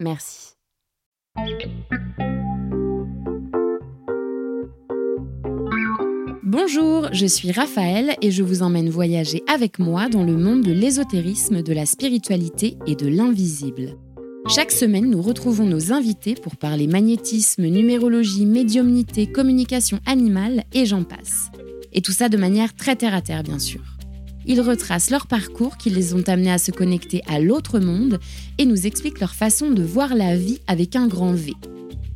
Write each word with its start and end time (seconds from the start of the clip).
Merci. 0.00 0.54
Bonjour, 6.42 7.08
je 7.12 7.26
suis 7.26 7.52
Raphaël 7.52 8.16
et 8.22 8.30
je 8.30 8.42
vous 8.42 8.62
emmène 8.62 8.88
voyager 8.88 9.42
avec 9.46 9.78
moi 9.78 10.08
dans 10.08 10.24
le 10.24 10.36
monde 10.36 10.62
de 10.62 10.72
l'ésotérisme, 10.72 11.62
de 11.62 11.72
la 11.72 11.86
spiritualité 11.86 12.76
et 12.86 12.96
de 12.96 13.06
l'invisible. 13.06 13.98
Chaque 14.48 14.72
semaine, 14.72 15.10
nous 15.10 15.22
retrouvons 15.22 15.66
nos 15.66 15.92
invités 15.92 16.34
pour 16.34 16.56
parler 16.56 16.86
magnétisme, 16.86 17.66
numérologie, 17.66 18.46
médiumnité, 18.46 19.26
communication 19.30 20.00
animale 20.06 20.64
et 20.72 20.86
j'en 20.86 21.04
passe. 21.04 21.50
Et 21.92 22.00
tout 22.00 22.12
ça 22.12 22.28
de 22.28 22.36
manière 22.36 22.74
très 22.74 22.96
terre 22.96 23.14
à 23.14 23.20
terre, 23.20 23.42
bien 23.42 23.58
sûr. 23.58 23.82
Ils 24.46 24.60
retracent 24.60 25.10
leur 25.10 25.26
parcours 25.26 25.76
qui 25.76 25.90
les 25.90 26.14
ont 26.14 26.22
amenés 26.26 26.50
à 26.50 26.58
se 26.58 26.70
connecter 26.70 27.22
à 27.28 27.40
l'autre 27.40 27.78
monde 27.78 28.18
et 28.58 28.64
nous 28.64 28.86
expliquent 28.86 29.20
leur 29.20 29.34
façon 29.34 29.70
de 29.70 29.82
voir 29.82 30.14
la 30.14 30.36
vie 30.36 30.60
avec 30.66 30.96
un 30.96 31.06
grand 31.06 31.32
V. 31.32 31.52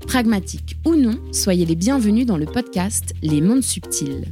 Pragmatique 0.06 0.76
ou 0.86 0.94
non, 0.94 1.18
soyez 1.32 1.66
les 1.66 1.74
bienvenus 1.74 2.26
dans 2.26 2.36
le 2.36 2.46
podcast 2.46 3.14
Les 3.22 3.40
mondes 3.40 3.62
subtils. 3.62 4.26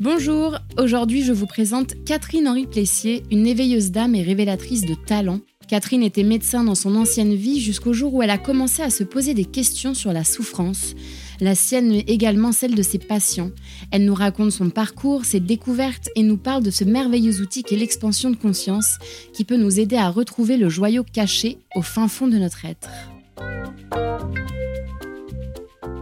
Bonjour, 0.00 0.58
aujourd'hui 0.78 1.22
je 1.22 1.32
vous 1.32 1.46
présente 1.46 1.94
Catherine 2.04 2.48
Henri 2.48 2.66
Plessier, 2.66 3.22
une 3.30 3.46
éveilleuse 3.46 3.90
dame 3.90 4.14
et 4.14 4.22
révélatrice 4.22 4.86
de 4.86 4.94
talent. 4.94 5.40
Catherine 5.68 6.02
était 6.02 6.24
médecin 6.24 6.64
dans 6.64 6.74
son 6.74 6.96
ancienne 6.96 7.34
vie 7.34 7.60
jusqu'au 7.60 7.92
jour 7.92 8.12
où 8.14 8.22
elle 8.22 8.30
a 8.30 8.38
commencé 8.38 8.82
à 8.82 8.90
se 8.90 9.04
poser 9.04 9.34
des 9.34 9.44
questions 9.44 9.94
sur 9.94 10.12
la 10.12 10.24
souffrance, 10.24 10.94
la 11.40 11.54
sienne 11.54 11.88
mais 11.88 12.00
également 12.00 12.52
celle 12.52 12.74
de 12.74 12.82
ses 12.82 12.98
patients. 12.98 13.50
Elle 13.90 14.04
nous 14.04 14.14
raconte 14.14 14.52
son 14.52 14.70
parcours, 14.70 15.24
ses 15.24 15.40
découvertes 15.40 16.08
et 16.16 16.22
nous 16.22 16.36
parle 16.36 16.62
de 16.62 16.70
ce 16.70 16.84
merveilleux 16.84 17.40
outil 17.40 17.62
qu'est 17.62 17.76
l'expansion 17.76 18.30
de 18.30 18.36
conscience 18.36 18.98
qui 19.32 19.44
peut 19.44 19.56
nous 19.56 19.80
aider 19.80 19.96
à 19.96 20.10
retrouver 20.10 20.56
le 20.56 20.68
joyau 20.68 21.04
caché 21.04 21.58
au 21.74 21.82
fin 21.82 22.08
fond 22.08 22.28
de 22.28 22.38
notre 22.38 22.64
être. 22.64 22.90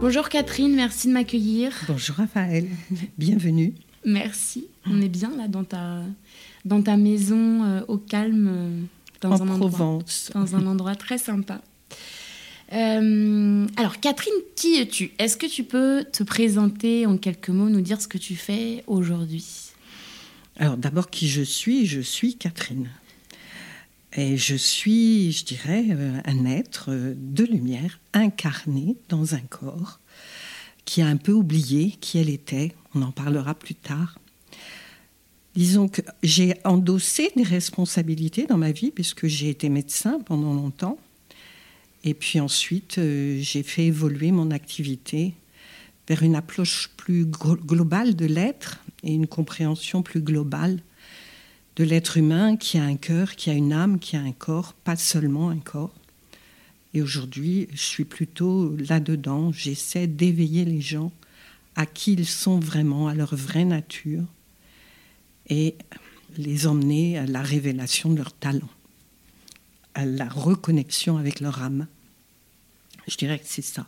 Bonjour 0.01 0.29
Catherine, 0.29 0.75
merci 0.75 1.07
de 1.07 1.13
m'accueillir. 1.13 1.73
Bonjour 1.87 2.15
Raphaël, 2.15 2.67
bienvenue. 3.17 3.73
Merci, 4.05 4.67
on 4.85 5.01
est 5.01 5.09
bien 5.09 5.35
là 5.35 5.47
dans 5.47 5.65
ta, 5.65 6.03
dans 6.63 6.81
ta 6.81 6.95
maison 6.95 7.63
euh, 7.63 7.81
au 7.89 7.97
calme, 7.97 8.47
euh, 8.49 8.81
dans, 9.21 9.41
un 9.41 9.45
Provence. 9.57 10.31
Endroit, 10.33 10.45
dans 10.45 10.55
un 10.55 10.67
endroit 10.67 10.95
très 10.95 11.17
sympa. 11.17 11.61
Euh, 12.71 13.67
alors, 13.77 13.99
Catherine, 13.99 14.33
qui 14.55 14.75
es-tu? 14.79 15.11
Est-ce 15.17 15.37
que 15.37 15.47
tu 15.47 15.63
peux 15.63 16.05
te 16.11 16.23
présenter 16.23 17.05
en 17.05 17.17
quelques 17.17 17.49
mots, 17.49 17.69
nous 17.69 17.81
dire 17.81 18.01
ce 18.01 18.07
que 18.07 18.17
tu 18.17 18.35
fais 18.35 18.83
aujourd'hui? 18.87 19.71
Alors, 20.57 20.77
d'abord, 20.77 21.09
qui 21.09 21.27
je 21.27 21.41
suis? 21.41 21.85
Je 21.85 22.01
suis 22.01 22.35
Catherine. 22.35 22.89
Et 24.13 24.37
je 24.37 24.55
suis, 24.55 25.31
je 25.31 25.45
dirais, 25.45 25.85
euh, 25.91 26.19
un 26.25 26.45
être 26.45 26.91
de 26.91 27.43
lumière 27.43 27.99
incarné 28.13 28.97
dans 29.07 29.35
un 29.35 29.41
corps 29.41 29.99
qui 30.85 31.01
a 31.01 31.07
un 31.07 31.17
peu 31.17 31.31
oublié 31.31 31.91
qui 32.01 32.17
elle 32.17 32.29
était. 32.29 32.73
On 32.95 33.01
en 33.03 33.11
parlera 33.11 33.53
plus 33.53 33.75
tard. 33.75 34.19
Disons 35.55 35.87
que 35.87 36.01
j'ai 36.23 36.55
endossé 36.63 37.31
des 37.35 37.43
responsabilités 37.43 38.45
dans 38.45 38.57
ma 38.57 38.71
vie 38.71 38.91
puisque 38.91 39.27
j'ai 39.27 39.49
été 39.49 39.69
médecin 39.69 40.19
pendant 40.25 40.53
longtemps. 40.53 40.97
Et 42.03 42.13
puis 42.13 42.39
ensuite, 42.39 42.97
euh, 42.97 43.39
j'ai 43.41 43.63
fait 43.63 43.85
évoluer 43.85 44.31
mon 44.31 44.51
activité 44.51 45.33
vers 46.07 46.23
une 46.23 46.35
approche 46.35 46.89
plus 46.97 47.25
globale 47.25 48.15
de 48.15 48.25
l'être 48.25 48.79
et 49.03 49.13
une 49.13 49.27
compréhension 49.27 50.01
plus 50.01 50.21
globale 50.21 50.79
de 51.75 51.83
l'être 51.83 52.17
humain 52.17 52.57
qui 52.57 52.77
a 52.77 52.83
un 52.83 52.95
cœur, 52.95 53.35
qui 53.35 53.49
a 53.49 53.53
une 53.53 53.73
âme, 53.73 53.99
qui 53.99 54.15
a 54.15 54.21
un 54.21 54.31
corps, 54.31 54.73
pas 54.73 54.95
seulement 54.95 55.49
un 55.49 55.59
corps. 55.59 55.93
Et 56.93 57.01
aujourd'hui, 57.01 57.67
je 57.71 57.81
suis 57.81 58.05
plutôt 58.05 58.75
là-dedans. 58.77 59.51
J'essaie 59.51 60.07
d'éveiller 60.07 60.65
les 60.65 60.81
gens 60.81 61.11
à 61.75 61.85
qui 61.85 62.13
ils 62.13 62.25
sont 62.25 62.59
vraiment, 62.59 63.07
à 63.07 63.13
leur 63.13 63.35
vraie 63.35 63.65
nature, 63.65 64.25
et 65.47 65.75
les 66.37 66.67
emmener 66.67 67.17
à 67.17 67.25
la 67.25 67.41
révélation 67.41 68.09
de 68.09 68.17
leur 68.17 68.33
talent 68.33 68.69
à 69.99 70.05
la 70.05 70.29
reconnexion 70.29 71.17
avec 71.17 71.41
leur 71.41 71.61
âme. 71.61 71.85
Je 73.07 73.17
dirais 73.17 73.37
que 73.37 73.45
c'est 73.45 73.61
ça, 73.61 73.85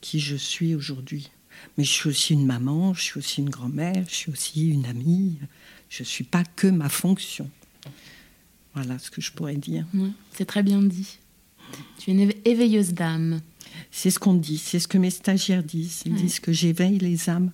qui 0.00 0.20
je 0.20 0.36
suis 0.36 0.74
aujourd'hui. 0.74 1.30
Mais 1.76 1.84
je 1.84 1.90
suis 1.90 2.08
aussi 2.08 2.32
une 2.34 2.46
maman, 2.46 2.94
je 2.94 3.02
suis 3.02 3.18
aussi 3.18 3.40
une 3.40 3.50
grand-mère, 3.50 4.04
je 4.08 4.14
suis 4.14 4.30
aussi 4.30 4.68
une 4.68 4.86
amie. 4.86 5.38
Je 5.88 6.02
ne 6.02 6.06
suis 6.06 6.24
pas 6.24 6.44
que 6.44 6.68
ma 6.68 6.88
fonction. 6.88 7.50
Voilà 8.74 8.98
ce 8.98 9.10
que 9.10 9.20
je 9.20 9.32
pourrais 9.32 9.56
dire. 9.56 9.84
c'est 10.32 10.44
très 10.44 10.62
bien 10.62 10.80
dit. 10.82 11.18
Tu 11.98 12.10
es 12.10 12.14
une 12.14 12.32
éveilleuse 12.44 12.94
d'âme. 12.94 13.40
C'est 13.90 14.10
ce 14.10 14.20
qu'on 14.20 14.34
dit, 14.34 14.58
c'est 14.58 14.78
ce 14.78 14.86
que 14.86 14.98
mes 14.98 15.10
stagiaires 15.10 15.64
disent. 15.64 16.02
Ils 16.06 16.14
disent 16.14 16.38
que 16.38 16.52
j'éveille 16.52 16.98
les 16.98 17.28
âmes. 17.28 17.50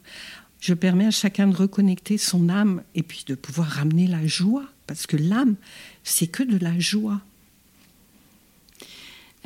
Je 0.61 0.75
permets 0.75 1.07
à 1.07 1.11
chacun 1.11 1.47
de 1.47 1.57
reconnecter 1.57 2.19
son 2.19 2.51
âme 2.51 2.83
et 2.95 3.03
puis 3.03 3.25
de 3.27 3.35
pouvoir 3.35 3.69
ramener 3.69 4.07
la 4.07 4.27
joie. 4.27 4.67
Parce 4.87 5.07
que 5.07 5.17
l'âme, 5.17 5.57
c'est 6.05 6.27
que 6.27 6.43
de 6.43 6.59
la 6.59 6.79
joie. 6.79 7.23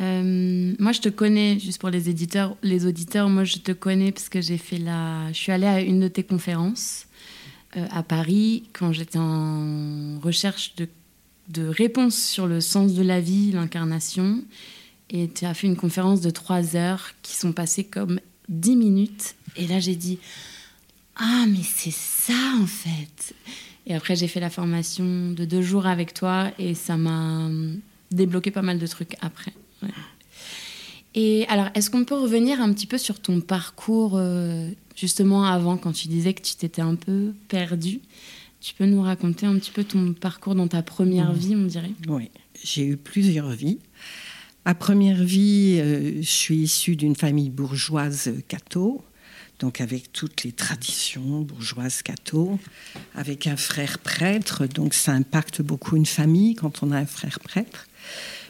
Euh, 0.01 0.75
moi, 0.79 0.93
je 0.93 1.01
te 1.01 1.09
connais, 1.09 1.59
juste 1.59 1.81
pour 1.81 1.91
les 1.91 2.09
éditeurs, 2.09 2.57
les 2.63 2.87
auditeurs, 2.87 3.29
moi, 3.29 3.45
je 3.45 3.59
te 3.59 3.73
connais 3.73 4.13
parce 4.13 4.29
que 4.29 4.41
j'ai 4.41 4.59
fait 4.59 4.79
la. 4.79 5.29
Je 5.33 5.39
suis 5.39 5.53
allée 5.53 5.67
à 5.67 5.81
une 5.81 6.01
de 6.01 6.09
tes 6.09 6.25
conférences 6.25 7.07
euh, 7.77 7.87
à 7.91 8.03
Paris 8.03 8.65
quand 8.73 8.93
j'étais 8.93 9.19
en 9.19 10.19
recherche 10.21 10.75
de, 10.77 10.89
de 11.49 11.67
réponses 11.67 12.17
sur 12.17 12.47
le 12.47 12.61
sens 12.61 12.95
de 12.95 13.03
la 13.03 13.21
vie, 13.21 13.53
l'incarnation. 13.53 14.43
Et 15.11 15.29
tu 15.29 15.45
as 15.45 15.55
fait 15.55 15.67
une 15.67 15.77
conférence 15.77 16.21
de 16.21 16.31
trois 16.31 16.77
heures 16.77 17.11
qui 17.23 17.37
sont 17.37 17.53
passées 17.53 17.85
comme 17.85 18.19
dix 18.49 18.75
minutes. 18.75 19.37
Et 19.57 19.67
là, 19.69 19.79
j'ai 19.79 19.95
dit 19.95 20.19
Ah, 21.15 21.45
mais 21.49 21.63
c'est 21.63 21.93
ça 21.93 22.33
en 22.61 22.67
fait 22.67 23.35
Et 23.87 23.95
après, 23.95 24.17
j'ai 24.17 24.27
fait 24.27 24.41
la 24.41 24.51
formation 24.51 25.31
de 25.31 25.45
deux 25.45 25.63
jours 25.63 25.87
avec 25.87 26.15
toi 26.15 26.51
et 26.59 26.75
ça 26.75 26.97
m'a 26.97 27.49
débloqué 28.11 28.51
pas 28.51 28.63
mal 28.63 28.81
de 28.81 28.87
trucs 28.87 29.17
après. 29.21 29.53
Et 31.15 31.47
alors, 31.49 31.69
est-ce 31.75 31.91
qu'on 31.91 32.05
peut 32.05 32.17
revenir 32.17 32.61
un 32.61 32.73
petit 32.73 32.87
peu 32.87 32.99
sur 32.99 33.21
ton 33.21 33.41
parcours, 33.41 34.15
euh, 34.17 34.69
justement 34.97 35.45
avant, 35.45 35.77
quand 35.77 35.93
tu 35.93 36.09
disais 36.09 36.35
que 36.35 36.43
tu 36.43 36.57
t'étais 36.57 36.83
un 36.83 36.97
peu 36.97 37.33
perdu? 37.49 38.01
Tu 38.61 38.75
peux 38.75 38.87
nous 38.87 39.03
raconter 39.03 39.47
un 39.47 39.57
petit 39.59 39.71
peu 39.71 39.85
ton 39.85 40.13
parcours 40.13 40.55
dans 40.55 40.67
ta 40.67 40.83
première 40.83 41.33
vie, 41.33 41.55
on 41.55 41.67
dirait? 41.67 41.93
Oui, 42.09 42.31
j'ai 42.63 42.87
eu 42.87 42.97
plusieurs 42.97 43.51
vies. 43.51 43.79
Ma 44.67 44.75
première 44.75 45.23
vie, 45.23 45.79
euh, 45.79 46.23
je 46.23 46.29
suis 46.29 46.57
issue 46.57 46.97
d'une 46.97 47.15
famille 47.15 47.51
bourgeoise 47.51 48.33
catho, 48.49 49.05
donc 49.61 49.81
avec 49.81 50.13
toutes 50.13 50.43
les 50.43 50.53
traditions 50.53 51.43
bourgeoises 51.43 52.03
catho, 52.03 52.59
avec 53.15 53.47
un 53.47 53.57
frère 53.57 53.99
prêtre, 53.99 54.67
donc 54.67 54.95
ça 54.95 55.13
impacte 55.13 55.63
beaucoup 55.63 55.97
une 55.97 56.07
famille 56.07 56.55
quand 56.55 56.83
on 56.83 56.91
a 56.91 56.97
un 56.97 57.07
frère 57.07 57.39
prêtre 57.41 57.87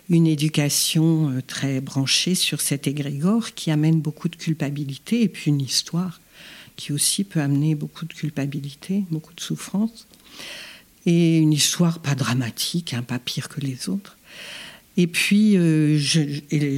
une 0.08 0.26
éducation 0.26 1.30
euh, 1.30 1.40
très 1.46 1.80
branchée 1.80 2.34
sur 2.34 2.60
cet 2.60 2.86
égrégore 2.86 3.54
qui 3.54 3.70
amène 3.70 4.00
beaucoup 4.00 4.28
de 4.28 4.36
culpabilité 4.36 5.22
et 5.22 5.28
puis 5.28 5.50
une 5.50 5.60
histoire 5.60 6.20
qui 6.76 6.92
aussi 6.92 7.24
peut 7.24 7.40
amener 7.40 7.74
beaucoup 7.74 8.04
de 8.04 8.12
culpabilité, 8.12 9.04
beaucoup 9.10 9.32
de 9.32 9.40
souffrance. 9.40 10.06
Et 11.06 11.38
une 11.38 11.52
histoire 11.52 12.00
pas 12.00 12.14
dramatique, 12.14 12.94
hein, 12.94 13.02
pas 13.02 13.18
pire 13.18 13.48
que 13.48 13.60
les 13.60 13.88
autres. 13.88 14.16
Et 14.96 15.06
puis, 15.06 15.56
euh, 15.56 15.98
je, 15.98 16.20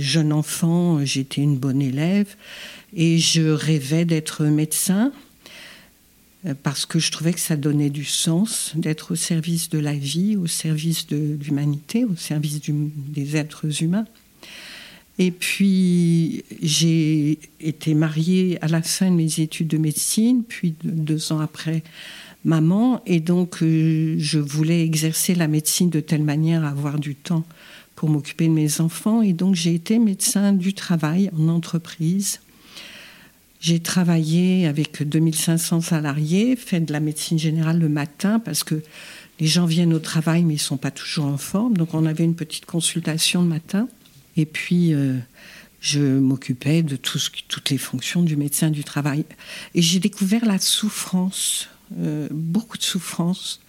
jeune 0.00 0.32
enfant, 0.32 1.04
j'étais 1.04 1.42
une 1.42 1.56
bonne 1.56 1.82
élève 1.82 2.34
et 2.94 3.18
je 3.18 3.42
rêvais 3.42 4.04
d'être 4.04 4.44
médecin. 4.44 5.12
Euh, 6.44 6.54
parce 6.62 6.84
que 6.84 6.98
je 6.98 7.10
trouvais 7.10 7.32
que 7.32 7.40
ça 7.40 7.56
donnait 7.56 7.90
du 7.90 8.04
sens 8.04 8.72
d'être 8.74 9.12
au 9.12 9.16
service 9.16 9.70
de 9.70 9.78
la 9.78 9.94
vie, 9.94 10.36
au 10.36 10.46
service 10.46 11.06
de 11.06 11.38
l'humanité, 11.42 12.04
au 12.04 12.16
service 12.16 12.60
des 12.68 13.36
êtres 13.36 13.82
humains. 13.82 14.06
Et 15.18 15.30
puis, 15.30 16.44
j'ai 16.60 17.38
été 17.58 17.94
mariée 17.94 18.58
à 18.60 18.68
la 18.68 18.82
fin 18.82 19.10
de 19.10 19.16
mes 19.16 19.40
études 19.40 19.68
de 19.68 19.78
médecine, 19.78 20.42
puis 20.46 20.74
deux 20.84 21.32
ans 21.32 21.40
après, 21.40 21.82
maman 22.46 23.02
et 23.06 23.20
donc 23.20 23.62
euh, 23.62 24.14
je 24.18 24.38
voulais 24.38 24.82
exercer 24.82 25.34
la 25.34 25.48
médecine 25.48 25.90
de 25.90 26.00
telle 26.00 26.22
manière 26.22 26.64
à 26.64 26.68
avoir 26.68 26.98
du 26.98 27.14
temps 27.14 27.44
pour 27.96 28.08
m'occuper 28.08 28.46
de 28.46 28.52
mes 28.52 28.80
enfants 28.80 29.20
et 29.20 29.32
donc 29.32 29.54
j'ai 29.56 29.74
été 29.74 29.98
médecin 29.98 30.52
du 30.52 30.72
travail 30.72 31.28
en 31.36 31.48
entreprise. 31.48 32.40
J'ai 33.66 33.80
travaillé 33.80 34.68
avec 34.68 35.02
2500 35.02 35.80
salariés, 35.80 36.54
fait 36.54 36.78
de 36.78 36.92
la 36.92 37.00
médecine 37.00 37.36
générale 37.36 37.80
le 37.80 37.88
matin 37.88 38.38
parce 38.38 38.62
que 38.62 38.80
les 39.40 39.48
gens 39.48 39.66
viennent 39.66 39.92
au 39.92 39.98
travail 39.98 40.44
mais 40.44 40.54
ils 40.54 40.60
sont 40.60 40.76
pas 40.76 40.92
toujours 40.92 41.24
en 41.24 41.36
forme. 41.36 41.76
Donc 41.76 41.92
on 41.92 42.06
avait 42.06 42.22
une 42.22 42.36
petite 42.36 42.64
consultation 42.64 43.42
le 43.42 43.48
matin 43.48 43.88
et 44.36 44.46
puis 44.46 44.94
euh, 44.94 45.18
je 45.80 45.98
m'occupais 45.98 46.84
de 46.84 46.94
toutes 46.94 47.70
les 47.70 47.76
fonctions 47.76 48.22
du 48.22 48.36
médecin 48.36 48.70
du 48.70 48.84
travail. 48.84 49.24
Et 49.74 49.82
j'ai 49.82 49.98
découvert 49.98 50.44
la 50.44 50.60
souffrance, 50.60 51.68
euh, 51.98 52.28
beaucoup 52.30 52.78
de 52.78 52.84
souffrance 52.84 53.60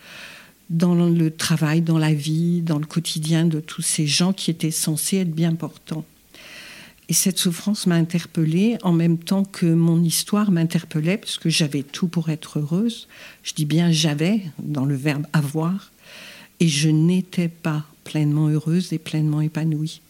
dans 0.69 0.93
le 0.93 1.31
travail, 1.31 1.81
dans 1.81 1.97
la 1.97 2.13
vie, 2.13 2.61
dans 2.61 2.77
le 2.77 2.85
quotidien 2.85 3.45
de 3.45 3.59
tous 3.59 3.81
ces 3.81 4.05
gens 4.05 4.31
qui 4.31 4.51
étaient 4.51 4.69
censés 4.69 5.17
être 5.17 5.33
bien 5.33 5.55
portants. 5.55 6.05
Et 7.09 7.13
cette 7.13 7.37
souffrance 7.37 7.87
m'a 7.87 7.95
interpellée 7.95 8.77
en 8.83 8.91
même 8.91 9.17
temps 9.17 9.45
que 9.45 9.65
mon 9.65 10.03
histoire 10.03 10.51
m'interpellait, 10.51 11.17
parce 11.17 11.37
que 11.37 11.49
j'avais 11.49 11.83
tout 11.83 12.07
pour 12.07 12.29
être 12.29 12.59
heureuse. 12.59 13.07
Je 13.43 13.53
dis 13.53 13.65
bien 13.65 13.91
j'avais, 13.91 14.41
dans 14.59 14.85
le 14.85 14.95
verbe 14.95 15.25
avoir, 15.31 15.91
et 16.59 16.67
je 16.67 16.89
n'étais 16.89 17.47
pas 17.47 17.85
pleinement 18.03 18.49
heureuse 18.49 18.91
et 18.91 18.97
pleinement 18.97 19.41
épanouie. 19.41 20.01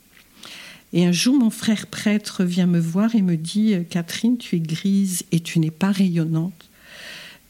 Et 0.94 1.06
un 1.06 1.12
jour, 1.12 1.36
mon 1.36 1.50
frère 1.50 1.86
prêtre 1.88 2.44
vient 2.44 2.66
me 2.66 2.80
voir 2.80 3.14
et 3.14 3.22
me 3.22 3.36
dit 3.38 3.76
Catherine, 3.90 4.38
tu 4.38 4.56
es 4.56 4.60
grise 4.60 5.24
et 5.32 5.40
tu 5.40 5.60
n'es 5.60 5.72
pas 5.72 5.92
rayonnante. 5.92 6.70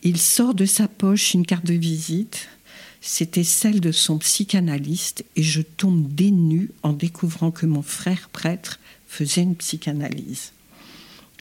Il 0.04 0.18
sort 0.18 0.56
de 0.56 0.66
sa 0.66 0.88
poche 0.88 1.34
une 1.34 1.46
carte 1.46 1.66
de 1.66 1.74
visite 1.74 2.50
c'était 3.08 3.44
celle 3.44 3.80
de 3.80 3.92
son 3.94 4.18
psychanalyste 4.18 5.24
et 5.36 5.44
je 5.44 5.62
tombe 5.62 6.14
dénue 6.14 6.72
en 6.84 6.92
découvrant 6.92 7.52
que 7.52 7.66
mon 7.66 7.82
frère 7.82 8.30
prêtre 8.34 8.80
faisait 9.08 9.44
une 9.44 9.56
psychanalyse. 9.56 10.52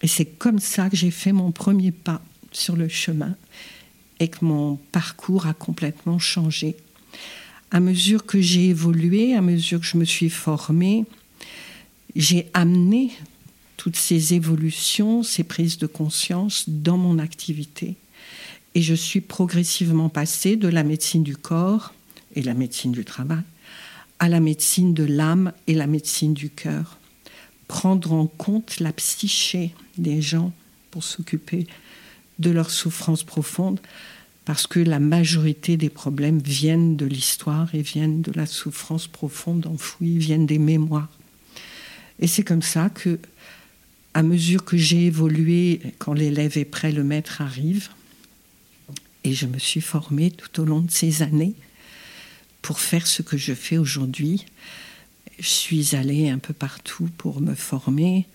Et 0.03 0.09
c'est 0.09 0.27
comme 0.27 0.59
ça 0.59 0.91
que 0.91 0.97
j'ai 0.97 1.11
fait 1.11 1.33
mon 1.33 1.53
premier 1.53 1.93
pas 1.93 2.23
sur 2.53 2.77
le 2.77 2.89
chemin 2.89 3.35
et 4.21 4.29
que 4.29 4.45
mon 4.45 4.77
parcours 4.93 5.47
a 5.47 5.55
complètement 5.55 6.19
changé. 6.19 6.77
À 7.71 7.81
mesure 7.81 8.25
que 8.25 8.41
j'ai 8.41 8.69
évolué, 8.69 9.35
à 9.35 9.41
mesure 9.41 9.81
que 9.81 9.87
je 9.87 9.97
me 9.97 10.05
suis 10.05 10.31
formée, 10.31 11.05
j'ai 12.15 12.49
amené 12.55 13.11
toutes 13.77 13.97
ces 13.97 14.35
évolutions, 14.35 15.23
ces 15.23 15.45
prises 15.45 15.79
de 15.79 15.87
conscience 15.87 16.65
dans 16.69 16.97
mon 16.97 17.19
activité. 17.19 17.97
Et 18.75 18.83
je 18.83 18.95
suis 18.95 19.21
progressivement 19.21 20.09
passée 20.09 20.57
de 20.57 20.69
la 20.69 20.85
médecine 20.85 21.23
du 21.23 21.37
corps 21.37 21.93
et 22.35 22.43
la 22.43 22.55
médecine 22.55 22.93
du 22.93 23.05
travail 23.05 23.43
à 24.19 24.29
la 24.29 24.41
médecine 24.41 24.95
de 24.95 25.05
l'âme 25.05 25.53
et 25.67 25.75
la 25.75 25.87
médecine 25.87 26.35
du 26.35 26.51
cœur. 26.51 26.99
Prendre 27.69 28.13
en 28.13 28.27
compte 28.27 28.81
la 28.81 28.93
psyché 28.93 29.75
des 29.99 30.23
gens 30.23 30.53
pour 30.91 31.05
s'occuper 31.05 31.67
de 32.39 32.51
leurs 32.51 32.71
souffrances 32.71 33.25
profondes, 33.25 33.81
parce 34.45 34.67
que 34.67 34.79
la 34.79 35.01
majorité 35.01 35.77
des 35.77 35.91
problèmes 35.91 36.39
viennent 36.39 36.97
de 36.97 37.07
l'histoire 37.07 37.75
et 37.75 37.83
viennent 37.83 38.23
de 38.23 38.33
la 38.33 38.47
souffrance 38.47 39.09
profonde 39.09 39.67
enfouie, 39.67 40.19
viennent 40.19 40.47
des 40.47 40.59
mémoires. 40.59 41.11
Et 42.21 42.27
c'est 42.27 42.45
comme 42.45 42.63
ça 42.63 42.89
que, 42.91 43.19
à 44.15 44.23
mesure 44.23 44.65
que 44.65 44.77
j'ai 44.77 45.07
évolué, 45.07 45.81
quand 45.99 46.13
l'élève 46.13 46.57
est 46.57 46.65
prêt, 46.65 46.93
le 46.93 47.05
maître 47.05 47.43
arrive. 47.43 47.91
Et 49.25 49.33
je 49.33 49.47
me 49.47 49.59
suis 49.59 49.81
formée 49.81 50.31
tout 50.31 50.61
au 50.61 50.65
long 50.65 50.81
de 50.81 50.91
ces 50.91 51.23
années 51.23 51.55
pour 52.63 52.81
faire 52.81 53.07
ce 53.07 53.23
que 53.23 53.37
je 53.37 53.53
fais 53.53 53.79
aujourd'hui. 53.79 54.47
Je 55.39 55.49
suis 55.49 55.95
allée 55.95 56.31
un 56.31 56.39
peu 56.39 56.55
partout 56.55 57.09
pour 57.19 57.41
me 57.41 57.55
former, 57.55 58.27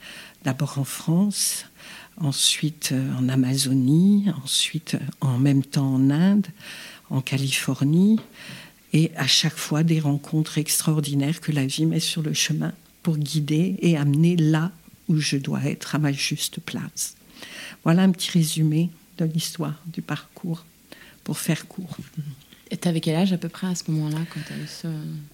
d'abord 0.44 0.78
en 0.78 0.84
France, 0.84 1.66
ensuite 2.18 2.92
euh, 2.92 3.16
en 3.16 3.28
Amazonie, 3.28 4.28
ensuite 4.44 4.96
euh, 4.96 5.00
en 5.22 5.40
même 5.40 5.64
temps 5.64 5.96
en 5.96 6.12
Inde, 6.12 6.48
en 7.10 7.22
Californie, 7.22 8.20
et 8.94 9.12
à 9.16 9.26
chaque 9.26 9.58
fois 9.58 9.82
des 9.82 10.00
rencontres 10.00 10.60
extraordinaires 10.60 11.42
que 11.42 11.52
la 11.52 11.66
vie 11.66 11.88
met 11.88 12.00
sur 12.00 12.22
le 12.22 12.34
chemin 12.34 12.74
pour 13.02 13.18
guider 13.18 13.78
et 13.82 13.98
amener 13.98 14.36
là 14.36 14.72
où 15.08 15.18
je 15.18 15.38
dois 15.38 15.64
être 15.64 15.96
à 15.96 16.00
ma 16.00 16.12
juste 16.12 16.60
place. 16.60 17.16
Voilà 17.84 18.04
un 18.04 18.12
petit 18.12 18.30
résumé 18.30 18.92
de 19.18 19.26
l'histoire, 19.26 19.82
du 19.88 20.04
parcours 20.04 20.66
pour 21.24 21.40
faire 21.40 21.68
court. 21.68 21.98
Et 22.72 22.78
tu 22.78 22.88
avais 22.88 23.02
quel 23.02 23.16
âge 23.16 23.34
à 23.34 23.38
peu 23.38 23.50
près 23.50 23.68
à 23.68 23.76
ce 23.76 23.92
moment-là 23.92 24.20
quand 24.34 24.40
ce... 24.66 24.88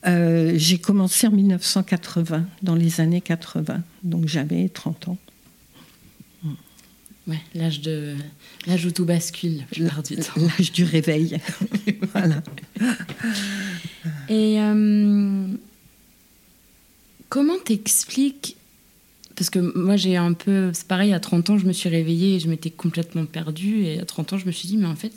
euh, 0.07 0.53
J'ai 0.57 0.79
commencé 0.79 1.27
en 1.27 1.31
1980, 1.31 2.45
dans 2.63 2.73
les 2.75 2.99
années 2.99 3.21
80, 3.21 3.83
donc 4.03 4.27
j'avais 4.27 4.67
30 4.69 5.09
ans. 5.09 5.17
Ouais, 7.27 7.39
l'âge 7.53 7.81
de 7.81 8.15
l'âge 8.65 8.85
où 8.85 8.91
tout 8.91 9.03
bascule, 9.05 9.65
L'âge 9.77 10.71
du 10.71 10.85
réveil. 10.85 11.37
voilà. 12.13 12.41
Et 14.29 14.61
euh, 14.61 15.47
comment 17.29 17.57
t'expliques 17.63 18.55
parce 19.35 19.49
que 19.49 19.59
moi 19.59 19.97
j'ai 19.97 20.15
un 20.15 20.33
peu 20.33 20.71
c'est 20.73 20.87
pareil 20.87 21.13
à 21.13 21.19
30 21.19 21.51
ans 21.51 21.57
je 21.57 21.65
me 21.65 21.73
suis 21.73 21.89
réveillée 21.89 22.35
et 22.35 22.39
je 22.39 22.49
m'étais 22.49 22.71
complètement 22.71 23.25
perdue 23.25 23.83
et 23.83 23.99
à 23.99 24.05
30 24.05 24.33
ans 24.33 24.37
je 24.37 24.45
me 24.47 24.51
suis 24.51 24.67
dit 24.67 24.77
mais 24.77 24.87
en 24.87 24.95
fait 24.95 25.13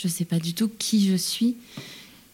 je 0.00 0.08
ne 0.08 0.12
sais 0.12 0.24
pas 0.24 0.38
du 0.38 0.54
tout 0.54 0.70
qui 0.78 1.06
je 1.06 1.16
suis. 1.16 1.56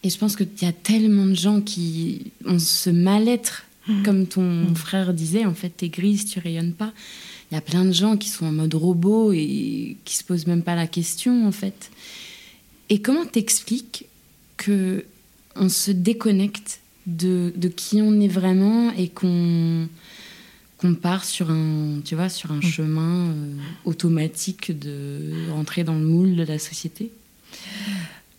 Et 0.03 0.11
je 0.11 0.19
pense 0.19 0.37
qu'il 0.37 0.49
y 0.63 0.67
a 0.67 0.73
tellement 0.73 1.27
de 1.27 1.35
gens 1.35 1.61
qui 1.61 2.31
ont 2.45 2.59
ce 2.59 2.91
mal-être, 2.91 3.65
mmh. 3.89 4.03
comme 4.03 4.27
ton 4.27 4.43
mmh. 4.43 4.77
frère 4.77 5.15
disait, 5.15 5.45
en 5.45 5.55
fait, 5.55 5.73
tu 5.77 5.87
es 5.87 5.89
grise, 5.89 6.27
tu 6.27 6.39
rayonnes 6.39 6.75
pas. 6.75 6.93
Il 7.51 7.55
y 7.55 7.59
a 7.59 7.61
plein 7.61 7.85
de 7.85 7.93
gens 7.93 8.17
qui 8.17 8.29
sont 8.29 8.47
en 8.47 8.53
mode 8.53 8.75
robot 8.75 9.33
et 9.33 9.97
qui 10.05 10.17
se 10.17 10.23
posent 10.23 10.47
même 10.47 10.63
pas 10.63 10.77
la 10.77 10.87
question, 10.87 11.47
en 11.47 11.53
fait. 11.53 11.91
Et 12.89 13.01
comment 13.01 13.27
t'expliques 13.27 14.07
que 14.57 15.05
on 15.57 15.69
se 15.69 15.91
déconnecte 15.91 16.81
de, 17.07 17.53
de, 17.57 17.69
qui 17.69 18.01
on 18.03 18.21
est 18.21 18.29
vraiment 18.29 18.93
et 18.93 19.09
qu'on 19.09 19.89
qu'on 20.79 20.95
part 20.95 21.25
sur 21.25 21.51
un, 21.51 22.01
tu 22.05 22.15
vois, 22.15 22.29
sur 22.29 22.53
un 22.53 22.59
mmh. 22.59 22.63
chemin 22.63 23.31
euh, 23.31 23.55
automatique 23.87 24.79
de 24.79 25.51
rentrer 25.51 25.85
dans 25.85 25.95
le 25.95 26.05
moule 26.05 26.37
de 26.37 26.43
la 26.43 26.59
société? 26.59 27.11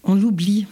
On 0.04 0.16
l'oublie. 0.16 0.66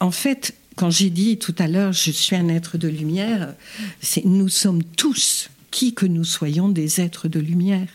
En 0.00 0.10
fait, 0.10 0.54
quand 0.76 0.90
j'ai 0.90 1.10
dit 1.10 1.38
tout 1.38 1.54
à 1.58 1.66
l'heure, 1.66 1.92
je 1.92 2.10
suis 2.12 2.36
un 2.36 2.48
être 2.48 2.78
de 2.78 2.88
lumière, 2.88 3.54
c'est 4.00 4.24
nous 4.24 4.48
sommes 4.48 4.84
tous, 4.84 5.50
qui 5.70 5.92
que 5.92 6.06
nous 6.06 6.24
soyons, 6.24 6.68
des 6.68 7.00
êtres 7.00 7.26
de 7.28 7.40
lumière. 7.40 7.88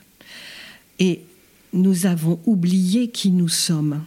Et 1.00 1.22
nous 1.72 2.06
avons 2.06 2.40
oublié 2.46 3.08
qui 3.08 3.32
nous 3.32 3.48
sommes. 3.48 4.04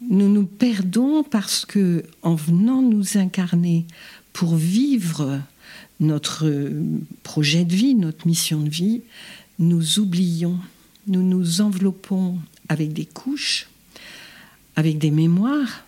Nous 0.00 0.32
nous 0.32 0.46
perdons 0.46 1.22
parce 1.22 1.66
que, 1.66 2.04
en 2.22 2.34
venant 2.34 2.82
nous 2.82 3.18
incarner 3.18 3.86
pour 4.32 4.56
vivre 4.56 5.40
notre 6.00 6.50
projet 7.22 7.64
de 7.64 7.74
vie, 7.74 7.94
notre 7.94 8.26
mission 8.26 8.60
de 8.60 8.70
vie, 8.70 9.02
nous 9.58 9.98
oublions, 9.98 10.58
nous 11.06 11.22
nous 11.22 11.60
enveloppons 11.60 12.38
avec 12.68 12.92
des 12.92 13.06
couches 13.06 13.68
avec 14.76 14.98
des 14.98 15.10
mémoires 15.10 15.84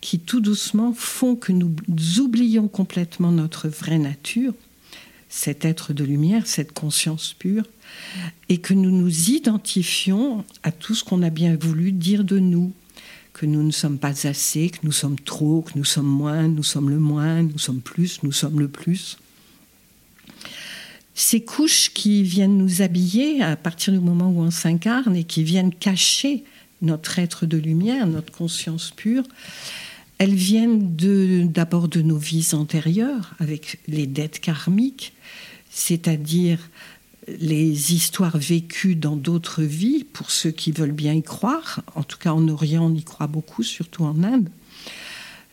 qui 0.00 0.18
tout 0.18 0.40
doucement 0.40 0.92
font 0.92 1.34
que 1.34 1.52
nous 1.52 1.74
oublions 2.18 2.68
complètement 2.68 3.32
notre 3.32 3.68
vraie 3.68 3.98
nature, 3.98 4.52
cet 5.28 5.64
être 5.64 5.92
de 5.92 6.04
lumière, 6.04 6.46
cette 6.46 6.72
conscience 6.72 7.34
pure, 7.36 7.64
et 8.48 8.58
que 8.58 8.74
nous 8.74 8.90
nous 8.90 9.30
identifions 9.30 10.44
à 10.62 10.70
tout 10.70 10.94
ce 10.94 11.02
qu'on 11.02 11.22
a 11.22 11.30
bien 11.30 11.56
voulu 11.56 11.92
dire 11.92 12.24
de 12.24 12.38
nous, 12.38 12.72
que 13.32 13.46
nous 13.46 13.62
ne 13.62 13.72
sommes 13.72 13.98
pas 13.98 14.26
assez, 14.26 14.70
que 14.70 14.78
nous 14.84 14.92
sommes 14.92 15.18
trop, 15.18 15.62
que 15.62 15.76
nous 15.76 15.84
sommes 15.84 16.06
moins, 16.06 16.46
nous 16.48 16.62
sommes 16.62 16.90
le 16.90 16.98
moins, 16.98 17.42
nous 17.42 17.58
sommes 17.58 17.80
plus, 17.80 18.22
nous 18.22 18.32
sommes 18.32 18.60
le 18.60 18.68
plus. 18.68 19.18
Ces 21.14 21.40
couches 21.40 21.90
qui 21.94 22.22
viennent 22.22 22.58
nous 22.58 22.82
habiller 22.82 23.42
à 23.42 23.56
partir 23.56 23.92
du 23.92 24.00
moment 24.00 24.30
où 24.30 24.40
on 24.40 24.50
s'incarne 24.50 25.16
et 25.16 25.24
qui 25.24 25.42
viennent 25.42 25.74
cacher 25.74 26.44
notre 26.82 27.18
être 27.18 27.46
de 27.46 27.56
lumière, 27.56 28.06
notre 28.06 28.32
conscience 28.32 28.92
pure, 28.94 29.24
elles 30.18 30.34
viennent 30.34 30.96
d'abord 31.46 31.88
de, 31.88 32.00
nos 32.02 32.16
vies 32.16 32.50
antérieures, 32.52 33.34
avec 33.38 33.80
les 33.86 34.06
dettes 34.06 34.40
karmiques, 34.40 35.12
c'est-à-dire 35.70 36.58
les 37.28 37.92
histoires 37.92 38.38
vécues 38.38 38.94
dans 38.94 39.16
d'autres 39.16 39.62
vies, 39.62 40.04
pour 40.04 40.30
ceux 40.30 40.52
qui 40.52 40.72
veulent 40.72 40.92
bien 40.92 41.12
y 41.12 41.22
croire. 41.22 41.82
En 41.94 42.02
tout 42.02 42.18
cas, 42.18 42.32
en 42.32 42.48
Orient, 42.48 42.86
on 42.86 42.94
y 42.94 43.02
croit 43.02 43.26
beaucoup, 43.26 43.62
surtout 43.62 44.04
en 44.04 44.22
Inde. 44.22 44.48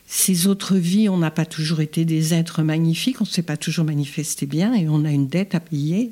Ces 0.05 0.45
autres 0.47 0.75
vies, 0.75 1.09
on 1.09 1.17
n'a 1.17 1.31
pas 1.31 1.45
toujours 1.45 1.81
été 1.81 2.05
des 2.05 2.33
êtres 2.33 2.61
magnifiques, 2.61 3.19
on 3.19 3.25
ne 3.25 3.29
s'est 3.29 3.41
pas 3.41 3.57
toujours 3.57 3.85
manifesté 3.85 4.45
bien, 4.45 4.73
et 4.73 4.87
on 4.87 5.03
a 5.03 5.11
une 5.11 5.27
dette 5.27 5.55
à 5.55 5.59
payer, 5.59 6.11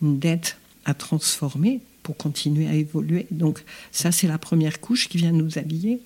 une 0.00 0.18
dette 0.18 0.56
à 0.86 0.94
transformer 0.94 1.80
pour 2.02 2.16
continuer 2.16 2.68
à 2.68 2.74
évoluer. 2.74 3.26
Donc 3.30 3.62
ça, 3.90 4.12
c'est 4.12 4.28
la 4.28 4.38
première 4.38 4.80
couche 4.80 5.08
qui 5.08 5.18
vient 5.18 5.32
nous 5.32 5.58
habiller. 5.58 6.00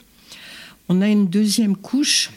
On 0.88 1.00
a 1.00 1.08
une 1.08 1.28
deuxième 1.28 1.76
couche 1.76 2.30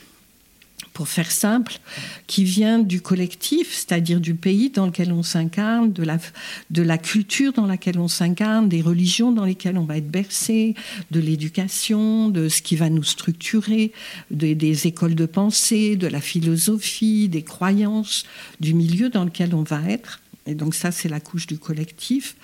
pour 0.99 1.07
faire 1.07 1.31
simple, 1.31 1.79
qui 2.27 2.43
vient 2.43 2.77
du 2.77 2.99
collectif, 2.99 3.73
c'est-à-dire 3.73 4.19
du 4.19 4.35
pays 4.35 4.69
dans 4.69 4.85
lequel 4.85 5.13
on 5.13 5.23
s'incarne, 5.23 5.93
de 5.93 6.03
la, 6.83 6.97
culture 6.97 7.53
dans 7.53 7.65
laquelle 7.65 7.97
on 7.97 8.09
s'incarne, 8.09 8.67
des 8.67 8.81
religions 8.81 9.31
dans 9.31 9.45
lesquelles 9.45 9.77
on 9.77 9.85
va 9.85 9.95
être 9.95 10.11
bercé, 10.11 10.75
de 11.11 11.21
l'éducation, 11.21 12.27
de 12.27 12.49
ce 12.49 12.61
qui 12.61 12.75
va 12.75 12.89
nous 12.89 13.03
structurer, 13.03 13.93
des 14.29 14.87
écoles 14.87 15.15
de 15.15 15.25
pensée, 15.25 15.95
de 15.95 16.07
la 16.07 16.19
philosophie, 16.19 17.29
des 17.29 17.43
croyances, 17.43 18.25
du 18.59 18.73
milieu 18.73 19.07
dans 19.07 19.23
lequel 19.23 19.55
on 19.55 19.63
va 19.63 19.81
être. 19.89 20.19
Et 20.46 20.55
donc 20.55 20.74
ça, 20.74 20.91
c'est 20.91 21.10
la 21.10 21.19
couche 21.19 21.48
du 21.48 21.60
collectif. 21.60 22.36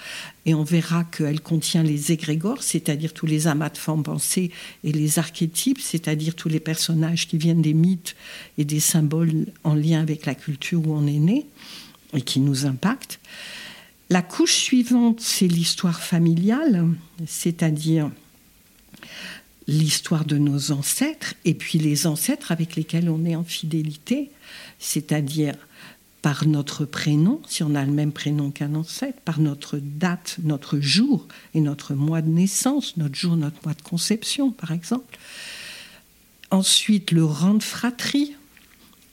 Et 0.45 0.53
on 0.53 0.63
verra 0.63 1.03
qu'elle 1.05 1.41
contient 1.41 1.83
les 1.83 2.11
égrégores, 2.11 2.61
c'est-à-dire 2.61 3.13
tous 3.13 3.25
les 3.25 3.47
amas 3.47 3.69
de 3.69 3.77
formes 3.77 4.03
pensées, 4.03 4.51
et 4.83 4.91
les 4.91 5.17
archétypes, 5.17 5.81
c'est-à-dire 5.81 6.35
tous 6.35 6.49
les 6.49 6.59
personnages 6.59 7.27
qui 7.27 7.37
viennent 7.37 7.61
des 7.61 7.73
mythes 7.73 8.15
et 8.57 8.65
des 8.65 8.79
symboles 8.79 9.47
en 9.63 9.73
lien 9.73 10.01
avec 10.01 10.25
la 10.25 10.35
culture 10.35 10.87
où 10.87 10.93
on 10.93 11.07
est 11.07 11.19
né 11.19 11.45
et 12.13 12.21
qui 12.21 12.39
nous 12.39 12.65
impactent. 12.65 13.19
La 14.09 14.21
couche 14.21 14.53
suivante, 14.53 15.19
c'est 15.19 15.47
l'histoire 15.47 15.99
familiale, 15.99 16.87
c'est-à-dire 17.25 18.11
l'histoire 19.67 20.25
de 20.25 20.37
nos 20.37 20.71
ancêtres 20.71 21.33
et 21.43 21.55
puis 21.55 21.79
les 21.79 22.05
ancêtres 22.05 22.51
avec 22.51 22.75
lesquels 22.75 23.09
on 23.09 23.25
est 23.25 23.35
en 23.35 23.43
fidélité, 23.43 24.29
c'est-à-dire 24.77 25.55
par 26.25 26.47
notre 26.47 26.85
prénom, 26.85 27.39
si 27.47 27.61
on 27.61 27.75
a 27.75 27.85
le 27.85 27.91
même 27.91 28.11
prénom 28.11 28.49
qu'un 28.49 28.73
ancêtre, 28.73 29.19
par 29.19 29.39
notre 29.39 29.77
date, 29.77 30.37
notre 30.41 30.79
jour 30.79 31.27
et 31.53 31.61
notre 31.61 31.93
mois 31.93 32.23
de 32.23 32.29
naissance, 32.29 32.97
notre 32.97 33.13
jour, 33.13 33.37
notre 33.37 33.63
mois 33.63 33.75
de 33.75 33.83
conception, 33.83 34.49
par 34.49 34.71
exemple. 34.71 35.19
Ensuite, 36.49 37.11
le 37.11 37.23
rang 37.23 37.53
de 37.53 37.61
fratrie. 37.61 38.33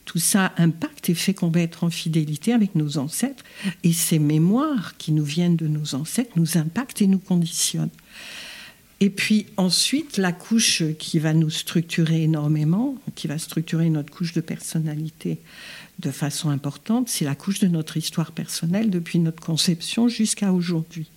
Tout 0.06 0.20
ça 0.20 0.54
impacte 0.56 1.10
et 1.10 1.14
fait 1.14 1.34
qu'on 1.34 1.50
va 1.50 1.60
être 1.60 1.84
en 1.84 1.90
fidélité 1.90 2.54
avec 2.54 2.74
nos 2.76 2.96
ancêtres. 2.96 3.44
Et 3.82 3.92
ces 3.92 4.18
mémoires 4.18 4.96
qui 4.96 5.12
nous 5.12 5.22
viennent 5.22 5.56
de 5.56 5.68
nos 5.68 5.94
ancêtres 5.94 6.32
nous 6.36 6.56
impactent 6.56 7.02
et 7.02 7.06
nous 7.08 7.18
conditionnent. 7.18 7.90
Et 9.00 9.10
puis 9.10 9.46
ensuite, 9.58 10.16
la 10.16 10.32
couche 10.32 10.84
qui 10.98 11.18
va 11.18 11.34
nous 11.34 11.50
structurer 11.50 12.22
énormément, 12.22 12.94
qui 13.16 13.26
va 13.26 13.36
structurer 13.36 13.90
notre 13.90 14.10
couche 14.10 14.32
de 14.32 14.40
personnalité 14.40 15.40
de 16.02 16.10
façon 16.10 16.50
importante, 16.50 17.08
c'est 17.08 17.24
la 17.24 17.34
couche 17.34 17.60
de 17.60 17.68
notre 17.68 17.96
histoire 17.96 18.32
personnelle 18.32 18.90
depuis 18.90 19.18
notre 19.18 19.42
conception 19.42 20.08
jusqu'à 20.08 20.52
aujourd'hui. 20.52 21.08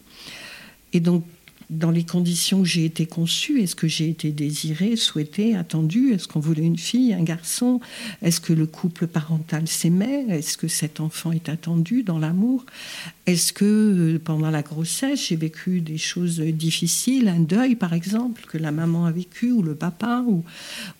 Et 0.93 0.99
donc, 0.99 1.25
dans 1.69 1.91
les 1.91 2.03
conditions 2.03 2.59
où 2.59 2.65
j'ai 2.65 2.85
été 2.85 3.05
conçue, 3.05 3.61
est-ce 3.61 3.75
que 3.75 3.87
j'ai 3.87 4.09
été 4.09 4.31
désirée, 4.31 4.95
souhaitée, 4.95 5.55
attendue 5.55 6.13
Est-ce 6.13 6.27
qu'on 6.27 6.39
voulait 6.39 6.63
une 6.63 6.77
fille, 6.77 7.13
un 7.13 7.23
garçon 7.23 7.79
Est-ce 8.21 8.39
que 8.39 8.53
le 8.53 8.65
couple 8.67 9.07
parental 9.07 9.67
s'aimait 9.67 10.25
Est-ce 10.29 10.57
que 10.57 10.67
cet 10.67 10.99
enfant 10.99 11.31
est 11.31 11.49
attendu 11.49 12.03
dans 12.03 12.19
l'amour 12.19 12.65
Est-ce 13.25 13.51
que 13.51 13.65
euh, 13.65 14.19
pendant 14.23 14.51
la 14.51 14.61
grossesse, 14.61 15.27
j'ai 15.27 15.35
vécu 15.35 15.81
des 15.81 15.97
choses 15.97 16.39
difficiles, 16.39 17.27
un 17.27 17.39
deuil 17.39 17.75
par 17.75 17.93
exemple, 17.93 18.45
que 18.47 18.57
la 18.57 18.71
maman 18.71 19.05
a 19.05 19.11
vécu, 19.11 19.51
ou 19.51 19.61
le 19.63 19.75
papa, 19.75 20.23
ou, 20.27 20.43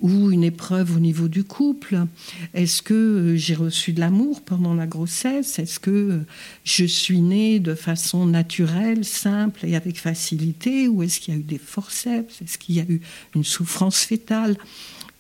ou 0.02 0.32
une 0.32 0.44
épreuve 0.44 0.96
au 0.96 1.00
niveau 1.00 1.28
du 1.28 1.44
couple 1.44 2.06
Est-ce 2.54 2.82
que 2.82 2.94
euh, 2.94 3.36
j'ai 3.36 3.56
reçu 3.56 3.94
de 3.94 4.00
l'amour 4.00 4.42
pendant 4.42 4.74
la 4.74 4.88
grossesse 4.88 5.60
Est-ce 5.60 5.80
que 5.80 5.92
euh, 5.92 6.20
je 6.64 6.86
suis 6.86 7.22
née 7.22 7.60
de 7.60 7.76
façon 7.76 8.26
naturelle, 8.26 9.06
simple 9.06 9.66
et 9.66 9.76
avec 9.76 10.00
facilité 10.00 10.55
ou 10.90 11.04
est-ce 11.04 11.20
qu'il 11.20 11.34
y 11.34 11.38
a 11.38 11.40
eu 11.40 11.44
des 11.44 11.58
forceps 11.58 12.42
Est-ce 12.42 12.58
qu'il 12.58 12.76
y 12.76 12.80
a 12.80 12.84
eu 12.84 13.02
une 13.36 13.44
souffrance 13.44 14.00
fétale 14.00 14.58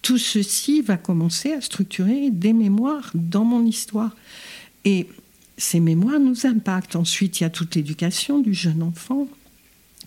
Tout 0.01 0.18
ceci 0.18 0.82
va 0.82 0.98
commencer 0.98 1.51
à 1.51 1.62
structurer 1.62 2.30
des 2.32 2.54
mémoires 2.54 3.12
dans 3.13 3.44
mon 3.44 3.65
histoire. 3.65 4.15
Et 4.84 5.08
ces 5.58 5.80
mémoires 5.80 6.20
nous 6.20 6.46
impactent. 6.46 6.96
Ensuite, 6.96 7.39
il 7.39 7.44
y 7.44 7.46
a 7.46 7.50
toute 7.50 7.75
l'éducation 7.75 8.39
du 8.39 8.54
jeune 8.54 8.84
enfant, 8.84 9.27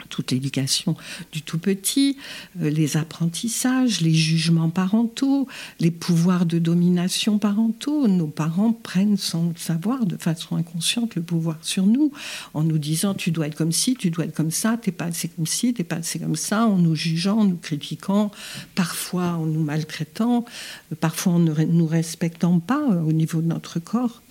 toute 0.08 0.30
l'éducation 0.30 0.96
du 1.32 1.42
tout 1.42 1.58
petit, 1.58 2.16
euh, 2.60 2.70
les 2.70 2.96
apprentissages, 2.96 4.00
les 4.00 4.14
jugements 4.14 4.70
parentaux, 4.70 5.48
les 5.80 5.90
pouvoirs 5.90 6.46
de 6.46 6.58
domination 6.58 7.38
parentaux. 7.38 8.08
Nos 8.08 8.26
parents 8.26 8.72
prennent 8.72 9.16
sans 9.16 9.48
le 9.48 9.56
savoir, 9.56 10.06
de 10.06 10.16
façon 10.16 10.56
inconsciente, 10.56 11.14
le 11.14 11.22
pouvoir 11.22 11.58
sur 11.62 11.86
nous, 11.86 12.12
en 12.54 12.62
nous 12.62 12.78
disant 12.78 13.14
tu 13.14 13.30
dois 13.30 13.46
être 13.46 13.56
comme 13.56 13.72
ci, 13.72 13.94
tu 13.94 14.10
dois 14.10 14.24
être 14.24 14.34
comme 14.34 14.50
ça, 14.50 14.76
t'es 14.80 14.92
pas 14.92 15.06
assez 15.06 15.28
comme 15.28 15.46
ci, 15.46 15.74
t'es 15.74 15.84
pas 15.84 15.96
assez 15.96 16.18
comme 16.18 16.36
ça, 16.36 16.66
en 16.66 16.78
nous 16.78 16.94
jugeant, 16.94 17.38
en 17.38 17.44
nous 17.44 17.56
critiquant, 17.56 18.30
parfois 18.74 19.32
en 19.32 19.46
nous 19.46 19.62
maltraitant, 19.62 20.44
euh, 20.92 20.96
parfois 20.98 21.34
en 21.34 21.38
ne 21.38 21.52
nous 21.64 21.86
respectant 21.86 22.60
pas 22.60 22.82
euh, 22.90 23.00
au 23.02 23.12
niveau 23.12 23.40
de 23.40 23.46
notre 23.46 23.78
corps 23.78 24.22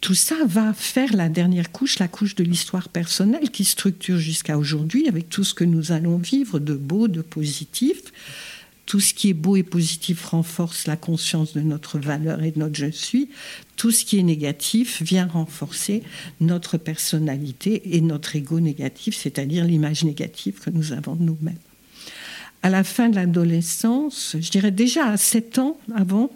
tout 0.00 0.14
ça 0.14 0.36
va 0.46 0.72
faire 0.72 1.14
la 1.14 1.28
dernière 1.28 1.70
couche, 1.72 1.98
la 1.98 2.08
couche 2.08 2.34
de 2.34 2.44
l'histoire 2.44 2.88
personnelle 2.88 3.50
qui 3.50 3.64
structure 3.64 4.16
jusqu'à 4.16 4.56
aujourd'hui 4.56 5.08
avec 5.08 5.28
tout 5.28 5.44
ce 5.44 5.52
que 5.52 5.64
nous 5.64 5.92
allons 5.92 6.16
vivre 6.16 6.58
de 6.58 6.74
beau, 6.74 7.06
de 7.06 7.20
positif. 7.20 8.00
Tout 8.86 8.98
ce 8.98 9.14
qui 9.14 9.28
est 9.28 9.34
beau 9.34 9.56
et 9.56 9.62
positif 9.62 10.24
renforce 10.24 10.86
la 10.86 10.96
conscience 10.96 11.52
de 11.52 11.60
notre 11.60 11.98
valeur 11.98 12.42
et 12.42 12.50
de 12.50 12.58
notre 12.58 12.74
je 12.74 12.90
suis. 12.90 13.28
Tout 13.76 13.90
ce 13.90 14.04
qui 14.04 14.18
est 14.18 14.24
négatif 14.24 15.02
vient 15.02 15.26
renforcer 15.26 16.02
notre 16.40 16.76
personnalité 16.76 17.96
et 17.96 18.00
notre 18.00 18.34
ego 18.34 18.58
négatif, 18.58 19.14
c'est-à-dire 19.16 19.64
l'image 19.64 20.02
négative 20.02 20.58
que 20.58 20.70
nous 20.70 20.92
avons 20.92 21.14
de 21.14 21.22
nous-mêmes. 21.22 21.54
À 22.62 22.70
la 22.70 22.84
fin 22.84 23.10
de 23.10 23.16
l'adolescence, 23.16 24.36
je 24.40 24.50
dirais 24.50 24.70
déjà 24.70 25.06
à 25.06 25.16
7 25.16 25.58
ans 25.58 25.78
avant, 25.94 26.30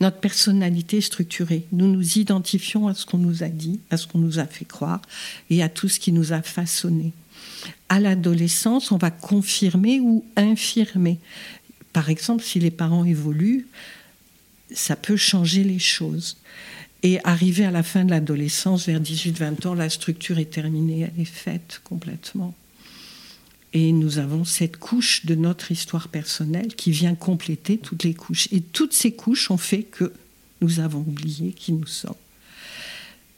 notre 0.00 0.18
personnalité 0.18 1.00
structurée. 1.00 1.66
Nous 1.72 1.86
nous 1.86 2.18
identifions 2.18 2.88
à 2.88 2.94
ce 2.94 3.04
qu'on 3.04 3.18
nous 3.18 3.42
a 3.42 3.48
dit, 3.48 3.80
à 3.90 3.96
ce 3.96 4.06
qu'on 4.06 4.18
nous 4.18 4.38
a 4.38 4.46
fait 4.46 4.64
croire 4.64 5.02
et 5.50 5.62
à 5.62 5.68
tout 5.68 5.88
ce 5.88 6.00
qui 6.00 6.12
nous 6.12 6.32
a 6.32 6.42
façonné. 6.42 7.12
À 7.88 8.00
l'adolescence, 8.00 8.92
on 8.92 8.96
va 8.96 9.10
confirmer 9.10 10.00
ou 10.00 10.24
infirmer. 10.36 11.18
Par 11.92 12.08
exemple, 12.08 12.42
si 12.42 12.58
les 12.60 12.70
parents 12.70 13.04
évoluent, 13.04 13.66
ça 14.72 14.96
peut 14.96 15.16
changer 15.16 15.64
les 15.64 15.78
choses. 15.78 16.36
Et 17.02 17.18
arrivé 17.24 17.64
à 17.64 17.70
la 17.70 17.82
fin 17.82 18.04
de 18.04 18.10
l'adolescence, 18.10 18.86
vers 18.86 19.00
18-20 19.00 19.66
ans, 19.66 19.74
la 19.74 19.88
structure 19.88 20.38
est 20.38 20.50
terminée, 20.50 21.00
elle 21.00 21.20
est 21.20 21.24
faite 21.24 21.80
complètement. 21.84 22.54
Et 23.72 23.92
nous 23.92 24.18
avons 24.18 24.44
cette 24.44 24.78
couche 24.78 25.26
de 25.26 25.34
notre 25.34 25.70
histoire 25.70 26.08
personnelle 26.08 26.74
qui 26.74 26.90
vient 26.90 27.14
compléter 27.14 27.78
toutes 27.78 28.02
les 28.02 28.14
couches. 28.14 28.48
Et 28.50 28.60
toutes 28.60 28.92
ces 28.92 29.12
couches 29.12 29.50
ont 29.50 29.58
fait 29.58 29.82
que 29.82 30.12
nous 30.60 30.80
avons 30.80 31.00
oublié 31.00 31.52
qui 31.52 31.72
nous 31.72 31.86
sommes. 31.86 32.14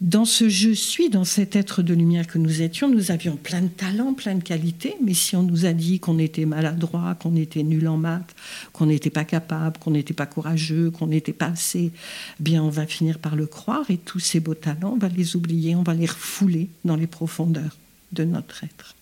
Dans 0.02 0.24
ce 0.24 0.48
je 0.48 0.70
suis, 0.70 1.10
dans 1.10 1.22
cet 1.22 1.54
être 1.54 1.80
de 1.80 1.94
lumière 1.94 2.26
que 2.26 2.38
nous 2.38 2.60
étions, 2.60 2.88
nous 2.88 3.12
avions 3.12 3.36
plein 3.36 3.60
de 3.60 3.68
talents, 3.68 4.14
plein 4.14 4.34
de 4.34 4.42
qualités, 4.42 4.96
mais 5.00 5.14
si 5.14 5.36
on 5.36 5.44
nous 5.44 5.64
a 5.64 5.72
dit 5.72 6.00
qu'on 6.00 6.18
était 6.18 6.44
maladroit, 6.44 7.14
qu'on 7.14 7.36
était 7.36 7.62
nul 7.62 7.86
en 7.86 7.98
maths, 7.98 8.34
qu'on 8.72 8.86
n'était 8.86 9.10
pas 9.10 9.24
capable, 9.24 9.78
qu'on 9.78 9.92
n'était 9.92 10.12
pas 10.12 10.26
courageux, 10.26 10.90
qu'on 10.90 11.06
n'était 11.06 11.32
pas 11.32 11.46
assez, 11.46 11.92
eh 11.94 12.42
bien 12.42 12.64
on 12.64 12.68
va 12.68 12.84
finir 12.84 13.20
par 13.20 13.36
le 13.36 13.46
croire 13.46 13.88
et 13.90 13.96
tous 13.96 14.18
ces 14.18 14.40
beaux 14.40 14.56
talents, 14.56 14.94
on 14.94 14.98
va 14.98 15.08
les 15.08 15.36
oublier, 15.36 15.76
on 15.76 15.84
va 15.84 15.94
les 15.94 16.06
refouler 16.06 16.68
dans 16.84 16.96
les 16.96 17.06
profondeurs 17.06 17.76
de 18.10 18.24
notre 18.24 18.64
être. 18.64 18.96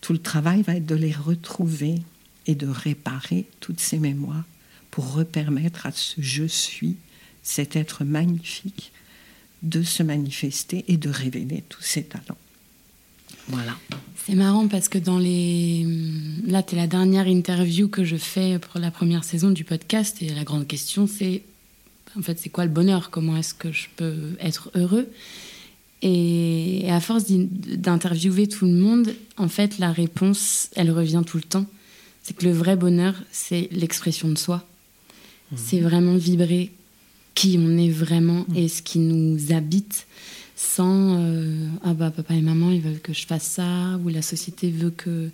Tout 0.00 0.12
le 0.12 0.18
travail 0.18 0.62
va 0.62 0.76
être 0.76 0.86
de 0.86 0.94
les 0.94 1.12
retrouver 1.12 1.96
et 2.46 2.54
de 2.54 2.66
réparer 2.66 3.46
toutes 3.60 3.80
ces 3.80 3.98
mémoires 3.98 4.44
pour 4.90 5.12
repermettre 5.12 5.86
à 5.86 5.92
ce 5.92 6.20
je 6.20 6.44
suis, 6.44 6.96
cet 7.42 7.76
être 7.76 8.04
magnifique, 8.04 8.92
de 9.62 9.82
se 9.82 10.02
manifester 10.02 10.84
et 10.88 10.96
de 10.96 11.10
révéler 11.10 11.64
tous 11.68 11.82
ses 11.82 12.04
talents. 12.04 12.38
Voilà. 13.48 13.76
C'est 14.26 14.34
marrant 14.34 14.68
parce 14.68 14.88
que 14.88 14.98
dans 14.98 15.18
les. 15.18 15.86
Là, 16.46 16.62
tu 16.62 16.74
es 16.74 16.78
la 16.78 16.86
dernière 16.86 17.26
interview 17.26 17.88
que 17.88 18.04
je 18.04 18.16
fais 18.16 18.58
pour 18.58 18.78
la 18.78 18.90
première 18.90 19.24
saison 19.24 19.50
du 19.50 19.64
podcast 19.64 20.18
et 20.20 20.28
la 20.30 20.44
grande 20.44 20.66
question, 20.66 21.06
c'est. 21.06 21.42
En 22.16 22.22
fait, 22.22 22.38
c'est 22.38 22.48
quoi 22.48 22.64
le 22.64 22.70
bonheur? 22.70 23.10
Comment 23.10 23.36
est-ce 23.36 23.54
que 23.54 23.72
je 23.72 23.86
peux 23.96 24.36
être 24.40 24.70
heureux? 24.74 25.08
Et, 26.02 26.86
à 26.90 27.00
force 27.00 27.24
d'interviewer 27.28 28.46
tout 28.46 28.66
le 28.66 28.72
monde, 28.72 29.14
en 29.36 29.48
fait, 29.48 29.78
la 29.78 29.92
réponse, 29.92 30.70
elle 30.74 30.90
revient 30.90 31.22
tout 31.26 31.36
le 31.36 31.42
temps. 31.42 31.66
C'est 32.22 32.36
que 32.36 32.44
le 32.44 32.52
vrai 32.52 32.76
bonheur, 32.76 33.14
c'est 33.32 33.68
l'expression 33.72 34.28
de 34.28 34.38
soi. 34.38 34.64
Mmh. 35.50 35.56
C'est 35.56 35.80
vraiment 35.80 36.16
vibrer 36.16 36.72
qui 37.34 37.58
on 37.58 37.78
est 37.78 37.90
vraiment 37.90 38.44
mmh. 38.48 38.56
et 38.56 38.68
ce 38.68 38.82
qui 38.82 38.98
nous 38.98 39.52
habite 39.52 40.06
sans 40.56 41.16
euh, 41.20 41.68
ah 41.84 41.94
bah 41.94 42.10
papa 42.10 42.34
et 42.34 42.40
maman 42.40 42.72
ils 42.72 42.80
veulent 42.80 42.98
que 42.98 43.12
je 43.12 43.24
fasse 43.26 43.44
ça 43.44 43.96
ou 44.04 44.08
la 44.08 44.22
société 44.22 44.72
veut 44.72 44.90
que 44.90 45.30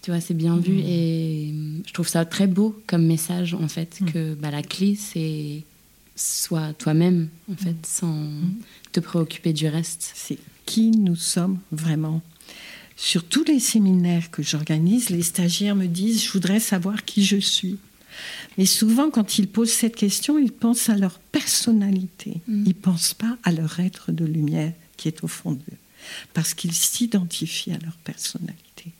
tu 0.00 0.12
vois 0.12 0.20
c'est 0.20 0.34
bien 0.34 0.56
vu 0.58 0.74
mmh. 0.74 0.86
et 0.86 1.54
je 1.84 1.92
trouve 1.92 2.06
ça 2.06 2.24
très 2.24 2.46
beau 2.46 2.80
comme 2.86 3.04
message 3.04 3.54
en 3.54 3.66
fait 3.66 3.98
que 4.12 4.34
bah, 4.34 4.52
la 4.52 4.62
clé 4.62 4.94
c'est 4.94 5.64
sois 6.20 6.72
toi-même, 6.74 7.28
en 7.50 7.56
fait, 7.56 7.70
mm. 7.70 7.84
sans 7.84 8.12
mm. 8.12 8.56
te 8.92 9.00
préoccuper 9.00 9.52
du 9.52 9.68
reste. 9.68 10.12
C'est 10.14 10.38
qui 10.66 10.90
nous 10.90 11.16
sommes 11.16 11.58
vraiment. 11.72 12.22
Sur 12.96 13.24
tous 13.24 13.44
les 13.44 13.60
séminaires 13.60 14.30
que 14.30 14.42
j'organise, 14.42 15.10
les 15.10 15.22
stagiaires 15.22 15.76
me 15.76 15.86
disent, 15.86 16.22
je 16.22 16.32
voudrais 16.32 16.60
savoir 16.60 17.04
qui 17.04 17.24
je 17.24 17.38
suis. 17.38 17.78
Mais 18.58 18.66
souvent, 18.66 19.10
quand 19.10 19.38
ils 19.38 19.48
posent 19.48 19.72
cette 19.72 19.96
question, 19.96 20.38
ils 20.38 20.52
pensent 20.52 20.90
à 20.90 20.96
leur 20.96 21.18
personnalité. 21.18 22.42
Mm. 22.46 22.64
Ils 22.66 22.68
ne 22.68 22.72
pensent 22.74 23.14
pas 23.14 23.38
à 23.42 23.52
leur 23.52 23.80
être 23.80 24.12
de 24.12 24.24
lumière 24.24 24.72
qui 24.96 25.08
est 25.08 25.24
au 25.24 25.28
fond 25.28 25.52
d'eux, 25.52 25.78
parce 26.34 26.52
qu'ils 26.52 26.74
s'identifient 26.74 27.72
à 27.72 27.78
leur 27.78 27.96
personnalité. 28.04 28.92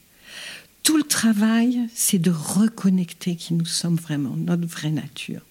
Tout 0.82 0.96
le 0.96 1.02
travail, 1.02 1.86
c'est 1.94 2.18
de 2.18 2.30
reconnecter 2.30 3.36
qui 3.36 3.52
nous 3.52 3.66
sommes 3.66 3.96
vraiment, 3.96 4.34
notre 4.34 4.66
vraie 4.66 4.90
nature. 4.90 5.42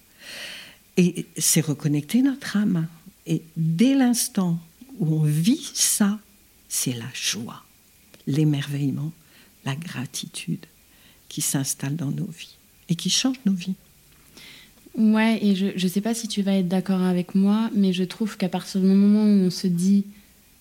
Et 1.00 1.24
c'est 1.38 1.62
reconnecter 1.62 2.20
notre 2.20 2.58
âme. 2.58 2.86
Et 3.26 3.40
dès 3.56 3.94
l'instant 3.94 4.58
où 4.98 5.14
on 5.14 5.22
vit 5.22 5.70
ça, 5.72 6.18
c'est 6.68 6.92
la 6.92 7.08
joie, 7.14 7.64
l'émerveillement, 8.26 9.10
la 9.64 9.74
gratitude 9.76 10.66
qui 11.30 11.40
s'installe 11.40 11.96
dans 11.96 12.10
nos 12.10 12.26
vies 12.26 12.58
et 12.90 12.96
qui 12.96 13.08
change 13.08 13.38
nos 13.46 13.54
vies. 13.54 13.76
Ouais, 14.94 15.42
et 15.42 15.54
je 15.54 15.72
ne 15.72 15.88
sais 15.88 16.02
pas 16.02 16.12
si 16.12 16.28
tu 16.28 16.42
vas 16.42 16.52
être 16.56 16.68
d'accord 16.68 17.00
avec 17.00 17.34
moi, 17.34 17.70
mais 17.74 17.94
je 17.94 18.04
trouve 18.04 18.36
qu'à 18.36 18.50
partir 18.50 18.82
du 18.82 18.88
moment 18.88 19.24
où 19.24 19.46
on 19.46 19.50
se 19.50 19.68
dit, 19.68 20.04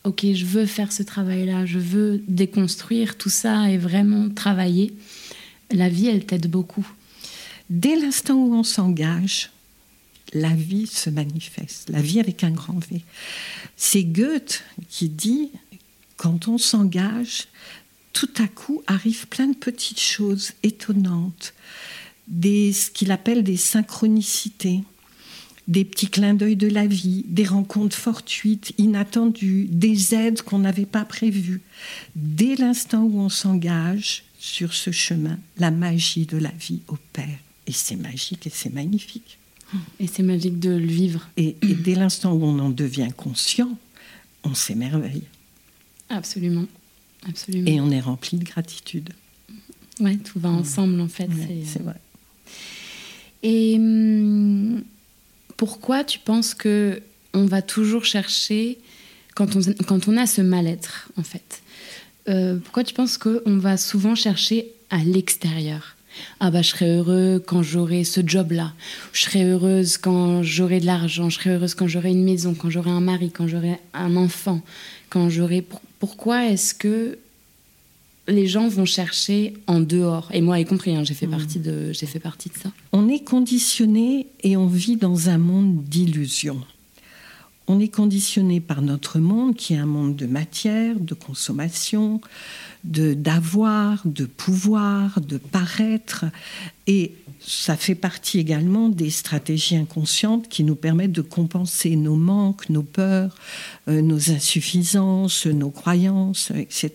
ok, 0.05 0.25
je 0.34 0.46
veux 0.46 0.65
faire 0.65 0.93
ce 0.93 1.03
travail-là, 1.03 1.65
je 1.65 1.79
veux 1.79 2.24
déconstruire 2.29 3.17
tout 3.17 3.29
ça 3.29 3.69
et 3.69 3.77
vraiment 3.77 4.29
travailler, 4.29 4.93
la 5.69 5.89
vie, 5.89 6.08
elle 6.08 6.25
t'aide 6.25 6.50
beaucoup. 6.50 6.88
Dès 7.69 7.98
l'instant 7.98 8.36
où 8.36 8.53
on 8.53 8.63
s'engage, 8.63 9.51
la 10.33 10.53
vie 10.53 10.88
se 10.88 11.09
manifeste, 11.09 11.89
la 11.89 12.01
vie 12.01 12.19
avec 12.19 12.43
un 12.43 12.51
grand 12.51 12.79
V. 12.89 13.01
C'est 13.75 14.03
Goethe 14.03 14.63
qui 14.89 15.09
dit, 15.09 15.51
quand 16.17 16.48
on 16.48 16.57
s'engage, 16.57 17.48
tout 18.13 18.29
à 18.38 18.48
coup 18.48 18.83
arrivent 18.88 19.27
plein 19.27 19.48
de 19.48 19.55
petites 19.55 20.00
choses 20.00 20.51
étonnantes, 20.63 21.53
des, 22.27 22.74
ce 22.74 22.91
qu'il 22.91 23.12
appelle 23.12 23.43
des 23.43 23.57
synchronicités, 23.57 24.83
des 25.67 25.86
petits 25.86 26.09
clins 26.09 26.33
d'œil 26.33 26.55
de 26.55 26.67
la 26.67 26.88
vie, 26.88 27.24
des 27.27 27.45
rencontres 27.45 27.95
fortuites, 27.95 28.74
inattendues, 28.77 29.67
des 29.69 30.15
aides 30.15 30.41
qu'on 30.41 30.59
n'avait 30.59 30.88
pas 30.88 31.05
prévues. 31.05 31.62
Dès 32.15 32.55
l'instant 32.55 33.03
où 33.03 33.19
on 33.19 33.29
s'engage 33.29 34.24
sur 34.39 34.74
ce 34.74 34.91
chemin, 34.91 35.38
la 35.57 35.69
magie 35.69 36.25
de 36.25 36.38
la 36.38 36.51
vie 36.51 36.81
opère. 36.88 37.38
Et 37.67 37.71
c'est 37.71 37.95
magique 37.95 38.48
et 38.48 38.51
c'est 38.51 38.74
magnifique. 38.74 39.38
Et 39.99 40.07
c'est 40.07 40.23
magique 40.23 40.59
de 40.59 40.71
le 40.71 40.85
vivre. 40.85 41.27
Et, 41.38 41.55
dès 41.61 41.95
l'instant 41.95 42.33
où 42.33 42.43
on 42.43 42.57
en 42.59 42.69
devient 42.69 43.09
conscient, 43.15 43.77
on 44.43 44.53
s'émerveille. 44.53 45.23
Absolument. 46.09 46.65
Absolument. 47.27 47.67
Et 47.67 47.79
on 47.79 47.91
est 47.91 47.99
rempli 47.99 48.38
de 48.38 48.45
gratitude. 48.45 49.11
Ouais, 49.99 50.17
tout 50.17 50.39
va 50.39 50.49
ensemble 50.49 50.99
en 51.01 51.07
fait. 51.09 51.29
c'est 51.65 51.83
vrai. 51.83 51.99
Et 53.43 53.75
hum, 53.77 54.83
pourquoi 55.57 56.03
tu 56.03 56.19
penses 56.19 56.53
que 56.53 57.01
on 57.33 57.45
va 57.45 57.61
toujours 57.61 58.05
chercher 58.05 58.79
quand 59.35 59.55
on, 59.55 59.61
quand 59.85 60.07
on 60.07 60.17
a 60.17 60.25
ce 60.25 60.41
mal-être 60.41 61.09
en 61.17 61.23
fait? 61.23 61.61
Euh, 62.27 62.57
Pourquoi 62.57 62.83
tu 62.83 62.93
penses 62.93 63.17
qu'on 63.17 63.57
va 63.57 63.77
souvent 63.77 64.15
chercher 64.15 64.67
à 64.89 65.03
l'extérieur? 65.03 65.95
Ah 66.39 66.51
bah 66.51 66.61
je 66.61 66.69
serai 66.69 66.97
heureux 66.97 67.43
quand 67.45 67.63
j'aurai 67.63 68.03
ce 68.03 68.21
job-là, 68.25 68.73
je 69.13 69.21
serai 69.21 69.43
heureuse 69.43 69.97
quand 69.97 70.43
j'aurai 70.43 70.79
de 70.79 70.85
l'argent, 70.85 71.29
je 71.29 71.39
serai 71.39 71.51
heureuse 71.51 71.73
quand 71.73 71.88
j'aurai 71.88 72.11
une 72.11 72.23
maison, 72.23 72.53
quand 72.53 72.69
j'aurai 72.69 72.91
un 72.91 73.01
mari, 73.01 73.31
quand 73.31 73.47
j'aurai 73.47 73.79
un 73.93 74.15
enfant, 74.15 74.61
quand 75.09 75.29
j'aurai... 75.29 75.65
Pourquoi 75.99 76.45
est-ce 76.45 76.73
que 76.73 77.17
les 78.29 78.47
gens 78.47 78.67
vont 78.67 78.85
chercher 78.85 79.53
en 79.67 79.79
dehors, 79.79 80.29
et 80.31 80.41
moi 80.41 80.59
y 80.59 80.65
compris, 80.65 80.95
hein, 80.95 81.03
j'ai 81.03 81.13
fait, 81.13 81.27
mmh. 81.27 81.31
partie 81.31 81.59
de, 81.59 81.91
j'ai 81.91 82.05
fait 82.05 82.19
partie 82.19 82.49
de 82.49 82.55
ça. 82.55 82.71
On 82.91 83.09
est 83.09 83.23
conditionné 83.23 84.27
et 84.41 84.55
on 84.55 84.67
vit 84.67 84.95
dans 84.95 85.29
un 85.29 85.38
monde 85.38 85.83
d'illusions. 85.83 86.61
On 87.67 87.79
est 87.79 87.89
conditionné 87.89 88.61
par 88.61 88.81
notre 88.81 89.19
monde 89.19 89.55
qui 89.55 89.73
est 89.73 89.77
un 89.77 89.86
monde 89.86 90.15
de 90.15 90.25
matière, 90.25 90.99
de 90.99 91.13
consommation, 91.13 92.19
d'avoir, 92.83 94.01
de 94.05 94.25
pouvoir, 94.25 95.21
de 95.21 95.37
paraître. 95.37 96.25
Et 96.87 97.13
ça 97.39 97.75
fait 97.75 97.95
partie 97.95 98.39
également 98.39 98.89
des 98.89 99.09
stratégies 99.09 99.75
inconscientes 99.75 100.49
qui 100.49 100.63
nous 100.63 100.75
permettent 100.75 101.11
de 101.11 101.21
compenser 101.21 101.95
nos 101.95 102.15
manques, 102.15 102.69
nos 102.69 102.83
peurs, 102.83 103.35
euh, 103.87 104.01
nos 104.01 104.31
insuffisances, 104.31 105.45
nos 105.45 105.71
croyances, 105.71 106.51
etc. 106.51 106.91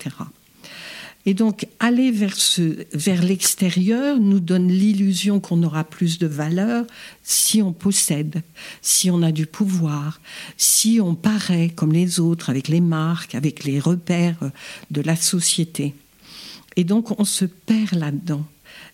Et 1.26 1.32
donc, 1.32 1.66
aller 1.80 2.10
vers, 2.10 3.22
l'extérieur 3.22 4.20
nous 4.20 4.40
donne 4.40 4.68
l'illusion 4.68 5.40
qu'on 5.40 5.62
aura 5.62 5.84
plus 5.84 6.18
de 6.18 6.26
valeur 6.26 6.86
si 7.22 7.62
on 7.62 7.72
possède, 7.72 8.42
si 8.82 9.10
on 9.10 9.22
a 9.22 9.32
du 9.32 9.46
pouvoir, 9.46 10.20
si 10.58 11.00
on 11.00 11.14
paraît 11.14 11.70
comme 11.70 11.92
les 11.92 12.20
autres 12.20 12.50
avec 12.50 12.68
les 12.68 12.82
marques, 12.82 13.34
avec 13.34 13.64
les 13.64 13.80
repères 13.80 14.50
de 14.90 15.00
la 15.00 15.16
société. 15.16 15.94
Et 16.76 16.84
donc, 16.84 17.18
on 17.18 17.24
se 17.24 17.46
perd 17.46 17.94
là-dedans. 17.94 18.44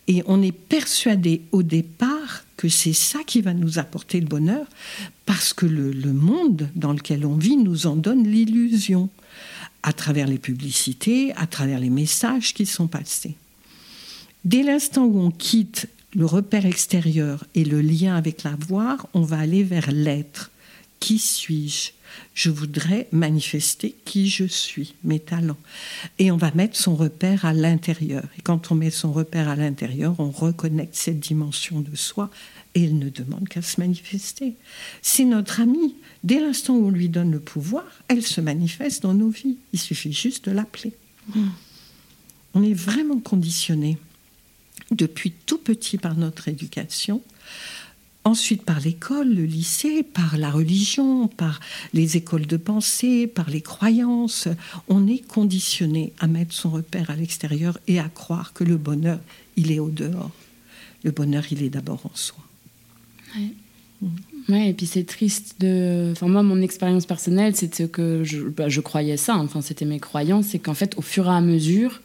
Et 0.07 0.23
on 0.27 0.41
est 0.41 0.53
persuadé 0.53 1.43
au 1.51 1.65
départ 1.65 2.45
que 2.57 2.69
c'est 2.69 2.93
ça 2.93 3.21
qui 3.27 3.41
va 3.41 3.55
nous 3.55 3.79
apporter 3.79 4.21
le 4.21 4.27
bonheur, 4.27 4.67
parce 5.27 5.53
que 5.53 5.67
le 5.67 6.13
monde 6.13 6.69
dans 6.77 6.93
lequel 6.93 7.27
on 7.27 7.37
vit 7.37 7.57
nous 7.57 7.87
en 7.87 7.97
donne 7.97 8.25
l'illusion 8.25 9.09
à 9.83 9.93
travers 9.93 10.27
les 10.27 10.39
publicités, 10.39 11.33
à 11.37 11.47
travers 11.47 11.81
les 11.81 11.91
messages 11.91 12.55
qui 12.55 12.67
sont 12.67 12.87
passés. 12.87 13.37
Dès 14.45 14.63
l'instant 14.63 15.05
où 15.05 15.21
on 15.21 15.31
quitte 15.31 15.89
le 16.15 16.27
repère 16.27 16.67
extérieur 16.67 17.45
et 17.55 17.65
le 17.65 17.81
lien 17.81 18.17
avec 18.17 18.43
l'avoir, 18.43 19.07
on 19.15 19.23
va 19.23 19.39
aller 19.39 19.63
vers 19.63 19.91
l'être. 19.93 20.51
Qui 20.99 21.19
suis-je? 21.19 21.93
Je 22.35 22.51
voudrais 22.51 23.07
manifester 23.13 23.95
qui 24.05 24.29
je 24.29 24.45
suis, 24.45 24.95
mes 25.05 25.21
talents. 25.21 25.57
Et 26.19 26.31
on 26.31 26.37
va 26.37 26.51
mettre 26.53 26.77
son 26.77 26.97
repère 26.97 27.45
à 27.45 27.53
l'intérieur. 27.53 28.25
Et 28.39 28.43
quand 28.43 28.73
on 28.73 28.75
met 28.75 28.91
son 28.91 29.13
repère 29.13 29.49
à 29.49 29.57
l'intérieur, 29.57 30.17
on 30.19 30.31
reconnecte 30.31 30.97
cette 30.97 31.21
dimension 31.21 31.81
de 31.81 31.95
soi 31.95 32.31
et 32.75 32.85
elle 32.85 32.99
ne 32.99 33.09
demande 33.09 33.49
qu'à 33.49 33.63
se 33.63 33.81
manifester. 33.81 34.55
C'est 35.03 35.25
notre 35.25 35.61
amie. 35.61 35.97
Dès 36.23 36.41
l'instant 36.41 36.75
où 36.75 36.87
on 36.87 36.91
lui 36.91 37.09
donne 37.09 37.33
le 37.33 37.41
pouvoir, 37.41 37.85
elle 38.09 38.25
se 38.25 38.41
manifeste 38.41 39.03
dans 39.03 39.15
nos 39.15 39.31
vies. 39.31 39.57
Il 39.73 39.81
suffit 39.81 40.13
juste 40.13 40.49
de 40.49 40.53
l'appeler. 40.53 40.93
Hmm. 41.35 41.49
On 42.55 42.63
est 42.63 42.75
vraiment 42.75 43.19
conditionné 43.19 43.99
depuis 44.91 45.33
tout 45.33 45.59
petit 45.59 45.99
par 45.99 46.17
notre 46.17 46.49
éducation, 46.49 47.23
ensuite 48.25 48.63
par 48.63 48.81
l'école, 48.81 49.33
le 49.33 49.45
lycée, 49.45 50.03
par 50.03 50.37
la 50.37 50.51
religion, 50.51 51.29
par 51.29 51.61
les 51.93 52.17
écoles 52.17 52.47
de 52.47 52.57
pensée, 52.57 53.27
par 53.27 53.51
les 53.51 53.63
croyances. 53.63 54.49
On 54.89 55.07
est 55.07 55.27
conditionné 55.27 56.13
à 56.19 56.27
mettre 56.27 56.55
son 56.55 56.71
repère 56.71 57.11
à 57.11 57.17
l'extérieur 57.17 57.79
et 57.87 57.99
à 57.99 58.09
croire 58.09 58.53
que 58.53 58.65
le 58.65 58.77
bonheur, 58.77 59.21
il 59.57 59.73
est 59.73 59.81
au 59.81 59.91
dehors. 59.91 60.33
Le 61.03 61.13
bonheur, 61.13 61.45
il 61.51 61.63
est 61.63 61.71
d'abord 61.71 62.05
en 62.05 62.15
soi. 62.15 62.45
Ouais. 64.49 64.69
et 64.69 64.73
puis 64.73 64.87
c'est 64.87 65.05
triste 65.05 65.57
de. 65.61 66.11
Enfin, 66.13 66.29
moi, 66.29 66.43
mon 66.43 66.63
expérience 66.63 67.07
personnelle, 67.07 67.55
c'était 67.55 67.89
que 67.89 68.25
je, 68.25 68.41
bah, 68.41 68.69
je 68.69 68.81
croyais 68.81 69.17
ça, 69.17 69.37
enfin, 69.37 69.61
c'était 69.61 69.85
mes 69.85 70.01
croyances, 70.01 70.47
c'est 70.47 70.59
qu'en 70.59 70.75
fait, 70.75 70.97
au 70.97 71.03
fur 71.03 71.27
et 71.27 71.31
à 71.31 71.41
mesure 71.41 72.01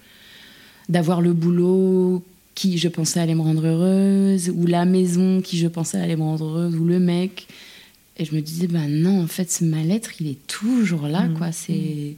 d'avoir 0.90 1.22
le 1.22 1.34
boulot 1.34 2.24
qui 2.54 2.78
je 2.78 2.88
pensais 2.88 3.20
allait 3.20 3.36
me 3.36 3.42
rendre 3.42 3.66
heureuse, 3.66 4.50
ou 4.50 4.66
la 4.66 4.86
maison 4.86 5.42
qui 5.42 5.58
je 5.58 5.68
pensais 5.68 5.98
allait 5.98 6.16
me 6.16 6.24
rendre 6.24 6.46
heureuse, 6.46 6.76
ou 6.76 6.86
le 6.86 7.00
mec. 7.00 7.48
Et 8.18 8.24
je 8.24 8.34
me 8.34 8.42
disais, 8.42 8.68
ben 8.68 8.88
non, 8.88 9.24
en 9.24 9.28
fait, 9.28 9.52
ce 9.52 9.66
mal-être, 9.66 10.22
il 10.22 10.28
est 10.28 10.48
toujours 10.48 11.08
là, 11.08 11.24
mmh. 11.24 11.38
quoi. 11.38 11.52
C'est. 11.52 12.16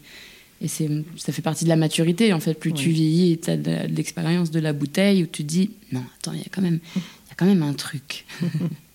Et 0.59 0.67
c'est, 0.67 0.89
ça 1.17 1.31
fait 1.31 1.43
partie 1.43 1.65
de 1.65 1.69
la 1.69 1.75
maturité, 1.75 2.33
en 2.33 2.39
fait. 2.39 2.55
Plus 2.55 2.73
tu 2.73 2.89
vieillis 2.89 3.33
et 3.33 3.37
tu 3.37 3.49
as 3.49 3.57
de, 3.57 3.95
l'expérience 3.95 4.49
de 4.49 4.59
la 4.59 4.73
bouteille, 4.73 5.23
où 5.23 5.27
tu 5.27 5.43
dis, 5.43 5.71
non, 5.91 6.03
attends, 6.19 6.33
il 6.33 6.39
y 6.39 6.43
a 6.43 6.49
quand 6.51 6.61
même, 6.61 6.79
il 6.95 7.29
y 7.29 7.31
a 7.31 7.35
quand 7.35 7.45
même 7.45 7.63
un 7.63 7.73
truc. 7.73 8.25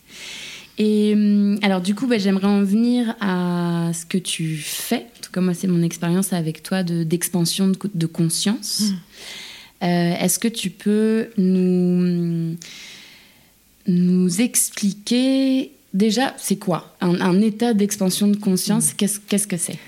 Et 0.78 1.12
hum, 1.14 1.58
alors 1.62 1.80
du 1.80 1.94
coup, 1.94 2.06
bah, 2.06 2.18
j'aimerais 2.18 2.46
en 2.46 2.62
venir 2.62 3.14
à 3.20 3.90
ce 3.92 4.06
que 4.06 4.18
tu 4.18 4.56
fais. 4.56 5.06
En 5.18 5.20
tout 5.22 5.32
cas, 5.32 5.40
moi, 5.40 5.54
c'est 5.54 5.66
mon 5.68 5.82
expérience 5.82 6.32
avec 6.32 6.62
toi 6.62 6.82
d'expansion 6.82 7.68
de, 7.68 7.78
de, 7.92 8.06
conscience. 8.06 8.80
Mmh. 8.80 8.94
Euh, 9.84 10.16
est-ce 10.16 10.38
que 10.38 10.48
tu 10.48 10.70
peux 10.70 11.28
nous, 11.36 12.56
nous 13.86 14.40
expliquer 14.40 15.72
déjà, 15.92 16.34
c'est 16.38 16.56
quoi 16.56 16.96
un, 17.00 17.40
état 17.40 17.74
d'expansion 17.74 18.28
de 18.28 18.36
conscience? 18.36 18.92
Mmh. 18.92 19.08
Qu'est-ce 19.28 19.46
que 19.46 19.56
c'est? 19.56 19.78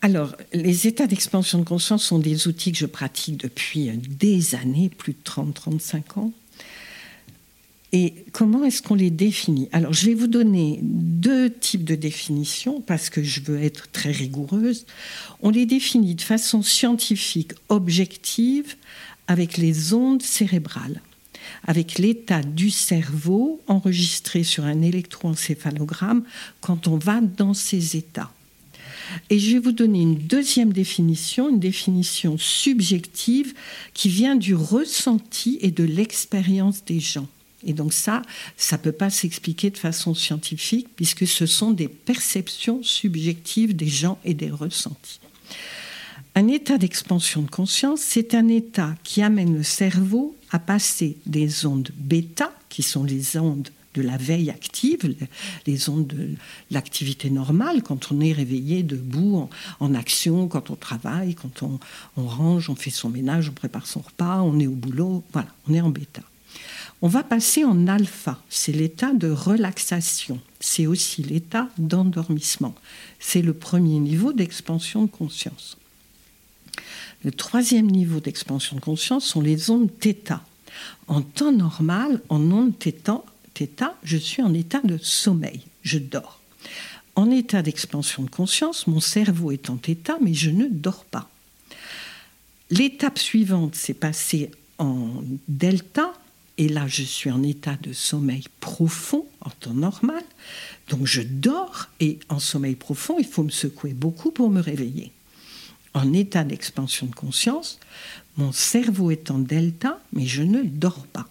Alors, 0.00 0.36
les 0.52 0.86
états 0.86 1.06
d'expansion 1.06 1.58
de 1.58 1.64
conscience 1.64 2.04
sont 2.04 2.18
des 2.18 2.46
outils 2.46 2.72
que 2.72 2.78
je 2.78 2.86
pratique 2.86 3.38
depuis 3.38 3.90
des 3.90 4.54
années, 4.54 4.90
plus 4.90 5.14
de 5.14 5.18
30-35 5.24 6.18
ans. 6.18 6.32
Et 7.96 8.24
comment 8.32 8.64
est-ce 8.64 8.82
qu'on 8.82 8.96
les 8.96 9.12
définit? 9.12 9.68
Alors, 9.70 9.92
je 9.92 10.06
vais 10.06 10.14
vous 10.14 10.26
donner 10.26 10.80
deux 10.82 11.48
types 11.48 11.84
de 11.84 11.94
définitions 11.94 12.80
parce 12.80 13.08
que 13.08 13.22
je 13.22 13.40
veux 13.40 13.62
être 13.62 13.88
très 13.92 14.10
rigoureuse. 14.10 14.84
On 15.42 15.50
les 15.50 15.64
définit 15.64 16.16
de 16.16 16.20
façon 16.20 16.64
scientifique, 16.64 17.52
objective, 17.68 18.74
avec 19.28 19.58
les 19.58 19.94
ondes 19.94 20.22
cérébrales, 20.22 21.02
avec 21.68 22.00
l'état 22.00 22.42
du 22.42 22.68
cerveau 22.68 23.60
enregistré 23.68 24.42
sur 24.42 24.64
un 24.64 24.82
électroencéphalogramme 24.82 26.24
quand 26.60 26.88
on 26.88 26.96
va 26.96 27.20
dans 27.20 27.54
ces 27.54 27.96
états. 27.96 28.32
Et 29.30 29.38
je 29.38 29.52
vais 29.52 29.60
vous 29.60 29.70
donner 29.70 30.00
une 30.00 30.18
deuxième 30.18 30.72
définition, 30.72 31.48
une 31.48 31.60
définition 31.60 32.38
subjective 32.38 33.54
qui 33.92 34.08
vient 34.08 34.34
du 34.34 34.56
ressenti 34.56 35.58
et 35.60 35.70
de 35.70 35.84
l'expérience 35.84 36.84
des 36.84 36.98
gens. 36.98 37.28
Et 37.66 37.72
donc 37.72 37.92
ça, 37.92 38.22
ça 38.56 38.76
ne 38.76 38.82
peut 38.82 38.92
pas 38.92 39.10
s'expliquer 39.10 39.70
de 39.70 39.78
façon 39.78 40.14
scientifique 40.14 40.88
puisque 40.96 41.26
ce 41.26 41.46
sont 41.46 41.70
des 41.70 41.88
perceptions 41.88 42.82
subjectives 42.82 43.74
des 43.74 43.88
gens 43.88 44.18
et 44.24 44.34
des 44.34 44.50
ressentis. 44.50 45.20
Un 46.36 46.48
état 46.48 46.78
d'expansion 46.78 47.42
de 47.42 47.50
conscience, 47.50 48.00
c'est 48.00 48.34
un 48.34 48.48
état 48.48 48.96
qui 49.04 49.22
amène 49.22 49.56
le 49.56 49.62
cerveau 49.62 50.36
à 50.50 50.58
passer 50.58 51.16
des 51.26 51.64
ondes 51.64 51.90
bêta, 51.96 52.52
qui 52.68 52.82
sont 52.82 53.04
les 53.04 53.36
ondes 53.36 53.68
de 53.94 54.02
la 54.02 54.16
veille 54.16 54.50
active, 54.50 55.14
les 55.66 55.88
ondes 55.88 56.08
de 56.08 56.30
l'activité 56.70 57.30
normale, 57.30 57.82
quand 57.82 58.10
on 58.10 58.20
est 58.20 58.32
réveillé 58.32 58.82
debout, 58.82 59.48
en, 59.78 59.94
action, 59.94 60.48
quand 60.48 60.70
on 60.70 60.74
travaille, 60.74 61.36
quand 61.36 61.62
on, 61.62 61.78
range, 62.16 62.68
on 62.68 62.74
fait 62.74 62.90
son 62.90 63.08
ménage, 63.08 63.48
on 63.48 63.52
prépare 63.52 63.86
son 63.86 64.00
repas, 64.00 64.42
on 64.42 64.58
est 64.58 64.66
au 64.66 64.72
boulot, 64.72 65.22
voilà, 65.32 65.48
on 65.68 65.74
est 65.74 65.80
en 65.80 65.90
bêta. 65.90 66.22
On 67.01 67.07
va 67.07 67.23
passer 67.23 67.63
en 67.63 67.87
alpha, 67.87 68.41
c'est 68.49 68.71
l'état 68.71 69.13
de 69.13 69.29
relaxation, 69.29 70.39
c'est 70.59 70.85
aussi 70.85 71.23
l'état 71.23 71.69
d'endormissement. 71.77 72.75
C'est 73.19 73.41
le 73.41 73.53
premier 73.53 73.99
niveau 73.99 74.33
d'expansion 74.33 75.03
de 75.03 75.09
conscience. 75.09 75.77
Le 77.23 77.31
troisième 77.31 77.87
niveau 77.87 78.19
d'expansion 78.19 78.75
de 78.75 78.81
conscience 78.81 79.25
sont 79.25 79.41
les 79.41 79.69
ondes 79.69 79.89
θ. 80.01 80.39
En 81.07 81.21
temps 81.21 81.51
normal, 81.51 82.21
en 82.29 82.41
ondes 82.51 82.73
θ, 82.79 83.21
je 84.03 84.17
suis 84.17 84.41
en 84.41 84.53
état 84.53 84.81
de 84.83 84.97
sommeil, 84.97 85.61
je 85.83 85.99
dors. 85.99 86.39
En 87.15 87.31
état 87.31 87.61
d'expansion 87.61 88.23
de 88.23 88.29
conscience, 88.29 88.87
mon 88.87 88.99
cerveau 88.99 89.51
est 89.51 89.69
en 89.69 89.77
θ, 89.77 90.17
mais 90.21 90.33
je 90.33 90.49
ne 90.49 90.67
dors 90.67 91.05
pas. 91.05 91.29
L'étape 92.69 93.19
suivante, 93.19 93.75
c'est 93.75 93.93
passer 93.93 94.51
en 94.77 95.23
delta, 95.47 96.13
et 96.56 96.68
là, 96.68 96.86
je 96.86 97.02
suis 97.02 97.30
en 97.30 97.42
état 97.42 97.76
de 97.82 97.92
sommeil 97.92 98.44
profond 98.60 99.26
en 99.40 99.50
temps 99.50 99.74
normal. 99.74 100.22
Donc 100.88 101.06
je 101.06 101.22
dors 101.22 101.88
et 101.98 102.20
en 102.28 102.38
sommeil 102.38 102.76
profond, 102.76 103.16
il 103.18 103.26
faut 103.26 103.42
me 103.42 103.50
secouer 103.50 103.92
beaucoup 103.92 104.30
pour 104.30 104.50
me 104.50 104.60
réveiller. 104.60 105.10
En 105.94 106.12
état 106.12 106.44
d'expansion 106.44 107.06
de 107.06 107.14
conscience, 107.14 107.80
mon 108.36 108.52
cerveau 108.52 109.10
est 109.10 109.30
en 109.30 109.38
delta, 109.38 110.00
mais 110.12 110.26
je 110.26 110.42
ne 110.42 110.62
dors 110.62 111.06
pas. 111.06 111.28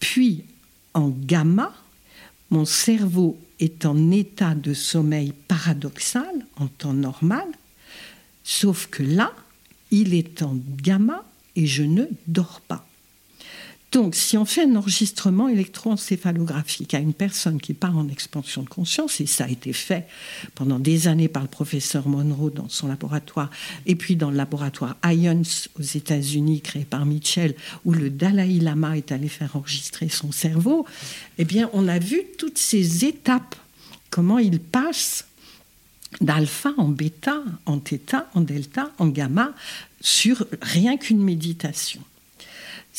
Puis 0.00 0.44
en 0.94 1.08
gamma, 1.08 1.74
mon 2.50 2.64
cerveau 2.64 3.38
est 3.60 3.84
en 3.84 4.10
état 4.10 4.54
de 4.54 4.74
sommeil 4.74 5.32
paradoxal 5.48 6.46
en 6.56 6.66
temps 6.68 6.92
normal, 6.92 7.46
sauf 8.42 8.86
que 8.86 9.02
là, 9.02 9.32
il 9.90 10.14
est 10.14 10.42
en 10.42 10.56
gamma 10.82 11.24
et 11.56 11.66
je 11.66 11.82
ne 11.82 12.06
dors 12.26 12.60
pas. 12.60 12.87
Donc, 13.90 14.14
si 14.14 14.36
on 14.36 14.44
fait 14.44 14.64
un 14.64 14.76
enregistrement 14.76 15.48
électroencéphalographique 15.48 16.92
à 16.92 16.98
une 16.98 17.14
personne 17.14 17.58
qui 17.58 17.72
part 17.72 17.96
en 17.96 18.08
expansion 18.08 18.62
de 18.62 18.68
conscience, 18.68 19.18
et 19.20 19.26
ça 19.26 19.44
a 19.44 19.48
été 19.48 19.72
fait 19.72 20.06
pendant 20.54 20.78
des 20.78 21.08
années 21.08 21.28
par 21.28 21.42
le 21.42 21.48
professeur 21.48 22.06
Monroe 22.06 22.50
dans 22.50 22.68
son 22.68 22.88
laboratoire, 22.88 23.50
et 23.86 23.94
puis 23.94 24.14
dans 24.14 24.30
le 24.30 24.36
laboratoire 24.36 24.96
IONS 25.06 25.68
aux 25.78 25.82
États-Unis, 25.82 26.60
créé 26.60 26.84
par 26.84 27.06
Mitchell, 27.06 27.54
où 27.86 27.94
le 27.94 28.10
Dalai 28.10 28.60
Lama 28.60 28.98
est 28.98 29.10
allé 29.10 29.28
faire 29.28 29.56
enregistrer 29.56 30.10
son 30.10 30.32
cerveau, 30.32 30.84
eh 31.38 31.46
bien, 31.46 31.70
on 31.72 31.88
a 31.88 31.98
vu 31.98 32.22
toutes 32.36 32.58
ces 32.58 33.06
étapes, 33.06 33.56
comment 34.10 34.38
il 34.38 34.60
passe 34.60 35.24
d'alpha 36.20 36.74
en 36.76 36.88
bêta, 36.88 37.42
en 37.64 37.80
θ, 37.80 38.26
en 38.34 38.42
delta, 38.42 38.90
en 38.98 39.08
gamma, 39.08 39.52
sur 40.02 40.46
rien 40.60 40.98
qu'une 40.98 41.22
méditation. 41.22 42.02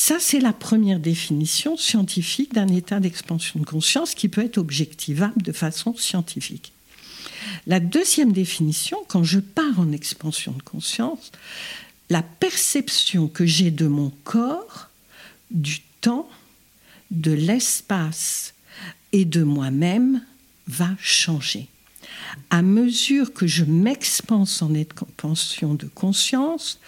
Ça, 0.01 0.15
c'est 0.17 0.39
la 0.39 0.53
première 0.53 1.01
définition 1.01 1.75
scientifique 1.75 2.53
d'un 2.53 2.69
état 2.69 3.01
d'expansion 3.01 3.59
de 3.59 3.65
conscience 3.65 4.15
qui 4.15 4.29
peut 4.29 4.45
être 4.45 4.57
objectivable 4.57 5.41
de 5.41 5.51
façon 5.51 5.93
scientifique. 5.93 6.71
La 7.67 7.81
deuxième 7.81 8.31
définition, 8.31 8.97
quand 9.09 9.25
je 9.25 9.41
pars 9.41 9.77
en 9.77 9.91
expansion 9.91 10.53
de 10.53 10.61
conscience, 10.61 11.33
la 12.09 12.21
perception 12.23 13.27
que 13.27 13.45
j'ai 13.45 13.71
de 13.71 13.87
mon 13.87 14.09
corps, 14.23 14.87
du 15.51 15.81
temps, 15.99 16.29
de 17.11 17.33
l'espace 17.33 18.53
et 19.11 19.25
de 19.25 19.43
moi-même 19.43 20.23
va 20.67 20.91
changer. 21.01 21.67
À 22.49 22.61
mesure 22.61 23.33
que 23.33 23.47
je 23.47 23.65
m'expanse 23.65 24.61
en 24.61 24.73
expansion 24.75 25.73
de 25.73 25.87
conscience, 25.87 26.79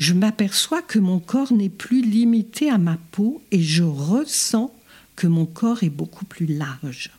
je 0.00 0.14
m'aperçois 0.14 0.80
que 0.80 0.98
mon 0.98 1.20
corps 1.20 1.52
n'est 1.52 1.68
plus 1.68 2.00
limité 2.00 2.70
à 2.70 2.78
ma 2.78 2.96
peau 3.12 3.42
et 3.52 3.62
je 3.62 3.82
ressens 3.82 4.74
que 5.14 5.26
mon 5.26 5.44
corps 5.44 5.82
est 5.84 5.90
beaucoup 5.90 6.24
plus 6.24 6.46
large. 6.46 7.10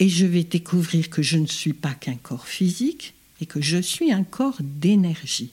Et 0.00 0.08
je 0.08 0.26
vais 0.26 0.42
découvrir 0.42 1.08
que 1.08 1.22
je 1.22 1.38
ne 1.38 1.46
suis 1.46 1.72
pas 1.72 1.94
qu'un 1.94 2.16
corps 2.16 2.48
physique 2.48 3.14
et 3.40 3.46
que 3.46 3.60
je 3.60 3.78
suis 3.78 4.10
un 4.10 4.24
corps 4.24 4.58
d'énergie. 4.60 5.52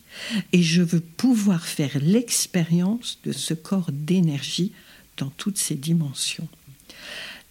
Et 0.52 0.64
je 0.64 0.82
veux 0.82 1.00
pouvoir 1.00 1.64
faire 1.64 2.00
l'expérience 2.02 3.20
de 3.24 3.34
ce 3.34 3.54
corps 3.54 3.92
d'énergie 3.92 4.72
dans 5.18 5.30
toutes 5.30 5.60
ses 5.60 5.76
dimensions. 5.76 6.48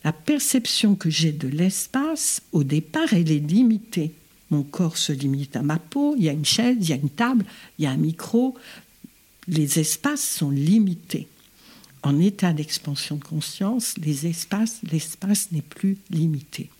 La 0.02 0.12
perception 0.12 0.96
que 0.96 1.10
j'ai 1.10 1.30
de 1.30 1.46
l'espace, 1.46 2.42
au 2.50 2.64
départ, 2.64 3.12
elle 3.12 3.30
est 3.30 3.38
limitée. 3.38 4.14
Mon 4.50 4.62
corps 4.62 4.96
se 4.96 5.12
limite 5.12 5.56
à 5.56 5.62
ma 5.62 5.78
peau, 5.78 6.14
il 6.16 6.24
y 6.24 6.28
a 6.28 6.32
une 6.32 6.44
chaise, 6.44 6.76
il 6.80 6.88
y 6.88 6.92
a 6.92 6.96
une 6.96 7.10
table, 7.10 7.44
il 7.78 7.84
y 7.84 7.86
a 7.86 7.90
un 7.90 7.96
micro. 7.96 8.56
Les 9.46 9.78
espaces 9.78 10.26
sont 10.26 10.50
limités. 10.50 11.28
En 12.02 12.18
état 12.18 12.52
d'expansion 12.52 13.16
de 13.16 13.24
conscience, 13.24 13.94
l'espace 13.98 15.52
n'est 15.52 15.62
plus 15.62 15.98
limité. 16.10 16.70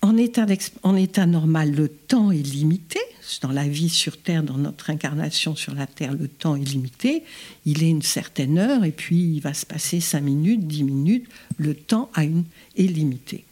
En 0.00 0.16
état, 0.16 0.46
en 0.82 0.96
état 0.96 1.26
normal, 1.26 1.72
le 1.72 1.88
temps 1.88 2.32
est 2.32 2.42
limité. 2.42 2.98
Dans 3.40 3.52
la 3.52 3.68
vie 3.68 3.88
sur 3.88 4.20
Terre, 4.20 4.42
dans 4.42 4.58
notre 4.58 4.90
incarnation 4.90 5.54
sur 5.54 5.74
la 5.74 5.86
Terre, 5.86 6.14
le 6.14 6.26
temps 6.26 6.56
est 6.56 6.64
limité. 6.64 7.22
Il 7.66 7.84
est 7.84 7.90
une 7.90 8.02
certaine 8.02 8.58
heure 8.58 8.84
et 8.84 8.90
puis 8.90 9.34
il 9.34 9.40
va 9.40 9.54
se 9.54 9.64
passer 9.64 10.00
5 10.00 10.20
minutes, 10.20 10.66
10 10.66 10.84
minutes. 10.84 11.28
Le 11.56 11.74
temps 11.74 12.10
a 12.14 12.24
une, 12.24 12.44
est 12.76 12.88
limité 12.88 13.44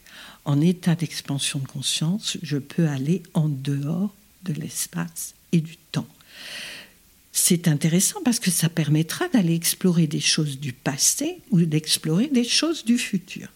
en 0.51 0.61
état 0.61 0.97
d'expansion 0.97 1.61
de 1.61 1.69
conscience, 1.69 2.37
je 2.43 2.59
peux 2.59 2.89
aller 2.89 3.23
en 3.35 3.49
dehors 3.49 4.13
de 4.43 4.53
l'espace 4.53 5.35
et 5.53 5.61
du 5.61 5.77
temps. 5.77 6.09
C'est 7.31 7.69
intéressant 7.69 8.21
parce 8.25 8.41
que 8.41 8.51
ça 8.51 8.69
permettra 8.69 9.29
d'aller 9.29 9.55
explorer 9.55 10.09
des 10.09 10.21
choses 10.21 10.59
du 10.59 10.73
passé 10.73 11.39
ou 11.53 11.61
d'explorer 11.61 12.27
des 12.27 12.43
choses 12.43 12.85
du 12.85 12.99
futur. 12.99 13.49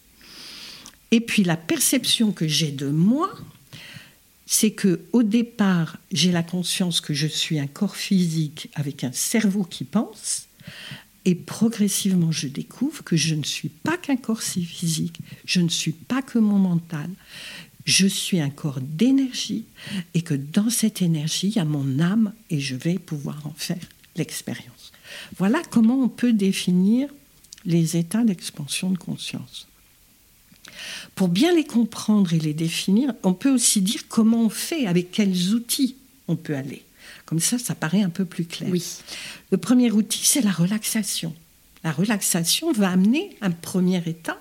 Et 1.11 1.19
puis 1.19 1.43
la 1.43 1.57
perception 1.57 2.31
que 2.31 2.47
j'ai 2.47 2.71
de 2.71 2.87
moi, 2.87 3.29
c'est 4.45 4.71
que 4.71 5.01
au 5.11 5.23
départ, 5.23 5.97
j'ai 6.13 6.31
la 6.31 6.43
conscience 6.43 7.01
que 7.01 7.13
je 7.13 7.27
suis 7.27 7.59
un 7.59 7.67
corps 7.67 7.97
physique 7.97 8.69
avec 8.73 9.03
un 9.03 9.11
cerveau 9.11 9.65
qui 9.65 9.83
pense, 9.83 10.47
et 11.25 11.35
progressivement, 11.35 12.31
je 12.31 12.47
découvre 12.47 13.03
que 13.03 13.15
je 13.15 13.33
ne 13.33 13.43
suis 13.43 13.69
pas 13.69 13.97
qu'un 13.97 14.15
corps 14.15 14.43
si 14.43 14.63
physique, 14.63 15.19
je 15.45 15.59
ne 15.59 15.69
suis 15.69 15.91
pas 15.91 16.21
que 16.21 16.37
mon 16.37 16.59
mental, 16.59 17.09
je 17.85 18.07
suis 18.07 18.39
un 18.39 18.49
corps 18.49 18.79
d'énergie 18.81 19.65
et 20.13 20.21
que 20.21 20.35
dans 20.35 20.69
cette 20.69 21.01
énergie, 21.01 21.47
il 21.47 21.55
y 21.55 21.59
a 21.59 21.65
mon 21.65 21.99
âme 21.99 22.33
et 22.49 22.59
je 22.59 22.75
vais 22.75 22.99
pouvoir 22.99 23.45
en 23.45 23.53
faire 23.55 23.89
l'expérience. 24.15 24.91
Voilà 25.37 25.61
comment 25.69 26.01
on 26.01 26.09
peut 26.09 26.33
définir 26.33 27.09
les 27.65 27.97
états 27.97 28.23
d'expansion 28.23 28.91
de 28.91 28.97
conscience. 28.97 29.67
Pour 31.15 31.27
bien 31.27 31.53
les 31.53 31.63
comprendre 31.63 32.33
et 32.33 32.39
les 32.39 32.53
définir, 32.53 33.13
on 33.23 33.33
peut 33.33 33.51
aussi 33.51 33.81
dire 33.81 34.07
comment 34.07 34.43
on 34.43 34.49
fait, 34.49 34.85
avec 34.85 35.11
quels 35.11 35.53
outils 35.53 35.95
on 36.27 36.35
peut 36.35 36.55
aller. 36.55 36.84
Comme 37.25 37.39
ça, 37.39 37.57
ça 37.57 37.75
paraît 37.75 38.03
un 38.03 38.09
peu 38.09 38.25
plus 38.25 38.45
clair. 38.45 38.69
Oui. 38.71 38.83
Le 39.51 39.57
premier 39.57 39.91
outil, 39.91 40.23
c'est 40.23 40.41
la 40.41 40.51
relaxation. 40.51 41.33
La 41.83 41.91
relaxation 41.91 42.71
va 42.71 42.89
amener 42.89 43.35
un 43.41 43.51
premier 43.51 44.01
état 44.07 44.37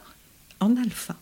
en 0.60 0.76
alpha. 0.76 1.16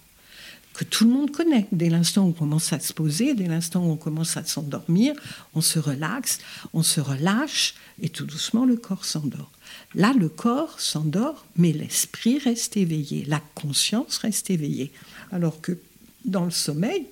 que 0.74 0.84
tout 0.84 1.04
le 1.04 1.10
monde 1.10 1.30
connaît. 1.30 1.66
Dès 1.70 1.90
l'instant 1.90 2.24
où 2.24 2.28
on 2.28 2.32
commence 2.32 2.72
à 2.72 2.80
se 2.80 2.94
poser, 2.94 3.34
dès 3.34 3.46
l'instant 3.46 3.84
où 3.84 3.90
on 3.90 3.96
commence 3.96 4.36
à 4.38 4.44
s'endormir, 4.44 5.14
on 5.54 5.60
se 5.60 5.78
relaxe, 5.78 6.38
on 6.72 6.82
se 6.82 7.00
relâche 7.00 7.74
et 8.00 8.08
tout 8.08 8.24
doucement 8.24 8.64
le 8.64 8.76
corps 8.76 9.04
s'endort. 9.04 9.50
Là, 9.94 10.14
le 10.18 10.28
corps 10.30 10.80
s'endort, 10.80 11.44
mais 11.56 11.72
l'esprit 11.72 12.38
reste 12.38 12.76
éveillé, 12.76 13.24
la 13.26 13.40
conscience 13.54 14.16
reste 14.18 14.48
éveillée. 14.48 14.92
Alors 15.30 15.60
que 15.60 15.78
dans 16.24 16.44
le 16.44 16.50
sommeil, 16.50 17.06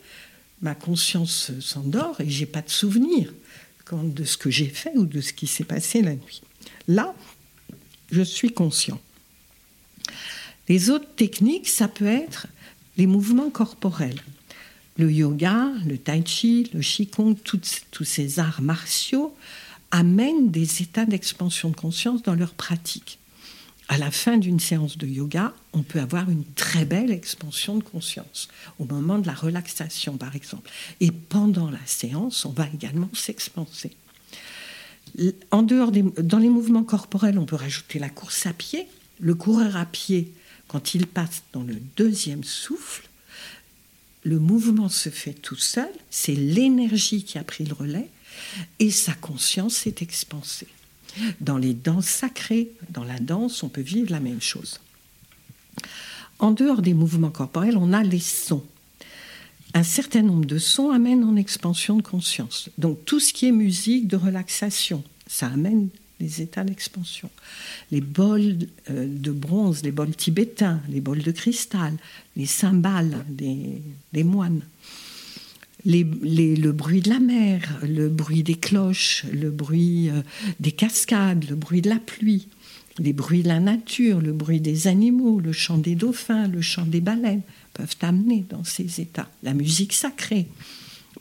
ma 0.62 0.74
conscience 0.74 1.50
s'endort 1.60 2.20
et 2.20 2.30
j'ai 2.30 2.46
pas 2.46 2.62
de 2.62 2.70
souvenir 2.70 3.32
de 3.96 4.24
ce 4.24 4.36
que 4.36 4.50
j'ai 4.50 4.68
fait 4.68 4.92
ou 4.96 5.06
de 5.06 5.20
ce 5.20 5.32
qui 5.32 5.46
s'est 5.46 5.64
passé 5.64 6.02
la 6.02 6.14
nuit. 6.14 6.42
Là, 6.88 7.14
je 8.10 8.22
suis 8.22 8.52
conscient. 8.52 9.00
Les 10.68 10.90
autres 10.90 11.14
techniques, 11.16 11.68
ça 11.68 11.88
peut 11.88 12.06
être 12.06 12.46
les 12.96 13.06
mouvements 13.06 13.50
corporels. 13.50 14.20
Le 14.98 15.10
yoga, 15.10 15.70
le 15.86 15.96
tai 15.96 16.22
chi, 16.26 16.68
le 16.74 16.80
qigong, 16.80 17.36
tous 17.42 18.04
ces 18.04 18.38
arts 18.38 18.62
martiaux 18.62 19.34
amènent 19.90 20.50
des 20.50 20.82
états 20.82 21.06
d'expansion 21.06 21.70
de 21.70 21.76
conscience 21.76 22.22
dans 22.22 22.34
leur 22.34 22.54
pratique. 22.54 23.19
À 23.90 23.98
la 23.98 24.12
fin 24.12 24.38
d'une 24.38 24.60
séance 24.60 24.98
de 24.98 25.06
yoga, 25.08 25.52
on 25.72 25.82
peut 25.82 25.98
avoir 25.98 26.30
une 26.30 26.44
très 26.54 26.84
belle 26.84 27.10
expansion 27.10 27.76
de 27.76 27.82
conscience, 27.82 28.48
au 28.78 28.84
moment 28.84 29.18
de 29.18 29.26
la 29.26 29.34
relaxation 29.34 30.16
par 30.16 30.36
exemple. 30.36 30.70
Et 31.00 31.10
pendant 31.10 31.72
la 31.72 31.84
séance, 31.86 32.44
on 32.44 32.52
va 32.52 32.68
également 32.72 33.10
s'expanser. 33.12 33.90
En 35.50 35.64
dehors 35.64 35.90
des, 35.90 36.02
dans 36.02 36.38
les 36.38 36.48
mouvements 36.48 36.84
corporels, 36.84 37.36
on 37.36 37.46
peut 37.46 37.56
rajouter 37.56 37.98
la 37.98 38.10
course 38.10 38.46
à 38.46 38.52
pied. 38.52 38.86
Le 39.18 39.34
coureur 39.34 39.76
à 39.76 39.86
pied, 39.86 40.32
quand 40.68 40.94
il 40.94 41.08
passe 41.08 41.42
dans 41.52 41.64
le 41.64 41.76
deuxième 41.96 42.44
souffle, 42.44 43.08
le 44.22 44.38
mouvement 44.38 44.88
se 44.88 45.08
fait 45.08 45.32
tout 45.32 45.56
seul, 45.56 45.90
c'est 46.10 46.36
l'énergie 46.36 47.24
qui 47.24 47.38
a 47.38 47.42
pris 47.42 47.64
le 47.64 47.74
relais 47.74 48.08
et 48.78 48.92
sa 48.92 49.14
conscience 49.14 49.74
s'est 49.74 49.96
expansée. 50.00 50.68
Dans 51.40 51.58
les 51.58 51.74
danses 51.74 52.06
sacrées, 52.06 52.70
dans 52.90 53.04
la 53.04 53.18
danse, 53.18 53.62
on 53.62 53.68
peut 53.68 53.80
vivre 53.80 54.10
la 54.10 54.20
même 54.20 54.40
chose. 54.40 54.80
En 56.38 56.52
dehors 56.52 56.82
des 56.82 56.94
mouvements 56.94 57.30
corporels, 57.30 57.76
on 57.76 57.92
a 57.92 58.02
les 58.02 58.20
sons. 58.20 58.64
Un 59.74 59.82
certain 59.82 60.22
nombre 60.22 60.46
de 60.46 60.58
sons 60.58 60.90
amènent 60.90 61.24
en 61.24 61.36
expansion 61.36 61.96
de 61.96 62.02
conscience. 62.02 62.70
Donc 62.78 63.04
tout 63.04 63.20
ce 63.20 63.32
qui 63.32 63.46
est 63.46 63.52
musique 63.52 64.08
de 64.08 64.16
relaxation, 64.16 65.04
ça 65.26 65.46
amène 65.46 65.88
les 66.18 66.42
états 66.42 66.64
d'expansion. 66.64 67.30
Les 67.90 68.00
bols 68.00 68.58
euh, 68.90 69.06
de 69.08 69.30
bronze, 69.30 69.82
les 69.82 69.92
bols 69.92 70.14
tibétains, 70.14 70.80
les 70.88 71.00
bols 71.00 71.22
de 71.22 71.30
cristal, 71.30 71.94
les 72.36 72.46
cymbales 72.46 73.24
des 73.28 74.24
moines 74.24 74.62
le 75.84 76.72
bruit 76.72 77.00
de 77.00 77.08
la 77.08 77.20
mer, 77.20 77.80
le 77.82 78.08
bruit 78.08 78.42
des 78.42 78.54
cloches, 78.54 79.24
le 79.32 79.50
bruit 79.50 80.10
euh, 80.10 80.22
des 80.58 80.72
cascades, 80.72 81.48
le 81.48 81.56
bruit 81.56 81.82
de 81.82 81.88
la 81.88 81.98
pluie, 81.98 82.48
les 82.98 83.12
bruits 83.12 83.42
de 83.42 83.48
la 83.48 83.60
nature, 83.60 84.20
le 84.20 84.32
bruit 84.32 84.60
des 84.60 84.86
animaux, 84.86 85.40
le 85.40 85.52
chant 85.52 85.78
des 85.78 85.94
dauphins, 85.94 86.48
le 86.48 86.60
chant 86.60 86.84
des 86.84 87.00
baleines 87.00 87.42
peuvent 87.72 87.96
amener 88.02 88.44
dans 88.48 88.64
ces 88.64 89.00
états. 89.00 89.30
La 89.42 89.54
musique 89.54 89.92
sacrée, 89.92 90.48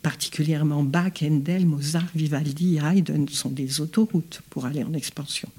particulièrement 0.01 0.83
Bach, 0.83 1.21
Handel, 1.23 1.65
Mozart, 1.65 2.07
Vivaldi 2.15 2.77
Haydn 2.77 3.27
sont 3.29 3.49
des 3.49 3.81
autoroutes 3.81 4.41
pour 4.49 4.65
aller 4.65 4.83
en 4.83 4.93
expansion. 4.93 5.49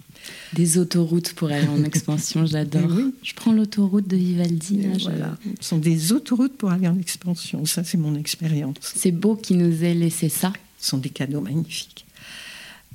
Des 0.52 0.78
autoroutes 0.78 1.32
pour 1.34 1.50
aller 1.50 1.68
en 1.68 1.82
expansion, 1.84 2.46
j'adore. 2.46 2.90
Je 3.22 3.34
prends 3.34 3.52
l'autoroute 3.52 4.08
de 4.08 4.16
Vivaldi. 4.16 4.86
voilà. 5.02 5.36
Ce 5.60 5.68
sont 5.68 5.78
des 5.78 6.12
autoroutes 6.12 6.56
pour 6.56 6.70
aller 6.70 6.88
en 6.88 6.98
expansion. 6.98 7.64
Ça, 7.64 7.84
c'est 7.84 7.98
mon 7.98 8.14
expérience. 8.14 8.76
C'est 8.82 9.12
beau 9.12 9.36
qu'il 9.36 9.58
nous 9.58 9.84
ait 9.84 9.94
laissé 9.94 10.28
ça. 10.28 10.52
Ce 10.78 10.90
sont 10.90 10.98
des 10.98 11.10
cadeaux 11.10 11.40
magnifiques. 11.40 12.04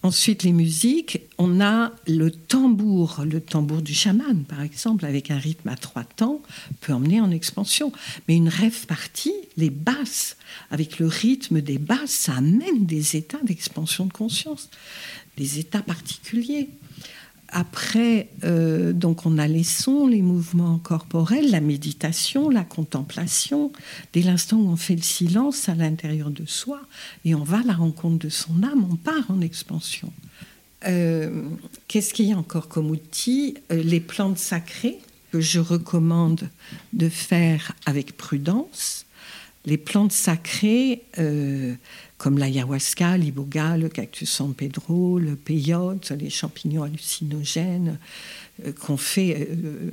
Ensuite, 0.06 0.44
les 0.44 0.52
musiques, 0.52 1.22
on 1.40 1.60
a 1.62 1.92
le 2.08 2.30
tambour, 2.30 3.24
le 3.26 3.42
tambour 3.42 3.82
du 3.82 3.96
chaman, 3.96 4.44
par 4.44 4.62
exemple, 4.62 5.04
avec 5.04 5.32
un 5.32 5.38
rythme 5.40 5.70
à 5.70 5.76
trois 5.76 6.04
temps, 6.04 6.44
peut 6.82 6.94
emmener 6.94 7.22
en 7.22 7.32
expansion. 7.32 7.92
Mais 8.28 8.36
une 8.36 8.50
rêve 8.50 8.86
partie, 8.86 9.34
les 9.58 9.72
basses, 9.72 10.38
avec 10.70 11.00
le 11.00 11.08
rythme 11.08 11.60
des 11.60 11.80
basses, 11.80 12.12
ça 12.12 12.36
amène 12.36 12.86
des 12.86 13.16
états 13.16 13.42
d'expansion 13.44 14.06
de 14.06 14.14
conscience, 14.14 14.70
des 15.38 15.58
états 15.58 15.82
particuliers. 15.82 16.70
Après, 17.58 18.28
euh, 18.44 18.92
donc 18.92 19.26
on 19.26 19.38
a 19.38 19.48
les 19.48 19.64
sons, 19.64 20.08
les 20.08 20.22
mouvements 20.22 20.78
corporels, 20.78 21.50
la 21.52 21.62
méditation, 21.62 22.50
la 22.50 22.66
contemplation. 22.66 23.72
Dès 24.12 24.24
l'instant 24.24 24.58
où 24.58 24.68
on 24.68 24.76
fait 24.76 24.98
le 24.98 25.02
silence 25.02 25.70
à 25.70 25.74
l'intérieur 25.74 26.32
de 26.32 26.46
soi 26.46 26.82
et 27.24 27.34
on 27.34 27.46
va 27.46 27.60
à 27.60 27.64
la 27.64 27.72
rencontre 27.72 28.18
de 28.18 28.28
son 28.28 28.62
âme, 28.62 28.86
on 28.92 28.98
part 28.98 29.32
en 29.32 29.40
expansion. 29.40 30.12
Euh, 30.86 31.44
qu'est-ce 31.88 32.14
qu'il 32.14 32.26
y 32.26 32.34
a 32.34 32.38
encore 32.38 32.68
comme 32.68 32.92
outil? 32.92 33.56
Euh, 33.72 33.82
Les 33.82 34.02
plantes 34.02 34.38
sacrées 34.38 35.00
que 35.32 35.40
je 35.40 35.62
recommande 35.62 36.50
de 36.92 37.08
faire 37.08 37.72
avec 37.86 38.18
prudence. 38.18 39.06
Les 39.64 39.78
plantes 39.78 40.12
sacrées, 40.12 41.04
comme 42.18 42.38
l'ayahuasca, 42.38 43.18
l'iboga, 43.18 43.78
le 43.78 43.90
cactus 43.90 44.30
San 44.30 44.54
Pedro, 44.54 45.20
le 45.20 45.36
peyote, 45.36 46.12
les 46.12 46.30
champignons 46.30 46.84
hallucinogènes, 46.84 48.00
qu'on 48.80 48.98
fait 48.98 49.50
euh, 49.52 49.92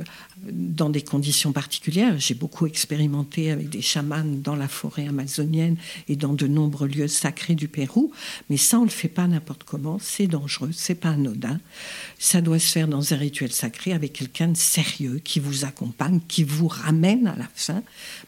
dans 0.50 0.88
des 0.88 1.02
conditions 1.02 1.52
particulières. 1.52 2.18
J'ai 2.18 2.34
beaucoup 2.34 2.66
expérimenté 2.66 3.50
avec 3.50 3.68
des 3.68 3.82
chamans 3.82 4.24
dans 4.24 4.54
la 4.54 4.68
forêt 4.68 5.08
amazonienne 5.08 5.76
et 6.08 6.16
dans 6.16 6.32
de 6.32 6.46
nombreux 6.46 6.88
lieux 6.88 7.08
sacrés 7.08 7.54
du 7.54 7.68
Pérou, 7.68 8.12
mais 8.50 8.56
ça 8.56 8.78
on 8.78 8.84
le 8.84 8.90
fait 8.90 9.08
pas 9.08 9.26
n'importe 9.26 9.64
comment, 9.64 9.98
c'est 10.00 10.26
dangereux, 10.26 10.70
c'est 10.72 10.94
pas 10.94 11.10
anodin. 11.10 11.60
Ça 12.18 12.40
doit 12.40 12.58
se 12.58 12.70
faire 12.70 12.88
dans 12.88 13.12
un 13.12 13.16
rituel 13.16 13.52
sacré 13.52 13.92
avec 13.92 14.12
quelqu'un 14.12 14.48
de 14.48 14.56
sérieux 14.56 15.20
qui 15.22 15.40
vous 15.40 15.64
accompagne, 15.64 16.20
qui 16.28 16.44
vous 16.44 16.68
ramène 16.68 17.26
à 17.26 17.36
la 17.36 17.48
fin, 17.54 17.82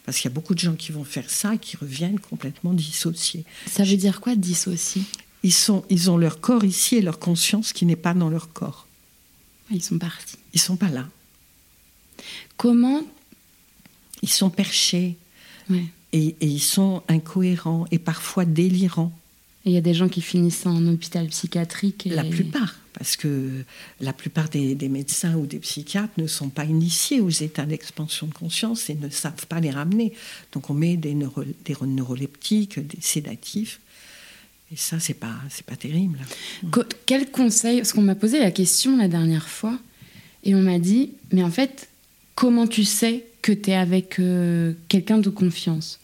parce 0.05 0.19
qu'il 0.19 0.31
y 0.31 0.33
a 0.33 0.35
beaucoup 0.35 0.55
de 0.55 0.61
gens 0.61 0.75
qui 0.75 0.93
vont 0.93 1.05
faire 1.05 1.31
ça 1.31 1.55
et 1.55 1.59
qui 1.59 1.77
reviennent 1.77 2.19
complètement 2.19 2.73
dissociés. 2.73 3.45
Ça 3.67 3.85
veut 3.85 3.97
dire 3.97 4.21
quoi 4.21 4.35
dissocier 4.35 5.03
ils, 5.45 5.53
sont, 5.53 5.85
ils 5.91 6.11
ont 6.11 6.17
leur 6.17 6.41
corps 6.41 6.65
ici 6.65 6.97
et 6.97 7.03
leur 7.03 7.19
conscience 7.19 7.73
qui 7.73 7.87
n'est 7.87 7.97
pas 7.97 8.15
dans 8.15 8.31
leur 8.31 8.53
corps. 8.53 8.84
Ils 9.71 9.83
sont 9.83 9.99
partis. 9.99 10.37
Ils 10.53 10.61
sont 10.61 10.77
pas 10.77 10.89
là. 10.89 11.09
Comment 12.57 13.03
Ils 14.23 14.29
sont 14.29 14.51
perchés. 14.51 15.17
Et, 16.13 16.37
ils 16.41 16.61
sont 16.61 17.03
incohérents 17.09 17.87
et 17.91 17.99
parfois 17.99 18.45
délirants. 18.45 19.13
Et 19.65 19.71
il 19.71 19.73
y 19.73 19.79
a 19.79 19.81
des 19.81 19.95
gens 19.95 20.09
qui 20.09 20.21
finissent 20.21 20.67
en 20.67 20.87
hôpital 20.87 21.27
psychiatrique. 21.29 22.07
La 22.11 22.23
plupart, 22.23 22.77
parce 22.93 23.17
que 23.17 23.65
la 24.01 24.13
plupart 24.13 24.51
des, 24.51 24.77
médecins 24.89 25.35
ou 25.37 25.47
des 25.47 25.59
psychiatres 25.59 26.13
ne 26.19 26.27
sont 26.27 26.51
pas 26.51 26.67
initiés 26.67 27.21
aux 27.21 27.31
états 27.31 27.65
d'expansion 27.65 28.27
de 28.27 28.35
conscience 28.35 28.91
et 28.91 28.95
ne 28.95 29.09
savent 29.09 29.47
pas 29.47 29.61
les 29.61 29.71
ramener. 29.71 30.13
Donc 30.53 30.69
on 30.69 30.75
met 30.75 30.97
des, 30.97 31.17
des 31.65 31.77
neuroleptiques, 31.83 32.79
des 32.79 33.01
sédatifs 33.01 33.81
et 34.73 34.77
ça, 34.77 34.99
c'est 34.99 35.15
pas, 35.15 35.35
c'est 35.51 35.65
pas 35.65 35.77
terrible. 35.77 36.19
quel 37.07 37.31
conseil 37.31 37.79
Parce 37.79 37.93
qu'on 37.93 38.03
m'a 38.03 38.15
posé 38.15 38.39
la 38.39 38.51
question 38.51 38.97
la 38.97 39.09
dernière 39.09 39.49
fois, 39.49 39.79
et 40.43 40.55
on 40.55 40.61
m'a 40.61 40.79
dit, 40.79 41.13
mais 41.33 41.43
en 41.43 41.51
fait, 41.51 41.89
comment 42.35 42.67
tu 42.67 42.85
sais 42.85 43.25
que 43.43 43.53
tu 43.53 43.71
es 43.71 43.75
avec 43.75 44.19
euh, 44.19 44.73
quelqu'un 44.89 45.19
de 45.19 45.31
confiance? 45.31 46.01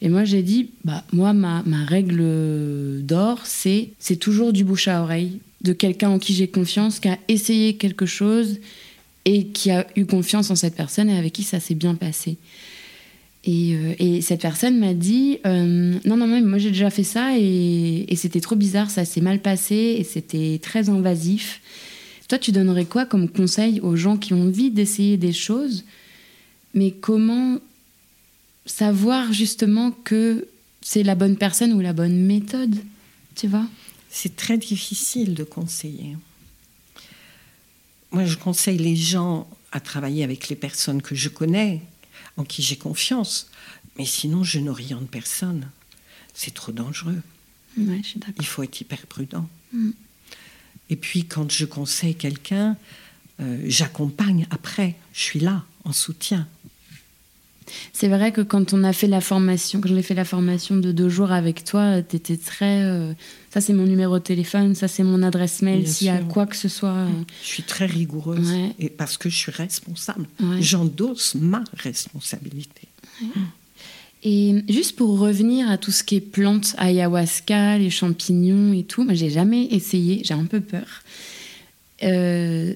Et 0.00 0.08
moi, 0.08 0.24
j'ai 0.24 0.42
dit, 0.42 0.70
bah, 0.84 1.04
moi, 1.12 1.32
ma, 1.32 1.62
ma 1.64 1.84
règle 1.84 3.02
d'or, 3.02 3.40
c'est, 3.44 3.90
c'est 3.98 4.16
toujours 4.16 4.52
du 4.52 4.64
bouche 4.64 4.88
à 4.88 5.02
oreille, 5.02 5.40
de 5.60 5.72
quelqu'un 5.72 6.10
en 6.10 6.18
qui 6.18 6.34
j'ai 6.34 6.48
confiance, 6.48 7.00
qui 7.00 7.08
a 7.08 7.18
essayé 7.28 7.76
quelque 7.76 8.06
chose 8.06 8.58
et 9.24 9.46
qui 9.46 9.70
a 9.70 9.86
eu 9.96 10.04
confiance 10.04 10.50
en 10.50 10.56
cette 10.56 10.74
personne 10.74 11.08
et 11.08 11.16
avec 11.16 11.32
qui 11.32 11.44
ça 11.44 11.60
s'est 11.60 11.76
bien 11.76 11.94
passé. 11.94 12.36
Euh, 13.48 13.94
et, 13.98 14.20
cette 14.20 14.42
personne 14.42 14.78
m'a 14.78 14.94
dit 14.94 15.38
euh, 15.46 15.98
Non, 16.04 16.16
non, 16.16 16.26
moi 16.42 16.58
j'ai 16.58 16.70
déjà 16.70 16.90
fait 16.90 17.02
ça 17.04 17.36
et, 17.36 18.06
c'était 18.16 18.40
trop 18.40 18.56
bizarre, 18.56 18.90
ça 18.90 19.04
s'est 19.04 19.20
mal 19.20 19.40
passé 19.40 19.96
et 19.98 20.04
c'était 20.04 20.60
très 20.62 20.88
invasif. 20.88 21.60
Toi, 22.28 22.38
tu 22.38 22.52
donnerais 22.52 22.84
quoi 22.84 23.04
comme 23.04 23.28
conseil 23.28 23.80
aux 23.80 23.96
gens 23.96 24.16
qui 24.16 24.32
ont 24.32 24.42
envie 24.42 24.70
d'essayer 24.70 25.16
des 25.16 25.32
choses, 25.32 25.84
mais 26.72 26.92
comment 26.92 27.58
savoir 28.64 29.32
justement 29.32 29.90
que 29.90 30.46
c'est 30.80 31.02
la 31.02 31.14
bonne 31.14 31.36
personne 31.36 31.72
ou 31.72 31.80
la 31.80 31.92
bonne 31.92 32.24
méthode 32.24 32.76
Tu 33.34 33.48
vois? 33.48 33.66
C'est 34.08 34.36
très 34.36 34.56
difficile 34.56 35.34
de 35.34 35.44
conseiller. 35.44 36.16
Moi, 38.12 38.24
je 38.24 38.36
conseille 38.36 38.78
les 38.78 38.96
gens 38.96 39.48
à 39.72 39.80
travailler 39.80 40.22
avec 40.22 40.48
les 40.48 40.56
personnes 40.56 41.02
que 41.02 41.14
je 41.14 41.28
connais, 41.28 41.80
en 42.36 42.44
qui 42.44 42.62
j'ai 42.62 42.76
confiance. 42.76 43.50
Mais 43.98 44.06
sinon, 44.06 44.42
je 44.44 44.58
n'oriente 44.58 45.08
personne. 45.08 45.68
C'est 46.34 46.54
trop 46.54 46.72
dangereux. 46.72 47.20
Il 48.38 48.46
faut 48.46 48.62
être 48.62 48.80
hyper 48.80 49.06
prudent. 49.06 49.48
Mm. 49.72 49.90
Et 50.90 50.96
puis, 50.96 51.24
quand 51.24 51.50
je 51.50 51.64
conseille 51.64 52.14
quelqu'un, 52.14 52.76
euh, 53.40 53.62
j'accompagne 53.66 54.46
après. 54.50 54.96
Je 55.12 55.20
suis 55.20 55.40
là, 55.40 55.64
en 55.84 55.92
soutien. 55.92 56.48
C'est 57.92 58.08
vrai 58.08 58.32
que 58.32 58.40
quand 58.40 58.72
on 58.72 58.84
a 58.84 58.92
fait 58.92 59.06
la 59.06 59.20
formation, 59.20 59.80
quand 59.80 59.88
j'ai 59.88 60.02
fait 60.02 60.14
la 60.14 60.24
formation 60.24 60.76
de 60.76 60.92
deux 60.92 61.08
jours 61.08 61.32
avec 61.32 61.64
toi, 61.64 62.02
tu 62.02 62.16
étais 62.16 62.36
très. 62.36 62.82
euh, 62.82 63.12
ça, 63.52 63.60
c'est 63.60 63.72
mon 63.72 63.84
numéro 63.84 64.18
de 64.18 64.24
téléphone, 64.24 64.74
ça, 64.74 64.88
c'est 64.88 65.02
mon 65.04 65.22
adresse 65.22 65.62
mail, 65.62 65.86
s'il 65.86 66.06
y 66.06 66.10
a 66.10 66.18
quoi 66.18 66.46
que 66.46 66.56
ce 66.56 66.68
soit. 66.68 66.90
euh, 66.90 67.08
Je 67.42 67.48
suis 67.48 67.62
très 67.62 67.86
rigoureuse 67.86 68.50
Ouais. 68.50 68.70
et 68.78 68.88
parce 68.88 69.16
que 69.18 69.28
je 69.28 69.36
suis 69.36 69.52
responsable. 69.52 70.26
Ouais. 70.40 70.60
J'endosse 70.62 71.34
ma 71.34 71.62
responsabilité. 71.74 72.82
Et 74.24 74.54
juste 74.68 74.94
pour 74.96 75.18
revenir 75.18 75.68
à 75.70 75.78
tout 75.78 75.90
ce 75.90 76.04
qui 76.04 76.14
est 76.16 76.20
plantes, 76.20 76.74
ayahuasca, 76.78 77.78
les 77.78 77.90
champignons 77.90 78.72
et 78.72 78.84
tout, 78.84 79.02
moi 79.04 79.14
j'ai 79.14 79.30
jamais 79.30 79.64
essayé, 79.66 80.22
j'ai 80.24 80.34
un 80.34 80.44
peu 80.44 80.60
peur. 80.60 81.02
Euh, 82.04 82.74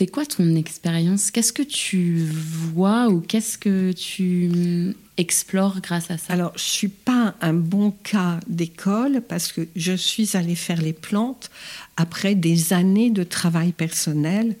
C'était 0.00 0.12
quoi 0.12 0.24
ton 0.24 0.54
expérience? 0.54 1.30
Qu'est-ce 1.30 1.52
que 1.52 1.62
tu 1.62 2.24
vois 2.24 3.08
ou 3.08 3.20
qu'est-ce 3.20 3.58
que 3.58 3.92
tu 3.92 4.94
explores 5.18 5.82
grâce 5.82 6.10
à 6.10 6.16
ça? 6.16 6.32
Alors, 6.32 6.54
je 6.56 6.62
suis 6.62 6.88
pas 6.88 7.34
un 7.42 7.52
bon 7.52 7.90
cas 8.02 8.40
d'école 8.48 9.20
parce 9.28 9.52
que 9.52 9.68
je 9.76 9.92
suis 9.92 10.38
allée 10.38 10.54
faire 10.54 10.80
les 10.80 10.94
plantes 10.94 11.50
après 11.98 12.34
des 12.34 12.72
années 12.72 13.10
de 13.10 13.24
travail 13.24 13.72
personnel 13.72 14.56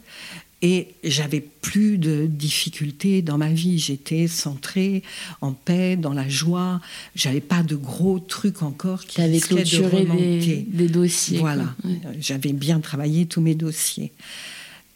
et 0.60 0.88
j'avais 1.04 1.40
plus 1.40 1.96
de 1.96 2.26
difficultés 2.26 3.22
dans 3.22 3.38
ma 3.38 3.48
vie. 3.48 3.78
J'étais 3.78 4.28
centrée, 4.28 5.02
en 5.40 5.52
paix, 5.52 5.96
dans 5.96 6.12
la 6.12 6.28
joie. 6.28 6.82
J'avais 7.16 7.40
pas 7.40 7.62
de 7.62 7.76
gros 7.76 8.18
trucs 8.18 8.62
encore 8.62 9.06
qui 9.06 9.22
avais 9.22 9.32
risquaient 9.32 9.54
de 9.54 9.60
clôturé 9.60 10.04
des, 10.04 10.10
remonter. 10.10 10.66
des 10.68 10.88
dossiers. 10.88 11.38
Voilà. 11.38 11.74
Ouais. 11.82 11.98
J'avais 12.20 12.52
bien 12.52 12.80
travaillé 12.80 13.24
tous 13.24 13.40
mes 13.40 13.54
dossiers. 13.54 14.12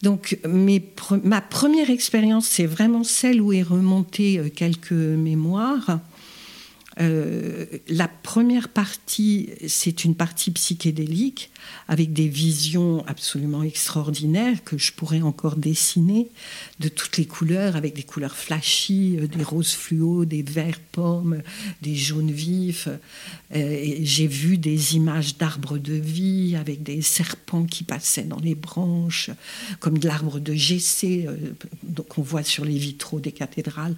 Donc, 0.05 0.39
ma 0.45 1.41
première 1.41 1.89
expérience, 1.89 2.47
c'est 2.47 2.67
vraiment 2.67 3.05
celle 3.05 3.41
où 3.41 3.55
est 3.55 3.63
remonté 3.63 4.39
euh, 4.39 4.51
quelques 4.55 4.93
mémoires. 4.93 5.99
Euh, 7.01 7.65
la 7.89 8.07
première 8.07 8.69
partie, 8.69 9.49
c'est 9.67 10.05
une 10.05 10.15
partie 10.15 10.51
psychédélique 10.51 11.51
avec 11.89 12.13
des 12.13 12.29
visions 12.29 13.05
absolument 13.07 13.63
extraordinaires 13.63 14.63
que 14.65 14.79
je 14.79 14.93
pourrais 14.93 15.23
encore 15.23 15.57
dessiner 15.57 16.29
de 16.81 16.89
toutes 16.89 17.17
les 17.17 17.27
couleurs, 17.27 17.77
avec 17.77 17.95
des 17.95 18.03
couleurs 18.03 18.37
flashy, 18.37 19.17
euh, 19.19 19.27
des 19.27 19.43
roses 19.43 19.73
fluo, 19.73 20.25
des 20.25 20.43
verts 20.43 20.81
pommes, 20.93 21.43
des 21.83 21.95
jaunes 21.95 22.31
vifs. 22.31 22.89
Euh, 23.55 23.97
J'ai 24.03 24.27
vu 24.27 24.59
des 24.59 24.97
images 24.97 25.37
d'arbres 25.37 25.79
de 25.79 25.95
vie 25.95 26.57
avec 26.57 26.83
des 26.83 27.03
serpents 27.03 27.65
qui 27.65 27.85
passaient 27.85 28.25
dans 28.25 28.41
les 28.41 28.55
branches, 28.55 29.31
comme 29.81 29.99
de 29.99 30.09
l'arbre 30.09 30.41
de 30.41 30.55
Gessé 30.55 31.27
euh, 31.27 32.03
qu'on 32.09 32.23
voit 32.23 32.43
sur 32.43 32.65
les 32.65 32.79
vitraux 32.79 33.21
des 33.21 33.33
cathédrales, 33.33 33.95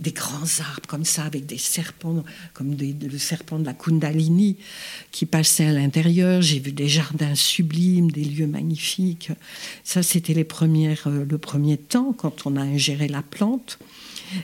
des 0.00 0.12
grands 0.12 0.60
arbres 0.60 0.86
comme 0.88 1.04
ça 1.04 1.24
avec 1.24 1.46
des 1.46 1.58
serpents, 1.58 2.24
comme 2.54 2.76
le 2.76 3.18
serpent 3.18 3.58
de 3.58 3.64
la 3.64 3.74
Kundalini 3.74 4.56
qui 5.12 5.26
passait 5.26 5.66
à 5.66 5.72
l'intérieur. 5.72 6.42
J'ai 6.42 6.58
vu 6.58 6.72
des 6.72 6.88
jardins 6.88 7.05
sublimes, 7.34 8.10
des 8.10 8.24
lieux 8.24 8.46
magnifiques. 8.46 9.30
Ça, 9.84 10.02
c'était 10.02 10.34
les 10.34 10.44
premières, 10.44 11.06
euh, 11.06 11.24
le 11.28 11.38
premier 11.38 11.76
temps 11.76 12.12
quand 12.16 12.46
on 12.46 12.56
a 12.56 12.62
ingéré 12.62 13.08
la 13.08 13.22
plante. 13.22 13.78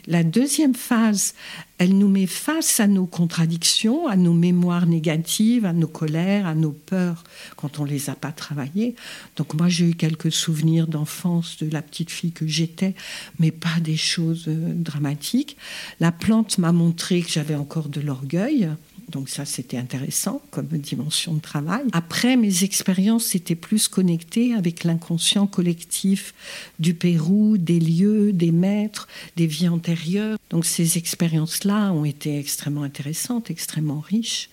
La 0.07 0.23
deuxième 0.23 0.75
phase, 0.75 1.35
elle 1.79 1.97
nous 1.99 2.09
met 2.09 2.27
face 2.27 2.79
à 2.81 2.87
nos 2.87 3.07
contradictions, 3.07 4.07
à 4.07 4.17
nos 4.17 4.33
mémoires 4.33 4.87
négatives, 4.87 5.65
à 5.65 5.73
nos 5.73 5.89
colères, 5.89 6.47
à 6.47 6.55
nos 6.55 6.71
peurs 6.71 7.25
quand 7.57 7.81
on 7.81 7.85
les 7.85 8.09
a 8.09 8.15
pas 8.15 8.33
travaillées. 8.33 8.95
Donc 9.37 9.55
moi, 9.55 9.69
j'ai 9.69 9.91
eu 9.91 9.95
quelques 9.95 10.31
souvenirs 10.33 10.87
d'enfance 10.87 11.57
de 11.59 11.71
la 11.71 11.83
petite 11.83 12.11
fille 12.11 12.33
que 12.33 12.47
j'étais, 12.47 12.95
mais 13.39 13.51
pas 13.51 13.81
des 13.81 13.97
choses 13.97 14.45
euh, 14.49 14.73
dramatiques. 14.75 15.57
La 16.01 16.13
plante 16.13 16.59
m'a 16.59 16.73
montré 16.73 17.23
que 17.23 17.31
j'avais 17.31 17.57
encore 17.57 17.89
de 17.89 18.01
l'orgueil. 18.01 18.71
Donc 19.09 19.29
ça, 19.29 19.45
c'était 19.45 19.77
intéressant 19.77 20.43
comme 20.51 20.67
dimension 20.69 21.35
de 21.35 21.41
travail. 21.41 21.83
Après, 21.93 22.37
mes 22.37 22.65
expériences 22.65 23.35
étaient 23.35 23.55
plus 23.55 23.89
connectées 23.89 24.55
avec 24.55 24.85
l'inconscient 24.85 25.47
collectif 25.47 26.35
du 26.79 26.95
Pérou, 26.95 27.59
des 27.59 27.81
lieux, 27.81 28.33
des 28.33 28.53
maîtres, 28.53 29.09
des 29.37 29.47
vies 29.47 29.69
antérieures. 29.69 30.39
Donc 30.51 30.65
ces 30.65 30.99
expériences-là 30.99 31.93
ont 31.93 32.05
été 32.05 32.39
extrêmement 32.39 32.83
intéressantes, 32.83 33.51
extrêmement 33.51 34.01
riches. 34.01 34.49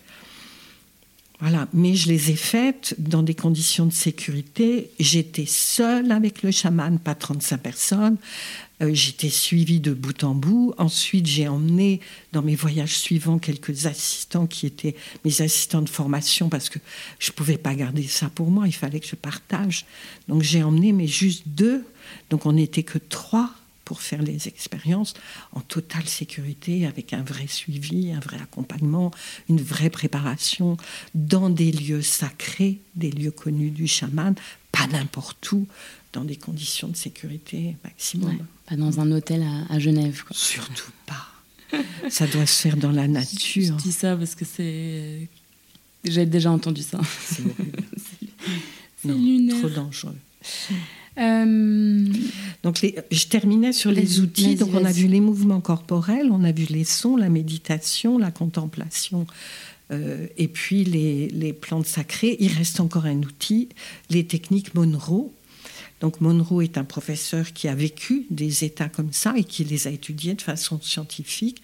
Voilà, 1.42 1.70
mais 1.74 1.96
je 1.96 2.10
les 2.10 2.32
ai 2.32 2.36
faites 2.36 2.96
dans 2.98 3.24
des 3.24 3.34
conditions 3.34 3.86
de 3.86 3.94
sécurité. 3.94 4.92
J'étais 5.00 5.46
seule 5.46 6.12
avec 6.12 6.44
le 6.44 6.52
chaman, 6.52 7.00
pas 7.00 7.16
35 7.16 7.58
personnes. 7.58 8.18
Euh, 8.82 8.92
J'étais 8.94 9.30
suivie 9.30 9.80
de 9.80 9.94
bout 9.94 10.24
en 10.24 10.36
bout. 10.36 10.74
Ensuite, 10.78 11.26
j'ai 11.26 11.48
emmené 11.48 12.00
dans 12.32 12.42
mes 12.42 12.56
voyages 12.56 12.98
suivants 12.98 13.40
quelques 13.40 13.86
assistants 13.86 14.48
qui 14.48 14.66
étaient 14.66 14.96
mes 15.26 15.42
assistants 15.42 15.82
de 15.82 15.90
formation 15.90 16.50
parce 16.50 16.70
que 16.70 16.80
je 17.20 17.32
ne 17.32 17.36
pouvais 17.36 17.58
pas 17.58 17.76
garder 17.76 18.04
ça 18.04 18.30
pour 18.30 18.50
moi. 18.52 18.68
Il 18.68 18.74
fallait 18.74 19.00
que 19.00 19.08
je 19.08 19.16
partage. 19.16 19.86
Donc 20.28 20.44
j'ai 20.44 20.64
emmené, 20.64 20.94
mais 20.94 21.08
juste 21.08 21.44
deux. 21.48 21.86
Donc 22.30 22.46
on 22.46 22.54
n'était 22.54 22.84
que 22.84 22.98
trois 22.98 23.54
pour 23.90 24.04
faire 24.04 24.22
les 24.22 24.48
expériences 24.48 25.16
en 25.52 25.62
totale 25.62 26.08
sécurité, 26.08 26.86
avec 26.86 27.12
un 27.12 27.24
vrai 27.24 27.48
suivi, 27.48 28.12
un 28.12 28.20
vrai 28.20 28.38
accompagnement, 28.40 29.10
une 29.50 29.60
vraie 29.60 29.90
préparation 29.90 30.78
dans 31.16 31.50
des 31.50 31.72
lieux 31.72 32.04
sacrés, 32.04 32.82
des 32.94 33.10
lieux 33.10 33.32
connus 33.32 33.72
du 33.72 33.88
chaman, 33.88 34.36
pas 34.72 34.86
n'importe 34.86 35.52
où, 35.54 35.68
dans 36.14 36.24
des 36.24 36.36
conditions 36.36 36.88
de 36.88 36.96
sécurité 36.96 37.78
maximum. 37.84 38.46
Pas 38.70 38.76
dans 38.76 39.00
un 39.00 39.12
hôtel 39.12 39.44
à, 39.44 39.74
à 39.74 39.80
Genève. 39.80 40.24
Quoi. 40.26 40.36
Surtout 40.36 40.92
pas. 41.06 41.28
Ça 42.10 42.28
doit 42.28 42.46
se 42.46 42.62
faire 42.62 42.78
dans 42.78 42.92
la 42.92 43.06
Je 43.06 43.12
nature. 43.12 43.76
dis 43.76 43.92
ça 43.92 44.16
parce 44.16 44.36
que 44.36 44.46
c'est. 44.46 45.28
J'ai 46.04 46.26
déjà 46.26 46.52
entendu 46.52 46.82
ça. 46.82 47.00
C'est 47.26 47.42
horrible. 47.44 47.80
C'est 49.02 49.08
Non, 49.08 49.16
lunaire. 49.16 49.58
trop 49.60 49.70
dangereux. 49.70 50.16
Euh, 51.18 52.06
Donc, 52.64 52.82
les- 52.82 52.96
je 53.12 53.26
terminais 53.28 53.72
sur 53.74 53.92
les 53.92 54.20
outils. 54.20 54.56
Donc, 54.56 54.70
on 54.74 54.84
a 54.86 54.92
vu 54.92 55.08
les 55.08 55.20
mouvements 55.22 55.62
corporels, 55.62 56.30
on 56.32 56.44
a 56.44 56.52
vu 56.52 56.66
les 56.70 56.84
sons, 56.84 57.16
la 57.18 57.30
méditation, 57.30 58.18
la 58.18 58.32
contemplation, 58.32 59.26
euh, 59.92 60.28
et 60.38 60.48
puis 60.48 60.84
les, 60.86 61.28
les 61.30 61.54
plantes 61.54 61.88
sacrées. 61.88 62.38
Il 62.40 62.52
reste 62.54 62.80
encore 62.80 63.06
un 63.06 63.20
outil, 63.24 63.70
les 64.10 64.26
techniques 64.26 64.74
Monroe. 64.76 65.32
Donc, 66.02 66.22
Monroe 66.22 66.62
est 66.62 66.78
un 66.78 66.84
professeur 66.84 67.52
qui 67.54 67.68
a 67.68 67.76
vécu 67.76 68.26
des 68.30 68.64
états 68.64 68.90
comme 68.90 69.12
ça 69.12 69.34
et 69.36 69.44
qui 69.44 69.64
les 69.64 69.88
a 69.88 69.92
étudiés 69.92 70.34
de 70.34 70.42
façon 70.42 70.80
scientifique 70.82 71.62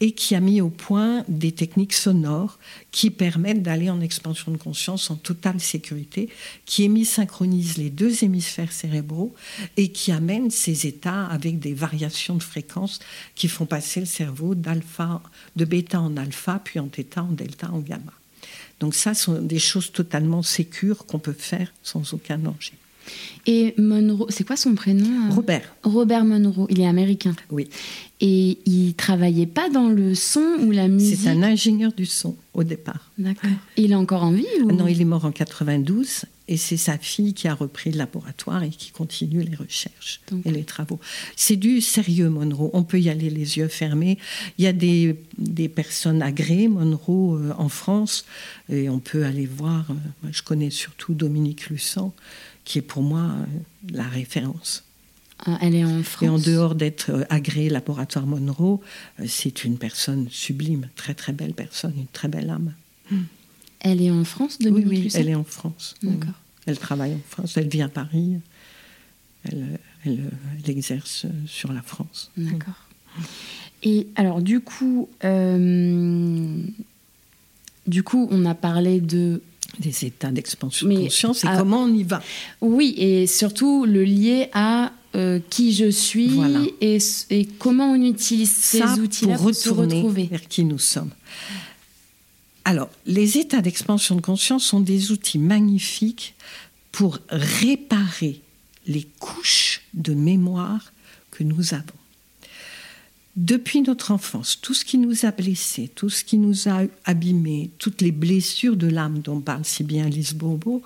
et 0.00 0.12
qui 0.12 0.34
a 0.34 0.40
mis 0.40 0.60
au 0.60 0.70
point 0.70 1.24
des 1.28 1.52
techniques 1.52 1.92
sonores 1.92 2.58
qui 2.90 3.10
permettent 3.10 3.62
d'aller 3.62 3.90
en 3.90 4.00
expansion 4.00 4.52
de 4.52 4.56
conscience 4.56 5.10
en 5.10 5.16
totale 5.16 5.60
sécurité, 5.60 6.30
qui 6.64 6.84
hémisynchronisent 6.84 7.76
les 7.76 7.90
deux 7.90 8.24
hémisphères 8.24 8.72
cérébraux 8.72 9.34
et 9.76 9.88
qui 9.88 10.12
amènent 10.12 10.50
ces 10.50 10.86
états 10.86 11.26
avec 11.26 11.58
des 11.58 11.74
variations 11.74 12.36
de 12.36 12.42
fréquences 12.42 13.00
qui 13.34 13.48
font 13.48 13.66
passer 13.66 14.00
le 14.00 14.06
cerveau 14.06 14.54
d'alpha, 14.54 15.20
de 15.56 15.64
bêta 15.64 16.00
en 16.00 16.16
alpha, 16.16 16.60
puis 16.62 16.80
en 16.80 16.88
θ, 16.88 17.18
en 17.18 17.32
delta, 17.32 17.70
en 17.70 17.80
gamma. 17.80 18.12
Donc 18.80 18.94
ça, 18.94 19.14
sont 19.14 19.40
des 19.40 19.58
choses 19.58 19.92
totalement 19.92 20.42
sécures 20.42 21.06
qu'on 21.06 21.18
peut 21.18 21.32
faire 21.32 21.72
sans 21.82 22.12
aucun 22.12 22.38
danger. 22.38 22.74
Et 23.46 23.74
Monroe, 23.78 24.26
c'est 24.30 24.46
quoi 24.46 24.56
son 24.56 24.74
prénom 24.74 25.04
euh 25.30 25.34
Robert, 25.34 25.74
Robert 25.82 26.24
Monroe, 26.24 26.66
il 26.70 26.80
est 26.80 26.86
américain. 26.86 27.34
oui, 27.50 27.68
Et 28.20 28.58
il 28.66 28.94
travaillait 28.94 29.46
pas 29.46 29.68
dans 29.68 29.88
le 29.88 30.14
son 30.14 30.44
ou 30.62 30.70
la 30.70 30.88
musique. 30.88 31.18
c'est 31.22 31.28
un 31.28 31.42
ingénieur 31.42 31.92
du 31.92 32.06
son 32.06 32.36
au 32.54 32.64
départ. 32.64 33.10
D'accord. 33.18 33.50
Et 33.76 33.82
il 33.82 33.92
est 33.92 33.96
encore 33.96 34.22
en 34.22 34.32
vie 34.32 34.46
ou... 34.62 34.72
Non, 34.72 34.86
il 34.86 35.00
est 35.00 35.04
mort 35.04 35.24
en 35.24 35.32
92 35.32 36.22
et 36.46 36.56
c'est 36.58 36.76
sa 36.76 36.98
fille 36.98 37.32
qui 37.34 37.48
a 37.48 37.54
repris 37.54 37.90
le 37.90 37.96
laboratoire 37.98 38.62
et 38.62 38.68
qui 38.70 38.90
continue 38.92 39.42
les 39.42 39.56
recherches 39.56 40.20
Donc- 40.30 40.44
et 40.46 40.50
les 40.50 40.64
travaux. 40.64 41.00
C'est 41.36 41.56
du 41.56 41.80
sérieux, 41.80 42.28
Monroe. 42.30 42.70
On 42.74 42.82
peut 42.82 43.00
y 43.00 43.08
aller 43.08 43.30
les 43.30 43.56
yeux 43.58 43.68
fermés. 43.68 44.18
Il 44.58 44.64
y 44.64 44.66
a 44.68 44.72
des, 44.72 45.16
des 45.38 45.68
personnes 45.68 46.22
agréées, 46.22 46.68
Monroe, 46.68 47.36
euh, 47.38 47.52
en 47.58 47.68
France, 47.70 48.24
et 48.70 48.88
on 48.90 48.98
peut 49.00 49.24
aller 49.24 49.46
voir. 49.46 49.86
euh, 49.90 49.94
moi, 50.22 50.32
je 50.32 50.42
connais 50.42 50.70
surtout 50.70 51.14
Dominique 51.14 51.68
Lussan, 51.70 52.12
qui 52.64 52.78
est 52.78 52.82
pour 52.82 53.02
moi 53.02 53.20
euh, 53.20 53.44
la 53.90 54.04
référence. 54.04 54.84
Ah, 55.46 55.58
Elle 55.60 55.74
est 55.74 55.84
en 55.84 56.02
France. 56.02 56.22
Et 56.22 56.28
en 56.28 56.38
dehors 56.38 56.74
d'être 56.74 57.10
euh, 57.10 57.24
agréé 57.28 57.68
laboratoire 57.68 58.26
Monroe, 58.26 58.80
euh, 59.20 59.24
c'est 59.26 59.64
une 59.64 59.78
personne 59.78 60.28
sublime, 60.30 60.88
très 60.96 61.14
très 61.14 61.32
belle 61.32 61.54
personne, 61.54 61.94
une 61.96 62.06
très 62.06 62.28
belle 62.28 62.50
âme. 62.50 62.72
Elle 63.80 64.00
est 64.00 64.10
en 64.10 64.24
France, 64.24 64.56
Oui, 64.60 64.66
Dominique 64.66 64.88
oui, 64.88 65.02
Lucet 65.02 65.20
elle 65.20 65.28
est 65.28 65.34
en 65.34 65.44
France. 65.44 65.94
Oui. 66.02 66.10
D'accord. 66.10 66.34
Elle 66.66 66.78
travaille 66.78 67.14
en 67.14 67.20
France, 67.28 67.56
elle 67.58 67.68
vit 67.68 67.82
à 67.82 67.88
Paris, 67.88 68.36
elle, 69.44 69.78
elle, 70.06 70.30
elle 70.64 70.70
exerce 70.70 71.26
sur 71.46 71.72
la 71.72 71.82
France. 71.82 72.30
D'accord. 72.38 72.88
Et 73.82 74.06
alors, 74.16 74.40
du 74.40 74.60
coup, 74.60 75.10
euh, 75.24 76.62
du 77.86 78.02
coup, 78.02 78.28
on 78.30 78.44
a 78.46 78.54
parlé 78.54 79.00
de. 79.00 79.42
Des 79.78 80.04
états 80.04 80.30
d'expansion 80.30 80.88
de 80.88 80.94
conscience 80.94 81.44
et 81.44 81.48
ah, 81.48 81.56
comment 81.58 81.82
on 81.82 81.92
y 81.92 82.04
va. 82.04 82.22
Oui, 82.60 82.94
et 82.96 83.26
surtout 83.26 83.84
le 83.86 84.04
lier 84.04 84.48
à 84.52 84.92
euh, 85.14 85.40
qui 85.50 85.72
je 85.72 85.90
suis 85.90 86.40
et, 86.80 86.98
et, 87.30 87.46
comment 87.58 87.92
on 87.92 88.02
utilise 88.02 88.52
ces 88.52 88.82
outils-là 88.82 89.36
pour, 89.36 89.54
se 89.54 89.70
retrouver 89.70 90.24
vers 90.24 90.46
qui 90.46 90.64
nous 90.64 90.78
sommes. 90.78 91.10
Alors, 92.64 92.88
les 93.06 93.38
états 93.38 93.60
d'expansion 93.60 94.16
de 94.16 94.20
conscience 94.20 94.64
sont 94.64 94.80
des 94.80 95.12
outils 95.12 95.38
magnifiques 95.38 96.34
pour 96.92 97.18
réparer 97.28 98.40
les 98.86 99.06
couches 99.18 99.82
de 99.92 100.14
mémoire 100.14 100.92
que 101.30 101.44
nous 101.44 101.74
avons. 101.74 102.03
Depuis 103.36 103.82
notre 103.82 104.12
enfance, 104.12 104.60
tout 104.60 104.74
ce 104.74 104.84
qui 104.84 104.96
nous 104.96 105.24
a 105.26 105.32
blessés, 105.32 105.90
tout 105.92 106.08
ce 106.08 106.22
qui 106.22 106.38
nous 106.38 106.68
a 106.68 106.82
abîmés, 107.04 107.70
toutes 107.78 108.00
les 108.00 108.12
blessures 108.12 108.76
de 108.76 108.86
l'âme 108.86 109.20
dont 109.20 109.40
parle 109.40 109.64
si 109.64 109.82
bien 109.82 110.08
Lise 110.08 110.34
Bourbeau, 110.34 110.82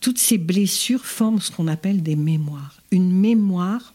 toutes 0.00 0.18
ces 0.18 0.36
blessures 0.36 1.06
forment 1.06 1.40
ce 1.40 1.50
qu'on 1.50 1.68
appelle 1.68 2.02
des 2.02 2.16
mémoires. 2.16 2.76
Une 2.90 3.10
mémoire, 3.10 3.94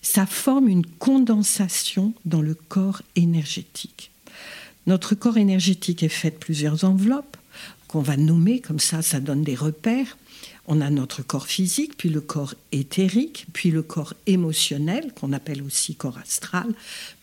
ça 0.00 0.24
forme 0.24 0.68
une 0.68 0.86
condensation 0.86 2.14
dans 2.24 2.40
le 2.40 2.54
corps 2.54 3.02
énergétique. 3.16 4.10
Notre 4.86 5.14
corps 5.14 5.36
énergétique 5.36 6.02
est 6.02 6.08
fait 6.08 6.30
de 6.30 6.36
plusieurs 6.36 6.84
enveloppes 6.84 7.36
qu'on 7.88 8.00
va 8.00 8.16
nommer, 8.16 8.60
comme 8.60 8.80
ça, 8.80 9.02
ça 9.02 9.20
donne 9.20 9.42
des 9.42 9.54
repères. 9.54 10.16
On 10.66 10.80
a 10.80 10.88
notre 10.88 11.22
corps 11.22 11.46
physique, 11.46 11.96
puis 11.96 12.08
le 12.08 12.20
corps 12.20 12.54
éthérique, 12.72 13.46
puis 13.52 13.70
le 13.70 13.82
corps 13.82 14.14
émotionnel, 14.26 15.12
qu'on 15.12 15.32
appelle 15.32 15.62
aussi 15.62 15.94
corps 15.94 16.18
astral, 16.18 16.72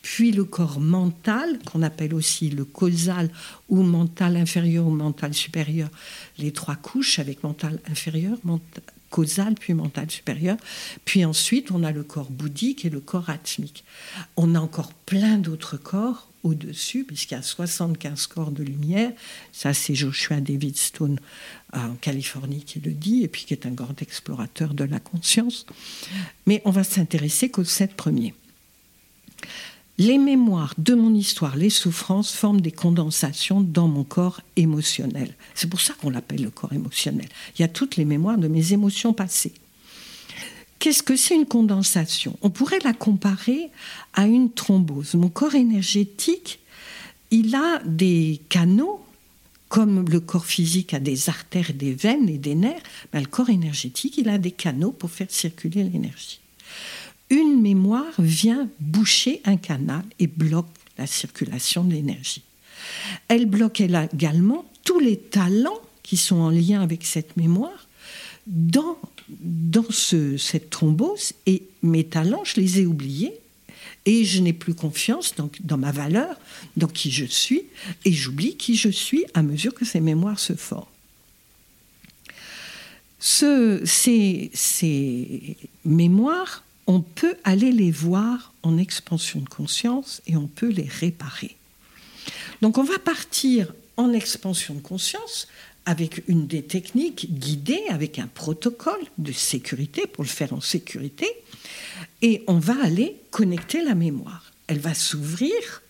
puis 0.02 0.32
le 0.32 0.44
corps 0.44 0.80
mental, 0.80 1.60
qu'on 1.66 1.82
appelle 1.82 2.14
aussi 2.14 2.50
le 2.50 2.66
causal 2.66 3.30
ou 3.70 3.82
mental 3.82 4.38
inférieur 4.38 4.86
ou 4.86 4.92
mental 4.92 5.34
supérieur. 5.34 5.90
Les 6.38 6.52
trois 6.52 6.76
couches 6.76 7.20
avec 7.20 7.44
mental 7.44 7.80
inférieur, 7.90 8.38
causal, 9.12 9.54
puis 9.56 9.76
mental 9.76 10.10
supérieur. 10.10 10.58
Puis 11.06 11.24
ensuite, 11.26 11.70
on 11.70 11.84
a 11.84 11.92
le 11.92 12.04
corps 12.04 12.32
bouddhique 12.32 12.86
et 12.86 12.90
le 12.90 13.02
corps 13.02 13.30
atmique. 13.30 13.84
On 14.38 14.56
a 14.56 14.60
encore 14.60 14.94
plein 14.94 15.38
d'autres 15.38 15.78
corps 15.78 16.31
au-dessus, 16.44 17.04
puisqu'il 17.04 17.36
y 17.36 17.38
a 17.38 17.42
75 17.42 18.28
corps 18.28 18.52
de 18.52 18.64
lumière. 18.64 19.12
Ça, 19.52 19.74
c'est 19.74 19.96
Joshua 19.96 20.42
David 20.42 20.78
Stone 20.78 21.20
en 21.74 21.96
Californie 21.96 22.64
qui 22.64 22.80
le 22.80 22.92
dit, 22.92 23.24
et 23.24 23.28
puis 23.28 23.46
qui 23.46 23.54
est 23.54 23.66
un 23.66 23.72
grand 23.72 24.02
explorateur 24.02 24.74
de 24.74 24.84
la 24.84 25.00
conscience. 25.00 25.66
Mais 26.46 26.62
on 26.66 26.72
va 26.72 26.84
s'intéresser 26.84 27.50
qu'aux 27.50 27.64
sept 27.64 27.94
premiers. 27.96 28.34
Les 29.98 30.18
mémoires 30.18 30.74
de 30.78 30.96
mon 30.96 31.14
histoire, 31.14 31.56
les 31.56 31.70
souffrances, 31.70 32.34
forment 32.34 32.62
des 32.62 32.72
condensations 32.72 33.62
dans 33.62 33.88
mon 33.88 34.04
corps 34.04 34.42
émotionnel. 34.56 35.36
C'est 35.54 35.70
pour 35.70 35.82
ça 35.82 35.94
qu'on 35.94 36.10
l'appelle 36.10 36.42
le 36.42 36.50
corps 36.50 36.74
émotionnel. 36.74 37.28
Il 37.56 37.62
y 37.62 37.66
a 37.66 37.68
toutes 37.68 37.98
les 37.98 38.06
mémoires 38.06 38.40
de 38.40 38.48
mes 38.48 38.74
émotions 38.74 39.14
passées. 39.14 39.54
Qu'est-ce 40.82 41.04
que 41.04 41.16
c'est 41.16 41.36
une 41.36 41.46
condensation? 41.46 42.36
On 42.42 42.50
pourrait 42.50 42.80
la 42.84 42.94
comparer 42.94 43.70
à 44.16 44.26
une 44.26 44.52
thrombose. 44.52 45.14
Mon 45.14 45.30
corps 45.30 45.54
énergétique, 45.54 46.58
il 47.30 47.54
a 47.54 47.84
des 47.86 48.42
canaux, 48.50 49.06
comme 49.70 50.10
le 50.10 50.20
corps 50.20 50.48
physique 50.48 50.96
a 50.96 51.00
des 51.00 51.30
artères, 51.30 51.72
des 51.76 51.94
veines 51.94 52.28
et 52.28 52.40
des 52.40 52.56
nerfs, 52.56 52.82
le 53.14 53.26
corps 53.26 53.52
énergétique, 53.52 54.18
il 54.18 54.28
a 54.28 54.40
des 54.40 54.50
canaux 54.50 54.92
pour 54.92 55.12
faire 55.12 55.30
circuler 55.30 55.84
l'énergie. 55.84 56.40
Une 57.30 57.62
mémoire 57.62 58.14
vient 58.18 58.68
boucher 58.80 59.40
un 59.46 59.58
canal 59.58 60.04
et 60.18 60.26
bloque 60.26 60.66
la 60.98 61.06
circulation 61.06 61.84
de 61.84 61.94
l'énergie. 61.94 62.42
Elle 63.28 63.46
bloque 63.46 63.82
également 63.82 64.66
tous 64.84 64.98
les 64.98 65.18
talents 65.18 65.80
qui 66.02 66.18
sont 66.18 66.38
en 66.38 66.50
lien 66.50 66.82
avec 66.82 67.06
cette 67.06 67.38
mémoire 67.38 67.88
dans 68.48 68.98
dans 69.40 69.90
cette 69.92 70.70
thrombose 70.70 71.34
et 71.46 71.64
mes 71.82 72.04
talents, 72.04 72.44
je 72.44 72.60
les 72.60 72.80
ai 72.82 72.86
oubliés 72.86 73.34
et 74.06 74.26
je 74.26 74.42
n'ai 74.42 74.54
plus 74.54 74.74
confiance 74.74 75.36
dans, 75.36 75.78
ma 75.78 75.92
valeur, 75.92 76.36
dans 76.76 76.88
qui 76.88 77.12
je 77.12 77.26
suis, 77.26 77.64
et 78.04 78.12
j'oublie 78.12 78.58
qui 78.58 78.76
je 78.76 78.90
suis 78.90 79.26
à 79.34 79.44
mesure 79.44 79.74
que 79.74 79.86
ces 79.86 80.00
mémoires 80.00 80.40
se 80.40 80.54
forment. 80.54 80.86
Ce, 83.20 83.82
ces 83.86 85.58
mémoires, 85.86 86.64
on 86.88 87.02
peut 87.02 87.36
aller 87.44 87.72
les 87.72 87.92
voir 87.92 88.54
en 88.64 88.80
expansion 88.80 89.40
de 89.42 89.50
conscience 89.50 90.24
et 90.26 90.36
on 90.36 90.48
peut 90.48 90.70
les 90.70 90.88
réparer. 90.88 91.56
Donc 92.64 92.80
on 92.80 92.84
va 92.84 92.98
partir 92.98 93.72
en 93.98 94.14
expansion 94.14 94.74
de 94.74 94.80
conscience 94.80 95.48
avec 95.86 96.24
une 96.28 96.48
des 96.48 96.64
techniques 96.64 97.34
guidées, 97.34 97.84
avec 97.90 98.20
un 98.20 98.28
protocole 98.28 99.02
de 99.18 99.32
sécurité 99.32 100.06
pour 100.08 100.24
le 100.24 100.30
faire 100.30 100.54
en 100.54 100.62
sécurité, 100.62 101.28
et 102.22 102.44
on 102.48 102.60
va 102.60 102.76
aller 102.84 103.18
connecter 103.32 103.84
la 103.84 103.96
mémoire. 103.96 104.52
Elle 104.68 104.80
va 104.80 104.94
s'ouvrir. 104.94 105.82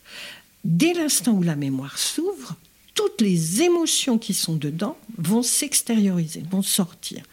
Dès 0.64 0.94
l'instant 0.94 1.34
où 1.34 1.44
la 1.44 1.56
mémoire 1.56 1.98
s'ouvre, 1.98 2.56
toutes 2.94 3.22
les 3.22 3.62
émotions 3.62 4.18
qui 4.18 4.34
sont 4.34 4.56
dedans 4.56 4.98
vont 5.18 5.44
s'extérioriser, 5.44 6.44
vont 6.50 6.62
sortir. 6.62 7.24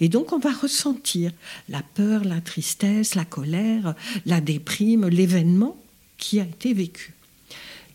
Et 0.00 0.08
donc 0.08 0.32
on 0.32 0.38
va 0.38 0.52
ressentir 0.52 1.32
la 1.68 1.82
peur, 1.94 2.24
la 2.24 2.40
tristesse, 2.40 3.14
la 3.14 3.24
colère, 3.24 3.94
la 4.26 4.40
déprime, 4.40 5.08
l'événement 5.08 5.76
qui 6.18 6.40
a 6.40 6.44
été 6.44 6.74
vécu. 6.74 7.14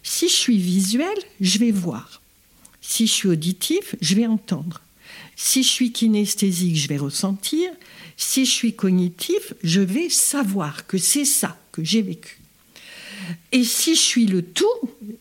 Si 0.01 0.29
je 0.29 0.33
suis 0.33 0.57
visuel, 0.57 1.17
je 1.41 1.59
vais 1.59 1.71
voir. 1.71 2.21
Si 2.89 3.05
je 3.05 3.13
suis 3.13 3.29
auditif, 3.29 3.95
je 4.01 4.15
vais 4.15 4.25
entendre. 4.25 4.81
Si 5.35 5.61
je 5.61 5.67
suis 5.67 5.91
kinesthésique, 5.91 6.75
je 6.75 6.87
vais 6.87 6.97
ressentir. 6.97 7.69
Si 8.17 8.45
je 8.45 8.49
suis 8.49 8.73
cognitif, 8.73 9.53
je 9.61 9.79
vais 9.79 10.09
savoir 10.09 10.87
que 10.87 10.97
c'est 10.97 11.23
ça 11.23 11.55
que 11.71 11.83
j'ai 11.83 12.01
vécu. 12.01 12.39
Et 13.51 13.63
si 13.63 13.93
je 13.93 14.01
suis 14.01 14.25
le 14.25 14.41
tout, 14.41 14.65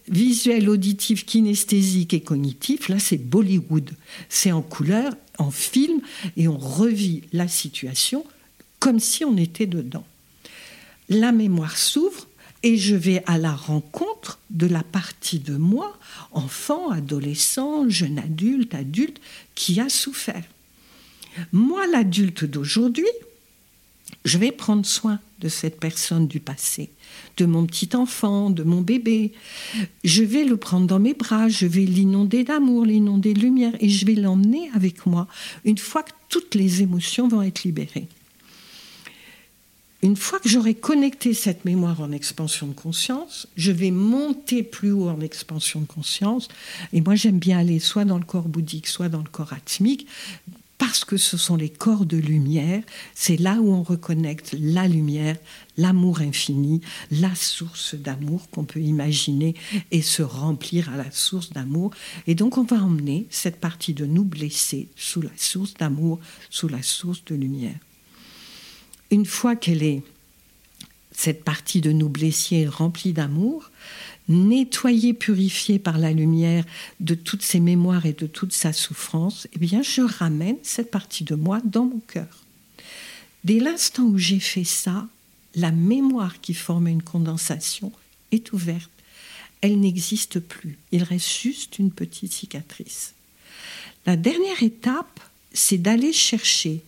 visuel, 0.09 0.71
auditif, 0.71 1.27
kinesthésique 1.27 2.15
et 2.15 2.23
cognitif, 2.23 2.89
là 2.89 2.99
c'est 2.99 3.19
Bollywood. 3.19 3.91
C'est 4.31 4.51
en 4.51 4.63
couleur, 4.63 5.15
en 5.37 5.51
film, 5.51 6.01
et 6.39 6.49
on 6.49 6.57
revit 6.57 7.25
la 7.35 7.49
situation 7.49 8.25
comme 8.79 8.99
si 8.99 9.27
on 9.27 9.37
était 9.37 9.67
dedans. 9.67 10.07
La 11.11 11.33
mémoire 11.33 11.77
s'ouvre 11.77 12.28
et 12.63 12.77
je 12.77 12.95
vais 12.95 13.23
à 13.27 13.39
la 13.39 13.55
rencontre 13.55 14.39
de 14.51 14.67
la 14.67 14.83
partie 14.83 15.39
de 15.39 15.57
moi, 15.57 15.97
enfant, 16.33 16.91
adolescent, 16.91 17.89
jeune 17.89 18.19
adulte, 18.19 18.75
adulte, 18.75 19.21
qui 19.55 19.81
a 19.81 19.89
souffert. 19.89 20.45
Moi, 21.53 21.87
l'adulte 21.87 22.45
d'aujourd'hui, 22.45 23.07
je 24.25 24.39
vais 24.39 24.51
prendre 24.51 24.85
soin 24.85 25.21
de 25.39 25.49
cette 25.49 25.79
personne 25.79 26.27
du 26.27 26.41
passé, 26.41 26.91
de 27.37 27.47
mon 27.47 27.65
petit 27.67 27.95
enfant, 27.95 28.51
de 28.51 28.65
mon 28.65 28.81
bébé. 28.81 29.33
Je 30.03 30.25
vais 30.25 30.45
le 30.45 30.57
prendre 30.57 30.87
dans 30.87 30.99
mes 30.99 31.15
bras, 31.15 31.49
je 31.49 31.67
vais 31.67 31.85
l'inonder 31.85 32.43
d'amour, 32.43 32.85
l'inonder 32.85 33.35
de 33.35 33.41
lumière, 33.41 33.73
et 33.81 33.89
je 33.89 34.05
vais 34.05 34.15
l'emmener 34.15 34.71
avec 34.75 35.07
moi 35.07 35.29
une 35.65 35.79
fois 35.79 36.03
que 36.03 36.13
toutes 36.29 36.57
les 36.57 36.83
émotions 36.83 37.29
vont 37.29 37.43
être 37.43 37.63
libérées 37.63 38.09
une 40.03 40.17
fois 40.17 40.39
que 40.39 40.49
j'aurai 40.49 40.75
connecté 40.75 41.35
cette 41.35 41.65
mémoire 41.65 42.01
en 42.01 42.13
expansion 42.13 42.69
de 42.69 42.73
conscience, 42.73 43.49
je 43.57 43.73
vais 43.73 43.91
monter 43.91 44.63
plus 44.63 44.93
haut 44.93 45.09
en 45.09 45.21
expansion 45.21 45.81
de 45.81 45.87
conscience. 45.87 46.49
Et 46.93 47.01
moi, 47.01 47.17
j'aime 47.17 47.39
bien 47.39 47.59
aller 47.59 47.81
soit 47.81 48.05
dans 48.05 48.19
le 48.19 48.25
corps 48.25 48.49
bouddhique, 48.49 48.87
soit 48.87 49.09
dans 49.09 49.19
le 49.19 49.29
corps 49.29 49.53
atmique, 49.53 50.07
parce 50.79 51.05
que 51.05 51.17
ce 51.17 51.37
sont 51.37 51.57
les 51.57 51.69
corps 51.69 52.07
de 52.07 52.17
lumière. 52.17 52.85
C'est 53.17 53.37
là 53.37 53.57
où 53.57 53.73
on 53.73 53.83
reconnecte 53.83 54.55
la 54.61 54.87
lumière, 54.87 55.37
l'amour 55.77 56.21
infini, 56.21 56.81
la 57.11 57.35
source 57.35 57.97
d'amour 57.97 58.49
qu'on 58.51 58.65
peut 58.65 58.81
imaginer 58.81 59.55
et 59.91 60.03
se 60.03 60.23
remplir 60.23 60.93
à 60.93 60.97
la 60.97 61.11
source 61.11 61.51
d'amour. 61.51 61.91
Et 62.29 62.37
donc, 62.37 62.57
on 62.57 62.63
va 62.63 62.77
emmener 62.77 63.27
cette 63.31 63.59
partie 63.59 63.95
de 63.95 64.07
nous 64.07 64.25
blessés 64.25 64.89
sous 64.95 65.23
la 65.23 65.37
source 65.37 65.75
d'amour, 65.75 66.21
sous 66.51 66.69
la 66.69 66.85
source 66.85 67.25
de 67.25 67.35
lumière 67.35 67.75
une 69.11 69.27
fois 69.27 69.57
qu'elle 69.57 69.83
est, 69.83 70.03
cette 71.13 71.45
partie 71.45 71.81
de 71.81 71.93
nous 71.93 72.09
blessés 72.09 72.67
remplie 72.67 73.13
d'amour, 73.13 73.71
nettoyée, 74.29 75.15
purifiée 75.15 75.79
par 75.79 75.99
la 75.99 76.13
lumière 76.13 76.65
de 77.01 77.15
toutes 77.15 77.43
ses 77.43 77.61
mémoires 77.61 78.07
et 78.07 78.13
de 78.13 78.27
toute 78.27 78.53
sa 78.53 78.73
souffrance, 78.73 79.49
eh 79.55 79.59
bien, 79.59 79.83
je 79.83 80.03
ramène 80.03 80.59
cette 80.63 80.91
partie 80.91 81.25
de 81.25 81.35
moi 81.35 81.61
dans 81.65 81.87
mon 81.87 82.01
cœur. 82.01 82.45
Dès 83.45 83.59
l'instant 83.59 84.05
où 84.05 84.19
j'ai 84.19 84.41
fait 84.41 84.65
ça, 84.65 85.07
la 85.55 85.73
mémoire 85.73 86.41
qui 86.41 86.55
formait 86.55 86.93
une 86.93 87.03
condensation 87.03 87.91
est 88.31 88.53
ouverte. 88.53 88.91
Elle 89.61 89.81
n'existe 89.81 90.39
plus. 90.41 90.79
Il 90.93 91.03
reste 91.03 91.41
juste 91.41 91.79
une 91.79 91.91
petite 91.91 92.33
cicatrice. 92.33 93.15
La 94.07 94.17
dernière 94.17 94.63
étape, 94.63 95.21
c'est 95.53 95.79
d'aller 95.79 96.13
chercher 96.13 96.83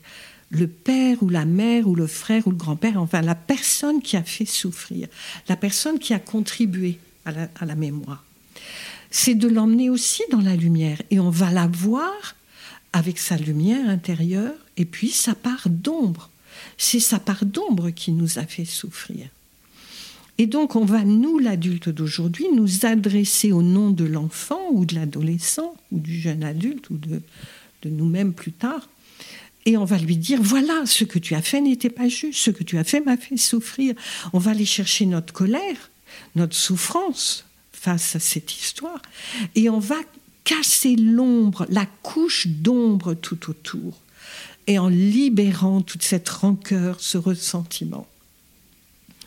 le 0.51 0.67
père 0.67 1.23
ou 1.23 1.29
la 1.29 1.45
mère 1.45 1.89
ou 1.89 1.95
le 1.95 2.07
frère 2.07 2.47
ou 2.47 2.51
le 2.51 2.57
grand-père, 2.57 3.01
enfin 3.01 3.23
la 3.23 3.35
personne 3.35 4.03
qui 4.03 4.17
a 4.17 4.23
fait 4.23 4.45
souffrir, 4.45 5.09
la 5.49 5.57
personne 5.57 5.99
qui 5.99 6.13
a 6.13 6.19
contribué 6.19 6.99
à 7.25 7.65
la, 7.65 7.75
mémoire. 7.75 8.25
C'est 9.11 9.35
de 9.35 9.47
l'emmener 9.47 9.91
aussi 9.91 10.23
dans 10.31 10.41
la 10.41 10.57
lumière 10.57 11.01
et 11.11 11.21
on 11.21 11.31
va 11.31 11.51
la 11.53 11.69
voir 11.69 12.35
avec 12.93 13.19
sa 13.19 13.37
lumière 13.37 13.89
intérieure 13.89 14.55
et 14.77 14.85
puis 14.85 15.11
sa 15.11 15.35
part 15.35 15.69
d'ombre. 15.69 16.31
C'est 16.77 17.01
sa 17.01 17.21
part 17.21 17.45
d'ombre 17.45 17.91
qui 17.91 18.11
nous 18.11 18.39
a 18.39 18.45
fait 18.45 18.65
souffrir. 18.65 19.29
Et 20.41 20.47
donc, 20.47 20.75
on 20.75 20.87
va, 20.87 21.05
nous, 21.05 21.39
l'adulte 21.39 21.91
d'aujourd'hui, 21.91 22.47
nous 22.55 22.87
adresser 22.87 23.53
au 23.53 23.61
nom 23.61 23.91
de 23.91 24.05
l'enfant 24.05 24.71
ou 24.71 24.87
de 24.87 24.95
l'adolescent 24.95 25.77
ou 25.93 26.01
du 26.01 26.19
jeune 26.19 26.43
adulte 26.43 26.89
ou 26.89 26.97
de, 26.97 27.21
nous-mêmes 27.85 28.33
plus 28.33 28.53
tard. 28.53 28.89
Et 29.71 29.77
on 29.77 29.85
va 29.85 29.99
lui 29.99 30.17
dire, 30.17 30.43
voilà, 30.43 30.85
ce 30.85 31.05
que 31.05 31.21
tu 31.21 31.37
as 31.37 31.43
fait 31.43 31.61
n'était 31.61 31.91
pas 31.91 32.09
juste, 32.09 32.41
ce 32.41 32.51
que 32.51 32.65
tu 32.65 32.77
as 32.77 32.83
fait 32.83 32.99
m'a 32.99 33.17
fait 33.17 33.37
souffrir. 33.37 33.95
On 34.33 34.41
va 34.41 34.51
aller 34.51 34.65
chercher 34.65 35.07
notre 35.07 35.33
colère, 35.33 35.93
notre 36.35 36.57
souffrance 36.57 37.45
face 37.71 38.17
à 38.17 38.19
cette 38.19 38.53
histoire. 38.53 39.01
Et 39.55 39.71
on 39.71 39.79
va 39.79 39.95
casser 40.43 40.97
l'ombre, 40.97 41.67
la 41.69 41.87
couche 41.87 42.49
d'ombre 42.49 43.15
tout 43.15 43.49
autour. 43.49 44.01
Et 44.67 44.81
en 44.81 44.89
libérant 44.89 45.83
toute 45.83 46.03
cette 46.03 46.29
rancœur, 46.29 47.01
ce 47.01 47.17
ressentiment. 47.17 48.09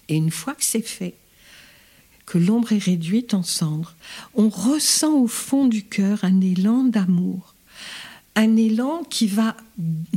Et 0.09 0.15
une 0.15 0.29
fois 0.29 0.55
que 0.55 0.65
c'est 0.65 0.85
fait, 0.85 1.15
que 2.25 2.37
l'ombre 2.37 2.73
est 2.73 2.83
réduite 2.83 3.33
en 3.33 3.43
cendres, 3.43 3.95
on 4.35 4.49
ressent 4.49 5.13
au 5.13 5.27
fond 5.27 5.67
du 5.67 5.83
cœur 5.83 6.19
un 6.25 6.41
élan 6.41 6.83
d'amour, 6.83 7.52
un 8.35 8.55
élan 8.55 9.03
qui 9.03 9.27
va 9.27 9.55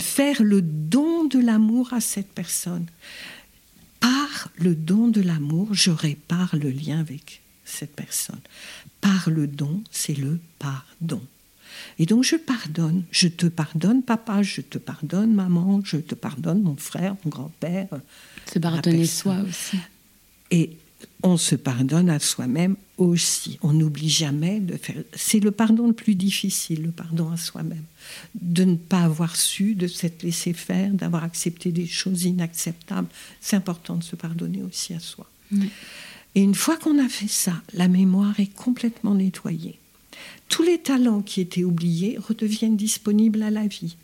faire 0.01 0.43
le 0.43 0.63
don 0.63 1.25
de 1.25 1.39
l'amour 1.39 1.93
à 1.93 2.01
cette 2.01 2.33
personne. 2.33 2.87
Par 4.01 4.51
le 4.57 4.75
don 4.75 5.09
de 5.09 5.21
l'amour, 5.21 5.75
je 5.75 5.91
répare 5.91 6.55
le 6.57 6.71
lien 6.71 7.01
avec 7.01 7.43
cette 7.65 7.95
personne. 7.95 8.41
Par 9.01 9.29
le 9.31 9.47
don, 9.47 9.83
c'est 9.91 10.17
le 10.17 10.39
pardon. 10.59 11.23
Et 11.99 12.07
donc 12.07 12.25
je 12.25 12.37
pardonne, 12.37 13.05
je 13.11 13.29
te 13.29 13.47
pardonne 13.47 14.03
papa, 14.03 14.43
je 14.43 14.61
te 14.61 14.79
pardonne 14.79 15.35
maman, 15.35 15.83
je 15.85 15.99
te 15.99 16.15
pardonne 16.15 16.63
mon 16.63 16.77
frère, 16.77 17.17
mon 17.25 17.31
grand-père. 17.31 17.89
Se 18.51 18.59
pardonner 18.59 19.07
soi 19.07 19.39
aussi. 19.47 19.79
Et 20.51 20.79
on 21.23 21.37
se 21.37 21.55
pardonne 21.55 22.11
à 22.11 22.19
soi-même 22.19 22.77
aussi. 22.99 23.59
On 23.63 23.73
n'oublie 23.73 24.09
jamais 24.09 24.61
de 24.61 24.77
faire. 24.77 25.03
C'est 25.15 25.41
le 25.41 25.51
pardon 25.51 25.89
le 25.89 25.93
plus 25.93 26.15
difficile, 26.15 26.83
le 26.83 26.91
pardon 26.91 27.31
à 27.31 27.37
soi-même. 27.37 27.85
De 28.35 28.65
ne 28.65 28.77
pas 28.77 29.01
avoir 29.01 29.37
su, 29.37 29.75
de 29.75 29.87
s'être 29.87 30.23
laissé 30.23 30.53
faire, 30.53 30.93
d'avoir 30.93 31.25
accepté 31.25 31.73
des 31.73 31.87
choses 31.87 32.25
inacceptables. 32.25 33.09
C'est 33.41 33.57
important 33.57 33.97
de 33.97 34.05
se 34.05 34.17
pardonner 34.17 34.63
aussi 34.63 34.95
à 34.95 35.01
soi. 35.01 35.29
Et 36.35 36.43
une 36.43 36.55
fois 36.55 36.77
qu'on 36.77 37.05
a 37.05 37.09
fait 37.09 37.29
ça, 37.29 37.55
la 37.73 37.89
mémoire 37.89 38.39
est 38.41 38.55
complètement 38.55 39.15
nettoyée. 39.15 39.79
Tous 40.49 40.63
les 40.63 40.79
talents 40.79 41.23
qui 41.23 41.41
étaient 41.41 41.65
oubliés 41.65 42.19
redeviennent 42.19 42.77
disponibles 42.77 43.43
à 43.43 43.51
la 43.51 43.67
vie. 43.67 43.97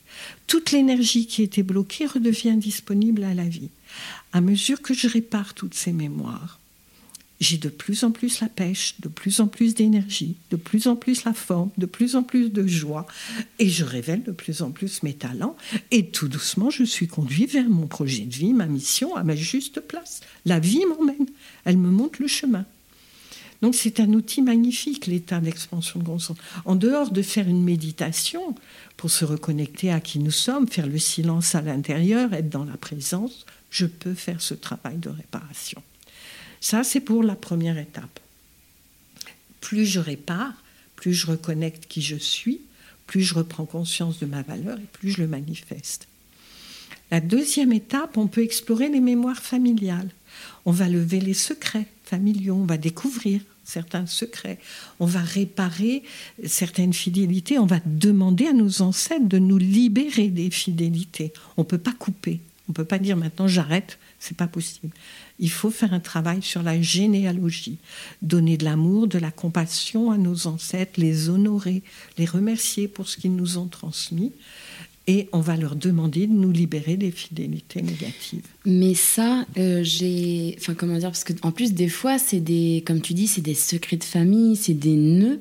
Toute 0.47 0.73
l'énergie 0.73 1.27
qui 1.27 1.43
était 1.43 1.63
bloquée 1.63 2.07
redevient 2.07 2.57
disponible 2.57 3.25
à 3.25 3.35
la 3.35 3.45
vie. 3.45 3.71
À 4.33 4.41
mesure 4.41 4.83
que 4.83 4.95
je 4.95 5.09
répare 5.09 5.55
toutes 5.55 5.75
ces 5.75 5.93
mémoires, 5.93 6.59
j'ai 7.43 7.59
de 7.59 7.69
plus 7.69 8.05
en 8.05 8.13
plus 8.13 8.41
la 8.41 8.49
pêche, 8.49 8.95
de 9.01 9.09
plus 9.09 9.41
en 9.41 9.49
plus 9.49 9.75
d'énergie, 9.75 10.37
de 10.51 10.57
plus 10.57 10.87
en 10.87 10.95
plus 10.95 11.25
la 11.25 11.33
forme, 11.33 11.71
de 11.77 11.87
plus 11.87 12.15
en 12.15 12.23
plus 12.23 12.51
de 12.51 12.67
joie, 12.67 13.07
et 13.59 13.69
je 13.69 13.85
révèle 13.85 14.23
de 14.23 14.31
plus 14.31 14.63
en 14.63 14.71
plus 14.71 15.03
mes 15.03 15.15
talents, 15.15 15.57
et 15.91 16.07
tout 16.07 16.29
doucement, 16.29 16.71
je 16.71 16.85
suis 16.85 17.09
conduit 17.09 17.47
vers 17.47 17.69
mon 17.69 17.89
projet 17.89 18.25
de 18.25 18.35
vie, 18.35 18.53
ma 18.53 18.67
mission, 18.67 19.17
à 19.17 19.25
ma 19.25 19.35
juste 19.35 19.81
place. 19.81 20.21
La 20.45 20.61
vie 20.61 20.85
m'emmène, 20.87 21.27
elle 21.65 21.79
me 21.79 21.91
montre 21.91 22.23
le 22.23 22.29
chemin. 22.29 22.65
Donc 23.61 23.75
c'est 23.75 23.99
un 23.99 24.13
outil 24.13 24.43
magnifique, 24.43 25.07
l'état 25.07 25.41
d'expansion 25.41 25.99
de 25.99 26.05
conscience. 26.05 26.39
En 26.65 26.77
dehors 26.77 27.11
de 27.11 27.23
faire 27.23 27.49
une 27.49 27.63
méditation 27.63 28.55
pour 28.97 29.11
se 29.11 29.25
reconnecter 29.25 29.91
à 29.91 30.01
qui 30.01 30.21
nous 30.21 30.33
sommes, 30.33 30.69
faire 30.69 30.87
le 30.87 30.99
silence 30.99 31.57
à 31.57 31.61
l'intérieur, 31.61 32.33
être 32.35 32.51
dans 32.51 32.65
la 32.65 32.77
présence, 32.77 33.47
je 33.71 33.87
peux 33.87 34.15
faire 34.15 34.41
ce 34.41 34.55
travail 34.55 34.99
de 34.99 35.09
réparation. 35.09 35.83
Ça, 36.63 36.85
c'est 36.85 37.01
pour 37.01 37.25
la 37.25 37.35
première 37.35 37.77
étape. 37.77 38.21
Plus 39.61 39.85
je 39.85 39.99
répare, 39.99 40.55
plus 40.95 41.13
je 41.13 41.27
reconnecte 41.27 41.87
qui 41.87 42.01
je 42.01 42.15
suis, 42.17 42.61
plus 43.09 43.23
je 43.23 43.35
reprends 43.35 43.67
conscience 43.67 44.21
de 44.21 44.27
ma 44.27 44.43
valeur 44.43 44.79
et 44.79 44.87
plus 44.93 45.11
je 45.11 45.21
le 45.21 45.27
manifeste. 45.27 46.07
La 47.11 47.21
deuxième 47.21 47.73
étape, 47.73 48.17
on 48.17 48.29
peut 48.29 48.45
explorer 48.45 48.89
les 48.89 49.01
mémoires 49.01 49.43
familiales. 49.43 50.09
On 50.65 50.71
va 50.71 50.89
lever 50.89 51.21
les 51.21 51.35
secrets 51.35 51.89
familiaux, 52.05 52.55
on 52.55 52.65
va 52.65 52.79
découvrir 52.79 53.41
certains 53.65 54.07
secrets, 54.07 54.59
on 55.01 55.07
va 55.07 55.21
réparer 55.21 56.05
certaines 56.47 56.93
fidélités, 56.93 57.59
on 57.59 57.67
va 57.67 57.81
demander 57.87 58.47
à 58.47 58.53
nos 58.53 58.83
ancêtres 58.83 59.29
de 59.29 59.39
nous 59.39 59.59
libérer 59.59 60.29
des 60.29 60.51
fidélités. 60.51 61.33
On 61.57 61.63
ne 61.63 61.67
peut 61.67 61.79
pas 61.79 61.93
couper, 61.93 62.41
on 62.69 62.73
ne 62.73 62.75
peut 62.75 62.85
pas 62.85 62.99
dire 62.99 63.17
maintenant 63.17 63.49
j'arrête, 63.49 63.99
c'est 64.21 64.37
pas 64.37 64.47
possible. 64.47 64.95
Il 65.43 65.51
faut 65.51 65.71
faire 65.71 65.93
un 65.93 66.01
travail 66.01 66.41
sur 66.41 66.63
la 66.63 66.81
généalogie, 66.81 67.77
donner 68.23 68.57
de 68.57 68.65
l'amour, 68.65 69.09
de 69.09 69.19
la 69.19 69.31
compassion 69.31 70.11
à 70.11 70.17
nos 70.17 70.47
ancêtres, 70.47 70.93
les 70.97 71.29
honorer, 71.29 71.83
les 72.17 72.25
remercier 72.25 72.89
pour 72.89 73.09
ce 73.09 73.19
qu'ils 73.19 73.35
nous 73.35 73.59
ont 73.59 73.67
transmis 73.67 74.33
et 75.07 75.29
on 75.33 75.41
va 75.41 75.57
leur 75.57 75.75
demander 75.75 76.27
de 76.27 76.33
nous 76.33 76.53
libérer 76.53 76.97
des 76.97 77.11
fidélités 77.11 77.83
négatives. 77.83 78.47
Mais 78.65 78.95
ça, 78.95 79.45
euh, 79.59 79.83
j'ai, 79.83 80.57
enfin 80.61 80.75
comment 80.75 80.97
dire, 80.97 81.11
parce 81.11 81.25
qu'en 81.25 81.51
plus 81.51 81.73
des 81.73 81.89
fois, 81.89 82.19
c'est 82.19 82.41
des, 82.41 82.85
comme 82.87 83.01
tu 83.01 83.13
dis, 83.13 83.27
c'est 83.27 83.41
des 83.41 83.55
secrets 83.55 83.97
de 83.97 84.05
famille, 84.05 84.55
c'est 84.55 84.75
des 84.75 84.95
nœuds 84.95 85.41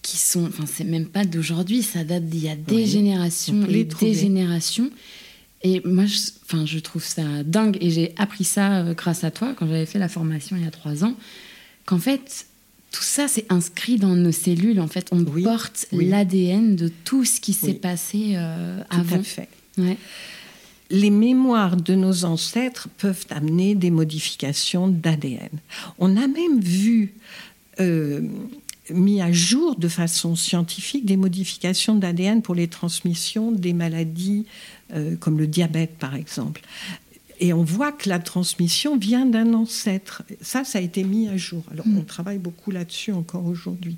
qui 0.00 0.16
sont, 0.16 0.46
enfin 0.46 0.64
c'est 0.66 0.84
même 0.84 1.06
pas 1.06 1.26
d'aujourd'hui, 1.26 1.82
ça 1.82 2.04
date 2.04 2.24
d'il 2.24 2.44
y 2.44 2.48
a 2.48 2.56
des 2.56 2.86
générations 2.86 3.66
et 3.68 3.84
des 3.84 4.14
générations. 4.14 4.90
Et 5.62 5.82
moi, 5.84 6.06
je, 6.06 6.16
enfin, 6.44 6.64
je 6.64 6.78
trouve 6.78 7.04
ça 7.04 7.42
dingue 7.44 7.76
et 7.80 7.90
j'ai 7.90 8.14
appris 8.16 8.44
ça 8.44 8.78
euh, 8.78 8.94
grâce 8.94 9.24
à 9.24 9.30
toi 9.30 9.54
quand 9.56 9.66
j'avais 9.66 9.86
fait 9.86 9.98
la 9.98 10.08
formation 10.08 10.56
il 10.56 10.64
y 10.64 10.66
a 10.66 10.70
trois 10.70 11.04
ans, 11.04 11.14
qu'en 11.84 11.98
fait 11.98 12.46
tout 12.90 13.02
ça, 13.02 13.28
c'est 13.28 13.50
inscrit 13.52 13.98
dans 13.98 14.16
nos 14.16 14.32
cellules. 14.32 14.80
En 14.80 14.88
fait, 14.88 15.08
on 15.12 15.24
porte 15.24 15.86
l'ADN 15.92 16.74
de 16.74 16.90
tout 17.04 17.24
ce 17.24 17.40
qui 17.40 17.52
s'est 17.52 17.74
passé 17.74 18.32
euh, 18.34 18.82
avant. 18.90 19.16
Tout 19.16 19.22
à 19.22 19.22
fait. 19.22 19.48
Les 20.90 21.10
mémoires 21.10 21.76
de 21.76 21.94
nos 21.94 22.24
ancêtres 22.24 22.88
peuvent 22.98 23.26
amener 23.30 23.76
des 23.76 23.92
modifications 23.92 24.88
d'ADN. 24.88 25.50
On 25.98 26.16
a 26.16 26.26
même 26.26 26.60
vu 26.60 27.14
euh, 27.78 28.22
mis 28.92 29.22
à 29.22 29.30
jour 29.30 29.76
de 29.76 29.86
façon 29.86 30.34
scientifique 30.34 31.04
des 31.04 31.16
modifications 31.16 31.94
d'ADN 31.94 32.42
pour 32.42 32.56
les 32.56 32.66
transmissions 32.66 33.52
des 33.52 33.72
maladies 33.72 34.46
euh, 34.94 35.16
comme 35.16 35.38
le 35.38 35.46
diabète, 35.46 35.96
par 35.98 36.14
exemple. 36.14 36.62
Et 37.40 37.52
on 37.54 37.64
voit 37.64 37.92
que 37.92 38.08
la 38.08 38.18
transmission 38.18 38.98
vient 38.98 39.24
d'un 39.24 39.54
ancêtre. 39.54 40.22
Ça, 40.42 40.64
ça 40.64 40.78
a 40.78 40.82
été 40.82 41.04
mis 41.04 41.28
à 41.28 41.36
jour. 41.36 41.64
Alors, 41.72 41.86
mm. 41.86 41.98
on 41.98 42.02
travaille 42.02 42.38
beaucoup 42.38 42.70
là-dessus 42.70 43.12
encore 43.12 43.46
aujourd'hui. 43.46 43.96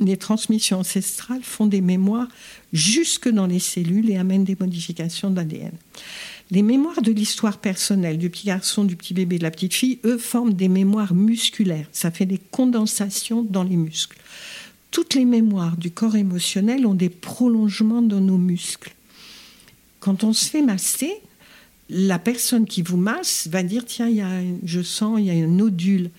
Les 0.00 0.16
transmissions 0.16 0.78
ancestrales 0.78 1.42
font 1.42 1.66
des 1.66 1.80
mémoires 1.80 2.28
jusque 2.72 3.28
dans 3.28 3.46
les 3.46 3.58
cellules 3.58 4.10
et 4.10 4.16
amènent 4.16 4.44
des 4.44 4.56
modifications 4.58 5.30
d'ADN. 5.30 5.72
Les 6.50 6.62
mémoires 6.62 7.02
de 7.02 7.12
l'histoire 7.12 7.58
personnelle 7.58 8.16
du 8.16 8.30
petit 8.30 8.46
garçon, 8.46 8.84
du 8.84 8.96
petit 8.96 9.12
bébé, 9.12 9.38
de 9.38 9.42
la 9.42 9.50
petite 9.50 9.74
fille, 9.74 9.98
eux, 10.04 10.16
forment 10.16 10.54
des 10.54 10.68
mémoires 10.68 11.14
musculaires. 11.14 11.88
Ça 11.92 12.10
fait 12.10 12.26
des 12.26 12.38
condensations 12.38 13.42
dans 13.42 13.64
les 13.64 13.76
muscles. 13.76 14.18
Toutes 14.90 15.14
les 15.14 15.26
mémoires 15.26 15.76
du 15.76 15.90
corps 15.90 16.16
émotionnel 16.16 16.86
ont 16.86 16.94
des 16.94 17.10
prolongements 17.10 18.00
dans 18.00 18.20
nos 18.20 18.38
muscles. 18.38 18.94
Quand 20.00 20.24
on 20.24 20.32
se 20.32 20.48
fait 20.48 20.62
masser, 20.62 21.20
la 21.90 22.18
personne 22.18 22.66
qui 22.66 22.82
vous 22.82 22.96
masse 22.96 23.48
va 23.50 23.62
dire 23.62 23.84
tiens, 23.84 24.08
y 24.08 24.20
a, 24.20 24.28
je 24.64 24.82
sens, 24.82 25.18
il 25.18 25.26
y 25.26 25.30
a 25.30 25.34
un 25.34 25.48
nodule. 25.48 26.10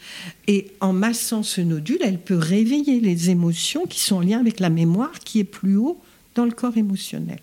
Et 0.47 0.71
en 0.81 0.93
massant 0.93 1.43
ce 1.43 1.61
nodule, 1.61 1.99
elle 2.01 2.19
peut 2.19 2.37
réveiller 2.37 2.99
les 2.99 3.29
émotions 3.29 3.85
qui 3.85 3.99
sont 3.99 4.17
en 4.17 4.21
lien 4.21 4.39
avec 4.39 4.59
la 4.59 4.69
mémoire 4.69 5.19
qui 5.19 5.39
est 5.39 5.43
plus 5.43 5.77
haut 5.77 5.99
dans 6.35 6.45
le 6.45 6.51
corps 6.51 6.77
émotionnel. 6.77 7.39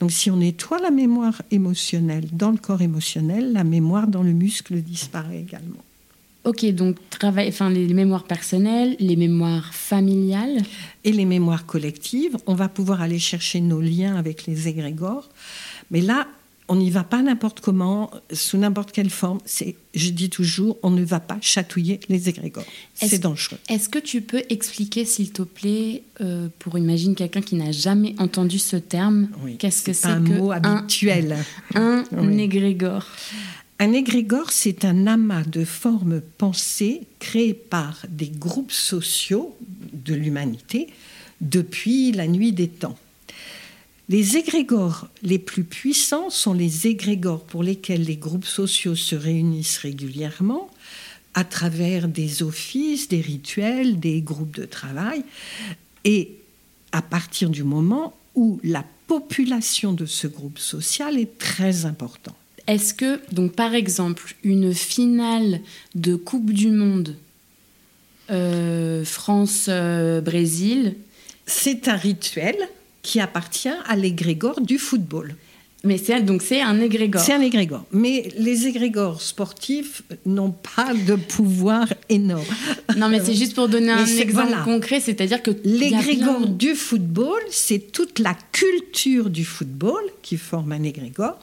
Donc 0.00 0.12
si 0.12 0.30
on 0.30 0.36
nettoie 0.36 0.78
la 0.78 0.90
mémoire 0.90 1.42
émotionnelle 1.50 2.28
dans 2.32 2.50
le 2.50 2.58
corps 2.58 2.82
émotionnel, 2.82 3.52
la 3.52 3.64
mémoire 3.64 4.06
dans 4.06 4.22
le 4.22 4.32
muscle 4.32 4.80
disparaît 4.80 5.40
également. 5.40 5.82
Ok, 6.48 6.64
donc 6.72 6.96
travail, 7.10 7.48
enfin, 7.48 7.68
les 7.68 7.92
mémoires 7.92 8.24
personnelles, 8.24 8.96
les 9.00 9.16
mémoires 9.16 9.74
familiales. 9.74 10.62
Et 11.04 11.12
les 11.12 11.26
mémoires 11.26 11.66
collectives, 11.66 12.38
on 12.46 12.54
va 12.54 12.70
pouvoir 12.70 13.02
aller 13.02 13.18
chercher 13.18 13.60
nos 13.60 13.82
liens 13.82 14.16
avec 14.16 14.46
les 14.46 14.66
égrégores. 14.66 15.28
Mais 15.90 16.00
là, 16.00 16.26
on 16.68 16.76
n'y 16.76 16.90
va 16.90 17.04
pas 17.04 17.20
n'importe 17.20 17.60
comment, 17.60 18.10
sous 18.32 18.56
n'importe 18.56 18.92
quelle 18.92 19.10
forme. 19.10 19.40
C'est, 19.44 19.74
je 19.94 20.08
dis 20.08 20.30
toujours, 20.30 20.78
on 20.82 20.88
ne 20.88 21.04
va 21.04 21.20
pas 21.20 21.36
chatouiller 21.42 22.00
les 22.08 22.30
égrégores. 22.30 22.64
C'est 22.94 23.18
dangereux. 23.18 23.58
Est-ce 23.68 23.90
que 23.90 23.98
tu 23.98 24.22
peux 24.22 24.42
expliquer, 24.48 25.04
s'il 25.04 25.32
te 25.32 25.42
plaît, 25.42 26.02
euh, 26.22 26.48
pour 26.58 26.78
imaginer 26.78 27.14
quelqu'un 27.14 27.42
qui 27.42 27.56
n'a 27.56 27.72
jamais 27.72 28.14
entendu 28.18 28.58
ce 28.58 28.76
terme, 28.76 29.28
qu'est-ce 29.58 29.82
que 29.82 29.92
c'est 29.92 30.08
un 30.08 30.20
mot 30.20 30.50
habituel 30.50 31.36
Un, 31.74 32.04
égrégore? 32.38 33.04
Un 33.80 33.92
égrégore, 33.92 34.50
c'est 34.50 34.84
un 34.84 35.06
amas 35.06 35.44
de 35.44 35.64
formes 35.64 36.20
pensées 36.20 37.02
créées 37.20 37.54
par 37.54 38.04
des 38.08 38.26
groupes 38.26 38.72
sociaux 38.72 39.56
de 39.92 40.14
l'humanité 40.14 40.88
depuis 41.40 42.10
la 42.10 42.26
nuit 42.26 42.50
des 42.50 42.66
temps 42.66 42.98
Les 44.08 44.36
égrégores 44.36 45.08
les 45.22 45.38
plus 45.38 45.62
puissants 45.62 46.28
sont 46.28 46.54
les 46.54 46.88
égrégores 46.88 47.44
pour 47.44 47.62
lesquels 47.62 48.02
les 48.02 48.16
groupes 48.16 48.46
sociaux 48.46 48.96
se 48.96 49.14
réunissent 49.14 49.78
régulièrement 49.78 50.68
à 51.34 51.44
travers 51.44 52.08
des 52.08 52.42
offices, 52.42 53.06
des 53.06 53.20
rituels, 53.20 54.00
des 54.00 54.22
groupes 54.22 54.56
de 54.56 54.64
travail. 54.64 55.22
Et 56.04 56.32
à 56.90 57.02
partir 57.02 57.48
du 57.48 57.62
moment 57.62 58.16
où 58.34 58.58
la 58.64 58.84
population 59.06 59.92
de 59.92 60.06
ce 60.06 60.26
groupe 60.26 60.58
social 60.58 61.16
est 61.16 61.38
très 61.38 61.86
importante. 61.86 62.37
Est-ce 62.68 62.94
que, 62.94 63.20
donc 63.32 63.52
par 63.52 63.74
exemple, 63.74 64.36
une 64.44 64.72
finale 64.72 65.60
de 65.96 66.14
Coupe 66.14 66.52
du 66.52 66.68
Monde 66.68 67.16
euh, 68.30 69.04
France-Brésil... 69.04 70.94
C'est 71.50 71.88
un 71.88 71.96
rituel 71.96 72.56
qui 73.00 73.20
appartient 73.20 73.70
à 73.86 73.96
l'égrégore 73.96 74.60
du 74.60 74.76
football. 74.78 75.34
Mais 75.82 75.96
c'est 75.96 76.20
donc 76.20 76.42
c'est 76.42 76.60
un 76.60 76.78
égrégore. 76.80 77.22
C'est 77.22 77.32
un 77.32 77.40
égrégore. 77.40 77.86
Mais 77.90 78.28
les 78.36 78.66
égrégores 78.66 79.22
sportifs 79.22 80.02
n'ont 80.26 80.50
pas 80.50 80.92
de 80.92 81.14
pouvoir 81.14 81.86
énorme. 82.10 82.44
Non, 82.96 83.08
mais 83.08 83.20
c'est 83.24 83.34
juste 83.34 83.54
pour 83.54 83.68
donner 83.68 83.92
un 83.92 84.04
exemple 84.04 84.56
concret, 84.64 85.00
c'est-à-dire 85.00 85.42
que 85.42 85.52
l'égrégore 85.64 86.48
du 86.48 86.74
football, 86.74 87.40
c'est 87.50 87.92
toute 87.92 88.18
la 88.18 88.36
culture 88.52 89.30
du 89.30 89.44
football 89.44 90.02
qui 90.20 90.36
forme 90.36 90.72
un 90.72 90.82
égrégore. 90.82 91.38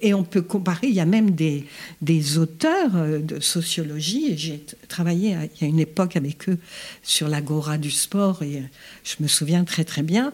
Et 0.00 0.14
on 0.14 0.24
peut 0.24 0.42
comparer, 0.42 0.88
il 0.88 0.94
y 0.94 1.00
a 1.00 1.06
même 1.06 1.32
des, 1.32 2.38
auteurs 2.38 2.96
euh, 2.96 3.18
de 3.18 3.40
sociologie, 3.40 4.32
et 4.32 4.36
j'ai 4.36 4.64
travaillé 4.88 5.36
il 5.56 5.62
y 5.62 5.64
a 5.64 5.68
une 5.68 5.80
époque 5.80 6.16
avec 6.16 6.48
eux 6.48 6.58
sur 7.02 7.28
l'agora 7.28 7.78
du 7.78 7.90
sport, 7.90 8.42
et 8.42 8.62
je 9.04 9.16
me 9.20 9.28
souviens 9.28 9.64
très 9.64 9.84
très 9.84 10.02
bien. 10.02 10.32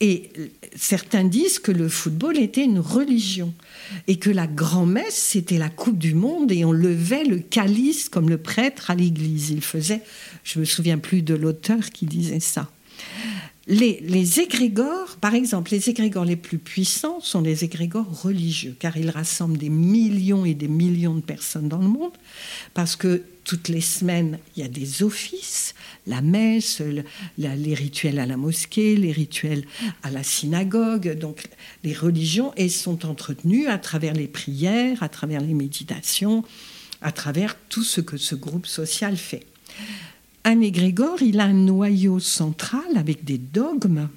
Et 0.00 0.30
certains 0.74 1.24
disent 1.24 1.58
que 1.58 1.72
le 1.72 1.88
football 1.88 2.38
était 2.38 2.64
une 2.64 2.80
religion 2.80 3.54
et 4.08 4.16
que 4.16 4.28
la 4.28 4.46
grand-messe, 4.46 5.14
c'était 5.14 5.56
la 5.56 5.70
Coupe 5.70 5.96
du 5.96 6.14
Monde 6.14 6.52
et 6.52 6.66
on 6.66 6.72
levait 6.72 7.24
le 7.24 7.38
calice 7.38 8.10
comme 8.10 8.28
le 8.28 8.36
prêtre 8.36 8.90
à 8.90 8.94
l'église. 8.94 9.50
Il 9.50 9.62
faisait, 9.62 10.02
je 10.44 10.58
me 10.58 10.66
souviens 10.66 10.98
plus 10.98 11.22
de 11.22 11.34
l'auteur 11.34 11.90
qui 11.92 12.04
disait 12.04 12.40
ça. 12.40 12.68
Les, 13.68 14.38
égrégores, 14.38 15.16
par 15.20 15.34
exemple, 15.34 15.72
les 15.72 15.90
égrégores 15.90 16.24
les 16.24 16.36
plus 16.36 16.58
puissants 16.58 17.20
sont 17.20 17.40
les 17.40 17.64
égrégores 17.64 18.22
religieux, 18.22 18.76
car 18.78 18.96
ils 18.96 19.10
rassemblent 19.10 19.58
des 19.58 19.70
millions 19.70 20.44
et 20.44 20.54
des 20.54 20.68
millions 20.68 21.16
de 21.16 21.20
personnes 21.20 21.68
dans 21.68 21.80
le 21.80 21.88
monde, 21.88 22.12
parce 22.74 22.94
que 22.94 23.24
toutes 23.42 23.68
les 23.68 23.80
semaines, 23.80 24.38
il 24.56 24.62
y 24.62 24.64
a 24.64 24.68
des 24.68 25.02
offices, 25.02 25.74
la 26.06 26.20
messe, 26.20 26.80
les 27.38 27.74
rituels 27.74 28.20
à 28.20 28.26
la 28.26 28.36
mosquée, 28.36 28.94
les 28.94 29.10
rituels 29.10 29.64
à 30.04 30.12
la 30.12 30.22
synagogue, 30.22 31.18
donc 31.18 31.42
les 31.82 31.94
religions, 31.94 32.52
et 32.56 32.68
sont 32.68 33.04
entretenues 33.04 33.66
à 33.66 33.78
travers 33.78 34.14
les 34.14 34.28
prières, 34.28 35.02
à 35.02 35.08
travers 35.08 35.40
les 35.40 35.54
méditations, 35.54 36.44
à 37.02 37.10
travers 37.10 37.56
tout 37.68 37.84
ce 37.84 38.00
que 38.00 38.16
ce 38.16 38.36
groupe 38.36 38.66
social 38.66 39.16
fait. 39.16 39.44
Un 40.48 40.60
égrégore, 40.60 41.22
il 41.22 41.40
a 41.40 41.44
un 41.46 41.52
noyau 41.52 42.20
central 42.20 42.84
avec 42.94 43.24
des 43.24 43.36
dogmes, 43.36 44.08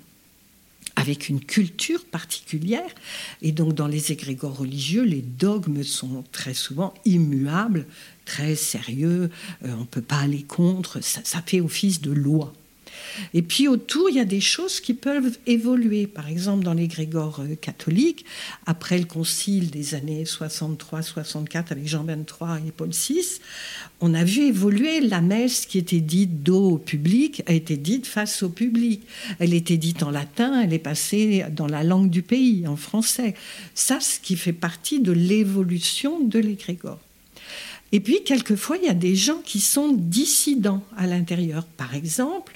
avec 0.96 1.28
une 1.28 1.40
culture 1.40 2.06
particulière. 2.06 2.92
Et 3.42 3.52
donc 3.52 3.74
dans 3.74 3.88
les 3.88 4.12
égrégores 4.12 4.60
religieux, 4.60 5.02
les 5.02 5.24
dogmes 5.24 5.82
sont 5.82 6.24
très 6.32 6.54
souvent 6.54 6.94
immuables, 7.04 7.88
très 8.26 8.54
sérieux, 8.54 9.32
euh, 9.66 9.74
on 9.76 9.80
ne 9.80 9.86
peut 9.86 10.04
pas 10.04 10.20
aller 10.20 10.44
contre, 10.44 11.04
ça 11.04 11.42
fait 11.44 11.62
office 11.62 12.00
de 12.00 12.12
loi. 12.12 12.54
Et 13.34 13.41
puis 13.41 13.67
autour, 13.67 14.09
il 14.09 14.15
y 14.15 14.20
a 14.20 14.26
des 14.26 14.41
choses 14.41 14.80
qui 14.80 14.93
peuvent 14.93 15.38
évoluer. 15.47 16.07
Par 16.07 16.28
exemple, 16.28 16.63
dans 16.63 16.74
les 16.74 16.88
grégores 16.88 17.41
euh, 17.41 17.55
catholiques, 17.55 18.26
après 18.65 18.97
le 18.97 19.05
concile 19.05 19.70
des 19.70 19.95
années 19.95 20.24
63-64 20.24 21.72
avec 21.72 21.88
Jean 21.88 22.03
XXIII 22.03 22.67
et 22.67 22.72
Paul 22.72 22.89
VI, 22.89 23.39
on 24.01 24.13
a 24.13 24.24
vu 24.24 24.41
évoluer 24.41 25.01
la 25.01 25.22
messe 25.22 25.65
qui 25.65 25.78
était 25.78 26.01
dite 26.01 26.43
dos 26.43 26.72
au 26.72 26.78
public, 26.78 27.43
a 27.45 27.53
été 27.53 27.78
dite 27.78 28.07
face 28.07 28.43
au 28.43 28.49
public. 28.49 29.01
Elle 29.39 29.53
était 29.53 29.78
dite 29.78 30.03
en 30.03 30.11
latin, 30.11 30.61
elle 30.61 30.74
est 30.74 30.80
passée 30.80 31.45
dans 31.51 31.67
la 31.67 31.84
langue 31.84 32.09
du 32.09 32.22
pays, 32.22 32.67
en 32.67 32.76
français. 32.76 33.36
Ça, 33.76 33.99
ce 33.99 34.20
qui 34.20 34.36
fait 34.36 34.53
partie 34.53 34.99
de 34.99 35.11
l'évolution 35.11 36.20
de 36.20 36.39
l'égrégore. 36.39 36.99
Et 37.91 37.99
puis, 37.99 38.24
quelquefois, 38.24 38.78
il 38.78 38.86
y 38.86 38.89
a 38.89 38.93
des 38.93 39.15
gens 39.15 39.39
qui 39.43 39.59
sont 39.59 39.91
dissidents 39.91 40.84
à 40.95 41.07
l'intérieur. 41.07 41.65
Par 41.65 41.95
exemple, 41.95 42.53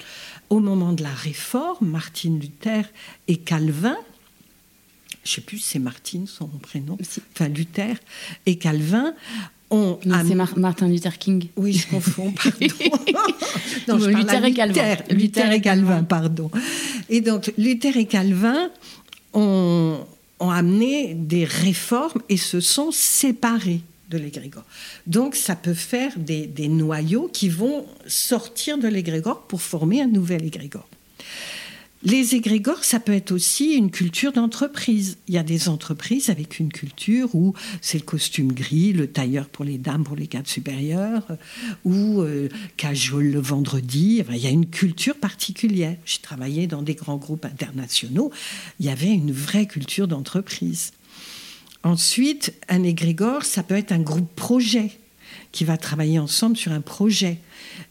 au 0.50 0.60
moment 0.60 0.92
de 0.92 1.02
la 1.02 1.12
réforme, 1.12 1.88
Martin 1.88 2.38
Luther 2.40 2.84
et 3.28 3.36
Calvin, 3.36 3.96
je 5.24 5.30
ne 5.30 5.34
sais 5.34 5.40
plus 5.40 5.58
si 5.58 5.70
c'est 5.70 5.78
Martine 5.78 6.26
son 6.26 6.46
prénom, 6.48 6.98
enfin 7.32 7.48
Luther 7.48 7.96
et 8.46 8.56
Calvin 8.56 9.14
ont... 9.70 9.98
c'est 10.02 10.34
Martin 10.56 10.88
Luther 10.88 11.16
King. 11.18 11.48
Oui, 11.56 11.72
je 11.72 11.88
confonds, 11.88 12.32
pardon. 12.42 12.58
non, 13.88 13.98
je 13.98 14.10
Luther, 14.10 14.44
et 14.44 14.52
Calvin. 14.52 14.96
Luther, 15.10 15.52
et 15.52 15.60
Calvin, 15.60 16.04
pardon. 16.04 16.50
Et 17.08 17.20
donc, 17.20 17.52
Luther 17.56 17.96
et 17.96 18.06
Calvin 18.06 18.70
ont, 19.32 19.98
ont 20.40 20.50
amené 20.50 21.14
des 21.14 21.44
réformes 21.44 22.20
et 22.28 22.36
se 22.36 22.60
sont 22.60 22.90
séparés 22.92 23.80
de 24.14 24.18
l'égrégore. 24.18 24.64
Donc 25.06 25.34
ça 25.34 25.56
peut 25.56 25.74
faire 25.74 26.12
des, 26.18 26.68
noyaux 26.68 27.28
qui 27.32 27.48
vont 27.48 27.86
sortir 28.06 28.78
de 28.78 28.88
l'égrégore 28.88 29.42
pour 29.42 29.60
former 29.60 30.02
un 30.02 30.06
nouvel 30.06 30.44
égrégore. 30.44 30.88
Les 32.06 32.34
égrégores, 32.34 32.84
ça 32.84 33.00
peut 33.00 33.14
être 33.14 33.32
aussi 33.32 33.72
une 33.72 33.90
culture 33.90 34.32
d'entreprise. 34.32 35.16
Il 35.26 35.34
y 35.34 35.38
a 35.38 35.42
des 35.42 35.70
entreprises 35.70 36.28
avec 36.28 36.58
une 36.58 36.70
culture 36.70 37.34
où 37.34 37.54
c'est 37.80 37.96
le 37.96 38.04
costume 38.04 38.52
gris, 38.52 38.92
le 38.92 39.06
tailleur 39.06 39.48
pour 39.48 39.64
les 39.64 39.78
dames, 39.78 40.04
pour 40.04 40.14
les 40.14 40.26
cadres 40.26 40.48
supérieurs, 40.48 41.26
ou 41.86 42.20
euh, 42.20 42.50
casual 42.76 43.30
le 43.30 43.40
vendredi. 43.40 44.22
il 44.28 44.36
y 44.36 44.46
a 44.46 44.50
une 44.50 44.66
culture 44.66 45.16
particulière. 45.16 45.96
J'ai 46.04 46.20
travaillé 46.20 46.66
dans 46.66 46.82
des 46.82 46.94
grands 46.94 47.16
groupes 47.16 47.46
internationaux. 47.46 48.30
Il 48.80 48.86
y 48.86 48.90
avait 48.90 49.12
une 49.12 49.32
vraie 49.32 49.66
culture 49.66 50.06
d'entreprise. 50.06 50.92
Ensuite, 51.84 52.54
un 52.70 52.82
égrégore, 52.82 53.44
ça 53.44 53.62
peut 53.62 53.76
être 53.76 53.92
un 53.92 54.00
groupe 54.00 54.34
projet 54.34 54.90
qui 55.52 55.64
va 55.64 55.76
travailler 55.76 56.18
ensemble 56.18 56.56
sur 56.56 56.72
un 56.72 56.80
projet. 56.80 57.38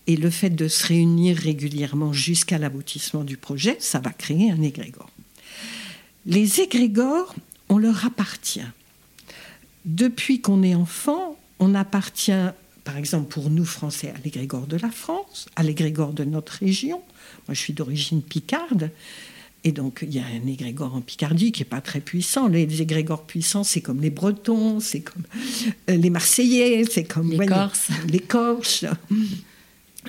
Et 0.08 0.18
le 0.18 0.32
fait 0.32 0.50
de 0.50 0.68
se 0.68 0.88
réunir 0.88 1.38
régulièrement 1.38 2.12
jusqu'à 2.12 2.58
l'aboutissement 2.58 3.24
du 3.24 3.38
projet, 3.38 3.78
ça 3.80 4.00
va 4.00 4.10
créer 4.10 4.52
un 4.52 4.62
égrégore. 4.62 5.10
Les 6.26 6.60
égrégores, 6.60 7.36
on 7.70 7.78
leur 7.78 8.06
appartient. 8.06 8.66
Depuis 9.86 10.41
qu'on 10.41 10.64
est 10.64 10.76
enfant, 10.76 11.38
on 11.60 11.76
appartient, 11.76 12.32
par 12.84 12.98
exemple 12.98 13.32
pour 13.32 13.50
nous 13.52 13.66
Français, 13.66 14.12
à 14.16 14.20
l'égrégore 14.24 14.66
de 14.66 14.78
la 14.78 14.89
France, 14.89 15.48
à 15.56 15.62
l'égrégore 15.62 16.14
de 16.14 16.24
notre 16.24 16.54
région. 16.54 17.02
Moi, 17.48 17.54
je 17.54 17.60
suis 17.60 17.74
d'origine 17.74 18.24
picarde. 18.24 18.89
Et 19.66 19.72
donc, 19.72 19.99
il 20.01 20.14
y 20.14 20.20
a 20.20 20.24
un 20.24 20.47
égrégore 20.47 20.93
en 20.95 21.01
Picardie 21.01 21.51
qui 21.53 21.61
n'est 21.61 21.70
pas 21.70 21.80
très 21.80 22.01
puissant. 22.01 22.47
Les 22.47 22.82
égrégores 22.82 23.24
puissants, 23.24 23.64
c'est 23.64 23.82
comme 23.82 24.01
les 24.01 24.09
Bretons, 24.09 24.80
c'est 24.82 25.01
comme 25.01 25.24
euh, 25.89 25.95
les 25.95 26.09
Marseillais, 26.09 26.84
c'est 26.89 27.05
comme 27.05 27.32
les 27.32 27.45
Corses. 27.45 27.88
Les 28.09 28.20
Corses. 28.20 28.86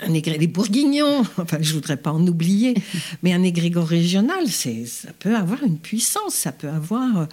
Un 0.02 0.12
les 0.12 0.46
Bourguignons, 0.46 1.22
enfin 1.38 1.58
je 1.60 1.72
voudrais 1.72 1.96
pas 1.96 2.12
en 2.12 2.26
oublier, 2.26 2.74
mais 3.22 3.32
un 3.32 3.42
égrégore 3.42 3.86
régional, 3.86 4.48
c'est, 4.48 4.86
ça 4.86 5.12
peut 5.18 5.36
avoir 5.36 5.62
une 5.62 5.78
puissance, 5.78 6.34
ça 6.34 6.52
peut 6.52 6.68
avoir 6.68 7.28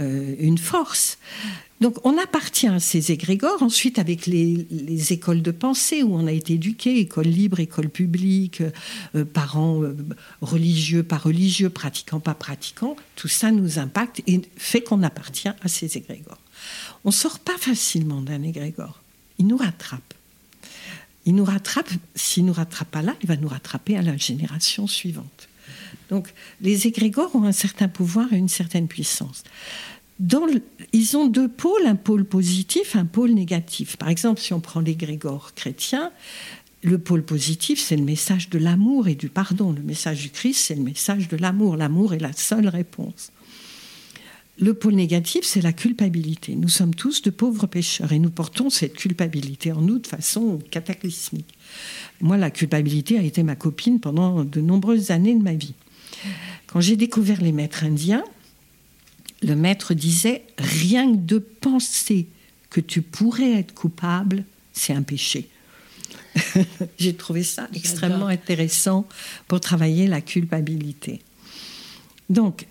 euh, 0.00 0.34
une 0.38 0.58
force. 0.58 1.18
Donc 1.80 1.98
on 2.04 2.16
appartient 2.16 2.68
à 2.68 2.80
ces 2.80 3.12
égrégores, 3.12 3.62
ensuite 3.62 3.98
avec 3.98 4.26
les, 4.26 4.66
écoles 5.12 5.42
de 5.42 5.50
pensée 5.50 6.02
où 6.02 6.14
on 6.14 6.26
a 6.26 6.32
été 6.32 6.54
éduqué, 6.54 6.98
école 7.00 7.26
libre, 7.26 7.60
école 7.60 7.90
publique, 7.90 8.62
euh, 9.14 9.24
parents 9.24 9.82
euh, 9.82 9.94
religieux, 10.40 11.02
pas 11.02 11.18
religieux, 11.18 11.68
pratiquants, 11.68 12.20
pas 12.20 12.34
pratiquants, 12.34 12.96
tout 13.14 13.28
ça 13.28 13.50
nous 13.50 13.78
impacte 13.78 14.22
et 14.26 14.40
fait 14.56 14.80
qu'on 14.80 15.02
appartient 15.02 15.48
à 15.48 15.68
ces 15.68 15.98
égrégores. 15.98 16.40
On 17.04 17.10
ne 17.10 17.14
sort 17.14 17.38
pas 17.38 17.58
facilement 17.58 18.22
d'un 18.22 18.42
égrégore, 18.42 19.02
il 19.38 19.46
nous 19.46 19.58
rattrape. 19.58 20.15
Il 21.26 21.34
nous 21.34 21.44
rattrape, 21.44 21.90
s'il 22.14 22.44
ne 22.44 22.48
nous 22.48 22.54
rattrape 22.54 22.90
pas 22.90 23.02
là, 23.02 23.14
il 23.22 23.28
va 23.28 23.36
nous 23.36 23.48
rattraper 23.48 23.96
à 23.96 24.02
la 24.02 24.16
génération 24.16 24.86
suivante. 24.86 25.48
Donc 26.08 26.32
les 26.60 26.86
égrégores 26.86 27.34
ont 27.34 27.44
un 27.44 27.52
certain 27.52 27.88
pouvoir 27.88 28.32
et 28.32 28.36
une 28.36 28.48
certaine 28.48 28.88
puissance 28.88 29.42
ils 30.92 31.16
ont 31.16 31.26
deux 31.26 31.48
pôles, 31.48 31.86
un 31.86 31.96
pôle 31.96 32.24
positif, 32.24 32.96
un 32.96 33.04
pôle 33.04 33.32
négatif. 33.32 33.96
Par 33.96 34.08
exemple, 34.08 34.40
si 34.40 34.52
on 34.52 34.60
prend 34.60 34.80
l'égrégore 34.80 35.52
chrétien, 35.54 36.10
le 36.82 36.98
pôle 36.98 37.22
positif, 37.22 37.80
c'est 37.80 37.96
le 37.96 38.04
message 38.04 38.48
de 38.48 38.58
l'amour 38.58 39.08
et 39.08 39.14
du 39.14 39.28
pardon. 39.28 39.72
Le 39.72 39.82
message 39.82 40.22
du 40.22 40.30
Christ, 40.30 40.58
c'est 40.66 40.74
le 40.74 40.82
message 40.82 41.28
de 41.28 41.36
l'amour. 41.36 41.76
L'amour 41.76 42.14
est 42.14 42.18
la 42.18 42.32
seule 42.32 42.68
réponse. 42.68 43.30
Le 44.58 44.72
pôle 44.72 44.94
négatif, 44.94 45.44
c'est 45.44 45.60
la 45.60 45.72
culpabilité. 45.72 46.54
Nous 46.54 46.68
sommes 46.68 46.94
tous 46.94 47.20
de 47.20 47.30
pauvres 47.30 47.66
pécheurs 47.66 48.12
et 48.12 48.18
nous 48.18 48.30
portons 48.30 48.70
cette 48.70 48.94
culpabilité 48.94 49.72
en 49.72 49.82
nous 49.82 49.98
de 49.98 50.06
façon 50.06 50.58
cataclysmique. 50.70 51.52
Moi, 52.22 52.38
la 52.38 52.50
culpabilité 52.50 53.18
a 53.18 53.22
été 53.22 53.42
ma 53.42 53.54
copine 53.54 54.00
pendant 54.00 54.44
de 54.44 54.60
nombreuses 54.62 55.10
années 55.10 55.34
de 55.34 55.42
ma 55.42 55.52
vie. 55.52 55.74
Quand 56.66 56.80
j'ai 56.80 56.96
découvert 56.96 57.42
les 57.42 57.52
maîtres 57.52 57.84
indiens, 57.84 58.24
le 59.42 59.54
maître 59.54 59.92
disait, 59.92 60.42
rien 60.56 61.12
que 61.12 61.18
de 61.18 61.38
penser 61.38 62.26
que 62.70 62.80
tu 62.80 63.02
pourrais 63.02 63.58
être 63.58 63.74
coupable, 63.74 64.44
c'est 64.72 64.94
un 64.94 65.02
péché. 65.02 65.48
J'ai 66.98 67.14
trouvé 67.14 67.42
ça 67.42 67.68
extrêmement 67.74 68.26
intéressant 68.26 69.06
pour 69.48 69.60
travailler 69.60 70.06
la 70.06 70.20
culpabilité. 70.20 71.20
Donc, 72.28 72.66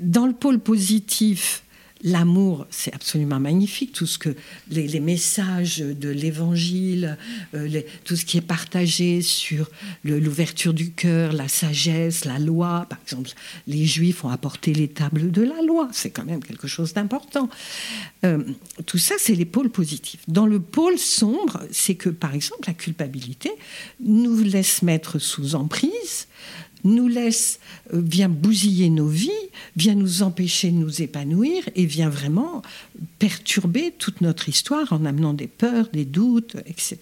dans 0.00 0.26
le 0.26 0.32
pôle 0.32 0.58
positif, 0.58 1.62
L'amour, 2.02 2.66
c'est 2.68 2.94
absolument 2.94 3.40
magnifique, 3.40 3.92
tout 3.92 4.06
ce 4.06 4.18
que 4.18 4.28
les, 4.70 5.00
messages 5.00 5.78
de 5.78 6.10
l'Évangile, 6.10 7.16
euh, 7.54 7.80
tout 8.04 8.16
ce 8.16 8.26
qui 8.26 8.36
est 8.36 8.42
partagé 8.42 9.22
sur 9.22 9.70
l'ouverture 10.04 10.74
du 10.74 10.90
cœur, 10.90 11.32
la 11.32 11.48
sagesse, 11.48 12.26
la 12.26 12.38
loi. 12.38 12.86
Par 12.90 12.98
exemple, 13.02 13.30
les 13.66 13.86
Juifs 13.86 14.24
ont 14.26 14.28
apporté 14.28 14.74
les 14.74 14.88
tables 14.88 15.30
de 15.30 15.40
la 15.40 15.62
loi, 15.62 15.88
c'est 15.90 16.10
quand 16.10 16.26
même 16.26 16.44
quelque 16.44 16.68
chose 16.68 16.92
d'important. 16.92 17.48
Euh, 18.24 18.44
tout 18.84 18.98
ça, 18.98 19.14
c'est 19.18 19.34
les 19.34 19.46
pôles 19.46 19.70
positifs. 19.70 20.20
Dans 20.28 20.46
le 20.46 20.60
pôle 20.60 20.98
sombre, 20.98 21.62
c'est 21.70 21.94
que, 21.94 22.10
par 22.10 22.34
exemple, 22.34 22.68
la 22.68 22.74
culpabilité 22.74 23.50
nous 24.00 24.42
laisse 24.42 24.82
mettre 24.82 25.18
sous 25.18 25.54
emprise 25.54 26.26
nous 26.86 27.08
laisse, 27.08 27.60
euh, 27.92 28.00
vient 28.00 28.28
bousiller 28.28 28.90
nos 28.90 29.08
vies, 29.08 29.30
vient 29.76 29.94
nous 29.94 30.22
empêcher 30.22 30.70
de 30.70 30.76
nous 30.76 31.02
épanouir 31.02 31.68
et 31.74 31.86
vient 31.86 32.08
vraiment 32.08 32.62
perturber 33.18 33.92
toute 33.98 34.20
notre 34.20 34.48
histoire 34.48 34.92
en 34.92 35.04
amenant 35.04 35.34
des 35.34 35.48
peurs, 35.48 35.88
des 35.92 36.04
doutes, 36.04 36.56
etc. 36.66 36.98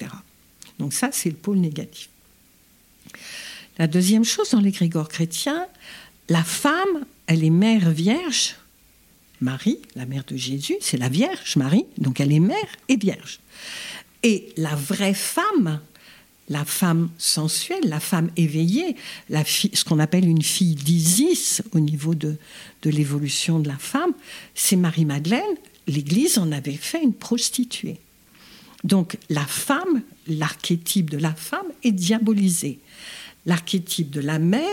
Donc 0.78 0.92
ça, 0.92 1.10
c'est 1.12 1.30
le 1.30 1.36
pôle 1.36 1.58
négatif. 1.58 2.08
La 3.78 3.86
deuxième 3.86 4.24
chose 4.24 4.50
dans 4.50 4.60
l'égrégore 4.60 5.08
chrétien, 5.08 5.66
la 6.28 6.44
femme, 6.44 7.04
elle 7.26 7.44
est 7.44 7.50
mère 7.50 7.90
vierge. 7.90 8.56
Marie, 9.40 9.78
la 9.94 10.06
mère 10.06 10.24
de 10.26 10.36
Jésus, 10.36 10.76
c'est 10.80 10.96
la 10.96 11.08
Vierge 11.08 11.56
Marie, 11.56 11.84
donc 11.98 12.20
elle 12.20 12.32
est 12.32 12.40
mère 12.40 12.56
et 12.88 12.96
vierge. 12.96 13.40
Et 14.22 14.52
la 14.56 14.74
vraie 14.74 15.12
femme, 15.12 15.80
la 16.48 16.64
femme 16.64 17.10
sensuelle, 17.18 17.84
la 17.84 18.00
femme 18.00 18.30
éveillée, 18.36 18.96
la 19.30 19.44
ce 19.44 19.84
qu'on 19.84 19.98
appelle 19.98 20.28
une 20.28 20.42
fille 20.42 20.74
d'Isis 20.74 21.62
au 21.72 21.80
niveau 21.80 22.14
de, 22.14 22.36
de 22.82 22.90
l'évolution 22.90 23.58
de 23.58 23.68
la 23.68 23.78
femme, 23.78 24.12
c'est 24.54 24.76
Marie-Madeleine. 24.76 25.42
L'Église 25.86 26.38
en 26.38 26.52
avait 26.52 26.72
fait 26.72 27.02
une 27.02 27.14
prostituée. 27.14 27.98
Donc 28.84 29.16
la 29.30 29.46
femme, 29.46 30.02
l'archétype 30.26 31.10
de 31.10 31.18
la 31.18 31.34
femme 31.34 31.66
est 31.82 31.92
diabolisé. 31.92 32.78
L'archétype 33.46 34.10
de 34.10 34.20
la 34.20 34.38
mère 34.38 34.64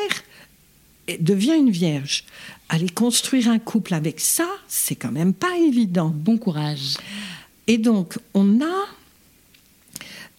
devient 1.19 1.55
une 1.57 1.71
vierge. 1.71 2.25
Aller 2.69 2.89
construire 2.89 3.49
un 3.49 3.59
couple 3.59 3.93
avec 3.93 4.19
ça, 4.19 4.47
c'est 4.67 4.95
quand 4.95 5.11
même 5.11 5.33
pas 5.33 5.57
évident. 5.57 6.09
Bon 6.13 6.37
courage. 6.37 6.97
Et 7.67 7.77
donc 7.77 8.17
on 8.33 8.61
a 8.61 8.85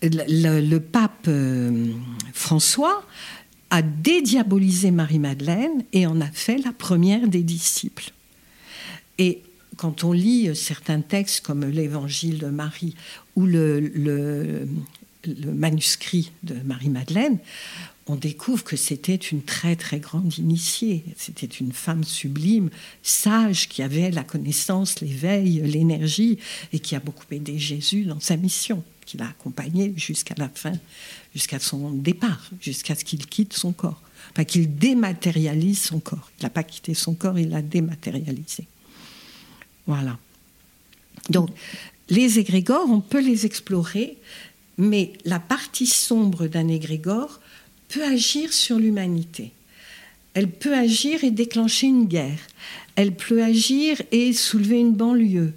le, 0.03 0.79
pape 0.79 1.27
euh, 1.29 1.93
François 2.33 3.05
a 3.71 3.83
dédiabolisé 3.83 4.91
Marie-Madeleine 4.91 5.85
et 5.93 6.07
en 6.07 6.21
a 6.21 6.27
fait 6.27 6.59
la 6.59 6.73
première 6.73 7.29
des 7.29 7.43
disciples. 7.43 8.13
Et 9.19 9.43
quand 9.77 10.05
on 10.05 10.13
lit 10.13 10.55
certains 10.55 11.01
textes 11.01 11.45
comme 11.45 11.65
l'évangile 11.65 12.39
de 12.39 12.49
Marie 12.49 12.95
ou 13.37 13.47
le, 13.47 13.81
le 13.81 14.67
manuscrit 15.53 16.33
de 16.43 16.55
Marie-Madeleine, 16.65 17.39
on 18.07 18.17
découvre 18.17 18.65
que 18.65 18.77
c'était 18.77 19.15
une 19.15 19.43
très 19.43 19.77
très 19.77 20.01
grande 20.01 20.37
initiée. 20.37 21.05
C'était 21.17 21.47
une 21.47 21.73
femme 21.73 22.05
sublime, 22.05 22.69
sage, 23.03 23.69
qui 23.69 23.83
avait 23.83 24.11
la 24.11 24.25
connaissance, 24.25 25.01
l'éveil, 25.01 25.61
l'énergie 25.61 26.39
et 26.73 26.81
qui 26.81 26.97
a 26.97 27.01
beaucoup 27.01 27.27
aidé 27.31 27.59
Jésus 27.59 28.03
dans 28.03 28.21
sa 28.21 28.37
mission 28.37 28.83
qui 29.13 29.19
l'a 29.19 29.29
accompagné 29.29 29.93
jusqu'à 29.95 30.35
la 30.39 30.49
fin, 30.49 30.73
jusqu'à 31.35 31.59
son 31.59 31.91
départ, 31.91 32.49
jusqu'à 32.63 32.95
ce 32.95 33.05
qu'il 33.05 33.27
quitte 33.27 33.53
son 33.53 33.73
corps. 33.73 34.01
Enfin, 34.31 34.45
qu'il 34.45 34.75
dématérialise 34.75 35.83
son 35.83 36.01
corps. 36.01 36.31
Il 36.39 36.45
n'a 36.45 36.51
pas 36.51 36.63
quitté 36.63 36.95
son 36.95 37.13
corps, 37.15 37.39
il 37.39 37.51
l'a 37.51 37.61
dématérialisé. 37.61 38.67
Voilà. 39.87 40.19
Donc, 41.29 41.51
les 42.09 42.39
égrégores, 42.39 42.89
on 42.89 43.01
peut 43.01 43.21
les 43.21 43.45
explorer, 43.45 44.17
mais 44.79 45.13
la 45.27 45.39
partie 45.39 45.87
sombre 45.87 46.47
d'un 46.47 46.69
égrégore 46.69 47.39
peut 47.89 48.05
agir 48.05 48.51
sur 48.51 48.79
l'humanité. 48.79 49.53
Elle 50.35 50.51
peut 50.51 50.75
agir 50.75 51.25
et 51.25 51.31
déclencher 51.31 51.89
une 51.89 52.07
guerre. 52.07 52.39
Elle 52.95 53.15
peut 53.15 53.43
agir 53.43 54.01
et 54.13 54.33
soulever 54.33 54.79
une 54.79 54.93
banlieue 54.93 55.55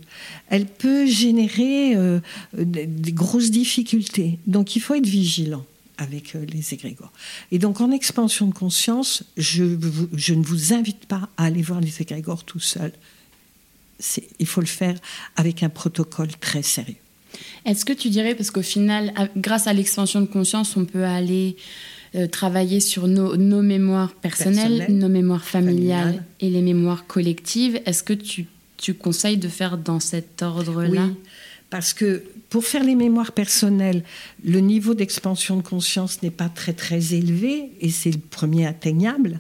elle 0.50 0.66
peut 0.66 1.06
générer 1.06 1.96
euh, 1.96 2.20
des, 2.54 3.12
grosses 3.12 3.52
difficultés. 3.52 4.40
Donc 4.48 4.76
il 4.76 4.80
faut 4.80 4.94
être 4.94 5.08
vigilant 5.08 5.66
avec 5.98 6.36
euh, 6.36 6.46
les 6.46 6.74
égrégores. 6.74 7.12
Et 7.52 7.60
donc 7.60 7.82
en 7.82 7.92
expansion 7.92 8.48
de 8.48 8.54
conscience, 8.54 9.24
je, 9.38 9.64
je, 10.14 10.34
ne 10.34 10.44
vous 10.44 10.74
invite 10.74 11.06
pas 11.06 11.30
à 11.38 11.46
aller 11.46 11.62
voir 11.62 11.82
les 11.82 12.02
égrégores 12.02 12.44
tout 12.44 12.60
seul. 12.60 12.92
Il 14.40 14.46
faut 14.46 14.62
le 14.62 14.68
faire 14.68 14.96
avec 15.36 15.64
un 15.64 15.70
protocole 15.70 16.30
très 16.40 16.62
sérieux. 16.62 16.96
Est-ce 17.66 17.86
que 17.86 17.94
tu 17.94 18.10
dirais, 18.10 18.36
parce 18.36 18.52
qu'au 18.52 18.62
final, 18.62 19.14
grâce 19.36 19.68
à 19.68 19.74
l'expansion 19.74 20.22
de 20.22 20.26
conscience, 20.26 20.78
on 20.78 20.86
peut 20.86 21.06
aller 21.06 21.56
euh, 22.16 22.28
travailler 22.28 22.80
sur 22.80 23.08
nos, 23.08 23.36
mémoires 23.62 24.14
personnelles, 24.14 24.86
nos 24.90 25.10
mémoires 25.10 25.46
familiales. 25.46 26.24
et 26.40 26.50
les 26.50 26.62
mémoires 26.62 27.06
collectives, 27.08 27.80
est-ce 27.86 28.04
que 28.04 28.14
tu 28.14 28.48
tu 28.78 28.94
conseilles 28.94 29.38
de 29.38 29.48
faire 29.48 29.78
dans 29.78 30.00
cet 30.00 30.42
ordre-là? 30.42 31.06
Oui, 31.06 31.16
parce 31.70 31.94
que 31.94 32.24
pour 32.50 32.66
faire 32.66 32.84
les 32.84 32.96
mémoires 32.96 33.32
personnelles, 33.32 34.04
le 34.44 34.60
niveau 34.60 34.94
d'expansion 34.94 35.58
de 35.58 35.62
conscience 35.62 36.22
n'est 36.22 36.32
pas 36.32 36.50
très 36.50 36.74
très 36.74 37.14
élevé 37.14 37.72
et 37.82 37.90
c'est 37.90 38.12
le 38.12 38.20
premier 38.20 38.66
atteignable. 38.66 39.40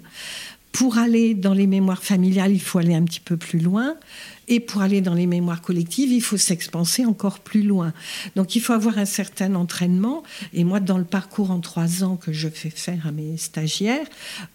Pour 0.75 0.97
aller 0.97 1.35
dans 1.35 1.53
les 1.53 1.67
mémoires 1.67 2.03
familiales, 2.03 2.51
il 2.51 2.59
faut 2.59 2.79
aller 2.79 2.95
un 2.95 3.05
petit 3.05 3.21
peu 3.21 3.37
plus 3.37 3.59
loin. 3.59 3.95
Et 4.49 4.59
pour 4.59 4.81
aller 4.81 4.99
dans 4.99 5.13
les 5.13 5.25
mémoires 5.25 5.61
collectives, 5.61 6.11
il 6.11 6.21
faut 6.21 6.35
s'expanser 6.35 7.05
encore 7.05 7.39
plus 7.39 7.61
loin. 7.61 7.93
Donc 8.35 8.57
il 8.57 8.59
faut 8.61 8.73
avoir 8.73 8.97
un 8.97 9.05
certain 9.05 9.55
entraînement. 9.55 10.21
Et 10.53 10.65
moi, 10.65 10.81
dans 10.81 10.97
le 10.97 11.05
parcours 11.05 11.49
en 11.49 11.61
trois 11.61 12.03
ans 12.03 12.17
que 12.17 12.33
je 12.33 12.49
fais 12.49 12.69
faire 12.69 13.07
à 13.07 13.13
mes 13.13 13.37
stagiaires, 13.37 14.05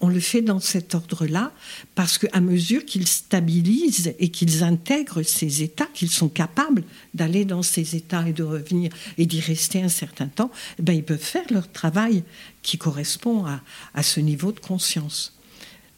on 0.00 0.10
le 0.10 0.20
fait 0.20 0.42
dans 0.42 0.60
cet 0.60 0.94
ordre-là, 0.94 1.52
parce 1.94 2.18
qu'à 2.18 2.40
mesure 2.40 2.84
qu'ils 2.84 3.08
stabilisent 3.08 4.12
et 4.18 4.28
qu'ils 4.28 4.62
intègrent 4.62 5.22
ces 5.22 5.62
états, 5.62 5.88
qu'ils 5.94 6.10
sont 6.10 6.28
capables 6.28 6.84
d'aller 7.14 7.46
dans 7.46 7.62
ces 7.62 7.96
états 7.96 8.28
et 8.28 8.34
de 8.34 8.42
revenir 8.42 8.92
et 9.16 9.24
d'y 9.24 9.40
rester 9.40 9.82
un 9.82 9.88
certain 9.88 10.26
temps, 10.26 10.50
eh 10.78 10.82
ben, 10.82 10.92
ils 10.92 11.02
peuvent 11.02 11.18
faire 11.18 11.46
leur 11.50 11.72
travail 11.72 12.24
qui 12.60 12.76
correspond 12.76 13.46
à, 13.46 13.62
à 13.94 14.02
ce 14.02 14.20
niveau 14.20 14.52
de 14.52 14.60
conscience. 14.60 15.39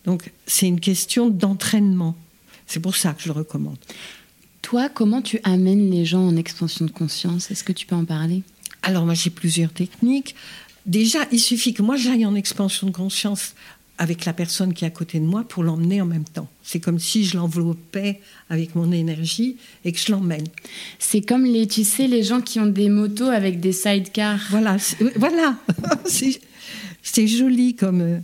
Donc 0.05 0.31
c'est 0.47 0.67
une 0.67 0.81
question 0.81 1.31
d'entraînement. 1.31 2.17
C'est 2.67 2.81
pour 2.81 2.97
ça 2.97 3.13
que 3.13 3.23
je 3.23 3.29
le 3.29 3.35
recommande. 3.35 3.79
Toi, 4.63 4.89
comment 4.89 5.23
tu 5.23 5.41
amènes 5.43 5.91
les 5.91 6.05
gens 6.05 6.27
en 6.27 6.37
expansion 6.37 6.85
de 6.85 6.91
conscience? 6.91 7.51
Est-ce 7.51 7.65
que 7.65 7.73
tu 7.73 7.87
peux 7.87 7.97
en 7.97 8.05
parler? 8.05 8.43
Alors 8.83 9.05
moi 9.05 9.15
j'ai 9.15 9.31
plusieurs 9.31 9.73
techniques. 9.73 10.35
Déjà, 10.87 11.21
il 11.31 11.39
suffit 11.39 11.75
que 11.75 11.83
moi 11.83 11.97
j'aille 11.97 12.27
en 12.27 12.35
expansion 12.35 12.89
de 12.89 12.93
conscience 12.93 13.55
avec 13.99 14.25
la 14.25 14.33
personne 14.33 14.75
qui 14.75 14.85
est 14.85 14.89
à 14.89 14.91
côté 14.91 15.21
de 15.21 15.25
moi 15.25 15.45
pour 15.45 15.63
l'emmener 15.63 16.01
en 16.01 16.07
même 16.07 16.25
temps. 16.25 16.49
C'est 16.65 16.81
comme 16.81 16.99
si 16.99 17.25
je 17.25 17.37
l'enveloppais 17.37 18.21
avec 18.51 18.75
mon 18.75 18.91
énergie 18.91 19.57
et 19.85 19.93
que 19.93 19.99
je 19.99 20.11
l'emmène. 20.11 20.47
C'est 20.99 21.21
comme 21.21 21.45
les, 21.45 21.69
tu 21.69 21.85
sais, 21.85 22.09
les 22.09 22.25
gens 22.25 22.41
qui 22.41 22.59
ont 22.59 22.67
des 22.67 22.89
motos 22.89 23.29
avec 23.29 23.61
des 23.61 23.73
sidecars. 23.73 24.41
Voilà, 24.51 24.77
voilà. 25.17 25.57
c'est 27.03 27.27
joli 27.29 27.77
comme. 27.77 28.23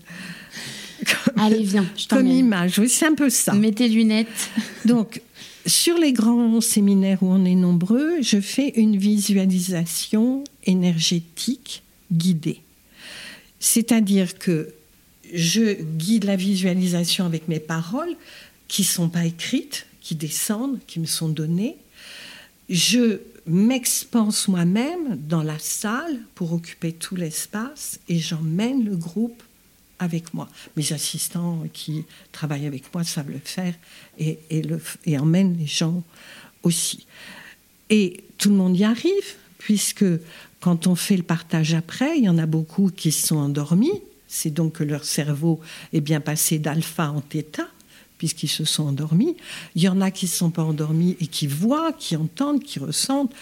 Allez, 1.36 1.62
viens, 1.62 1.86
je 1.96 2.08
Comme 2.08 2.26
image, 2.26 2.78
oui, 2.78 2.88
c'est 2.88 3.06
un 3.06 3.14
peu 3.14 3.30
ça. 3.30 3.52
Mets 3.52 3.72
tes 3.72 3.88
lunettes. 3.88 4.50
Donc, 4.84 5.22
sur 5.66 5.98
les 5.98 6.12
grands 6.12 6.60
séminaires 6.60 7.22
où 7.22 7.30
on 7.30 7.44
est 7.44 7.54
nombreux, 7.54 8.22
je 8.22 8.40
fais 8.40 8.70
une 8.76 8.96
visualisation 8.96 10.44
énergétique 10.64 11.82
guidée. 12.10 12.62
C'est-à-dire 13.60 14.38
que 14.38 14.72
je 15.32 15.74
guide 15.82 16.24
la 16.24 16.36
visualisation 16.36 17.26
avec 17.26 17.48
mes 17.48 17.60
paroles 17.60 18.16
qui 18.66 18.82
ne 18.82 18.86
sont 18.86 19.08
pas 19.08 19.24
écrites, 19.24 19.86
qui 20.00 20.14
descendent, 20.14 20.78
qui 20.86 21.00
me 21.00 21.06
sont 21.06 21.28
données. 21.28 21.76
Je 22.68 23.18
m'expanse 23.46 24.48
moi-même 24.48 25.18
dans 25.28 25.42
la 25.42 25.58
salle 25.58 26.18
pour 26.34 26.52
occuper 26.52 26.92
tout 26.92 27.16
l'espace 27.16 27.98
et 28.08 28.18
j'emmène 28.18 28.84
le 28.84 28.96
groupe 28.96 29.42
avec 29.98 30.34
moi. 30.34 30.48
Mes 30.76 30.92
assistants 30.92 31.64
qui 31.72 32.04
travaillent 32.32 32.66
avec 32.66 32.92
moi 32.94 33.04
savent 33.04 33.30
le 33.30 33.40
faire 33.42 33.74
et, 34.18 34.38
emmènent 35.18 35.56
les 35.58 35.66
gens 35.66 36.02
aussi. 36.62 37.06
Et 37.90 38.24
tout 38.36 38.50
le 38.50 38.56
monde 38.56 38.76
y 38.76 38.84
arrive, 38.84 39.34
puisque 39.58 40.04
quand 40.60 40.86
on 40.86 40.94
fait 40.94 41.16
le 41.16 41.22
partage 41.22 41.74
après, 41.74 42.18
il 42.18 42.24
y 42.24 42.28
en 42.28 42.38
a 42.38 42.46
beaucoup 42.46 42.90
qui 42.90 43.12
sont 43.12 43.36
endormis. 43.36 44.02
C'est 44.26 44.50
donc 44.50 44.74
que 44.74 44.84
leur 44.84 45.04
cerveau 45.04 45.60
est 45.92 46.00
bien 46.00 46.20
passé 46.20 46.58
d'alpha 46.58 47.10
en 47.10 47.22
θ, 47.22 47.62
puisqu'ils 48.18 48.48
se 48.48 48.64
sont 48.64 48.84
endormis. 48.84 49.36
Il 49.74 49.82
y 49.82 49.88
en 49.88 50.00
a 50.00 50.10
qui 50.10 50.26
ne 50.26 50.30
sont 50.30 50.50
pas 50.50 50.64
endormis 50.64 51.16
et 51.20 51.26
qui 51.26 51.46
voient, 51.46 51.92
qui 51.92 52.16
entendent, 52.16 52.62
qui 52.62 52.78
ressentent. 52.78 53.32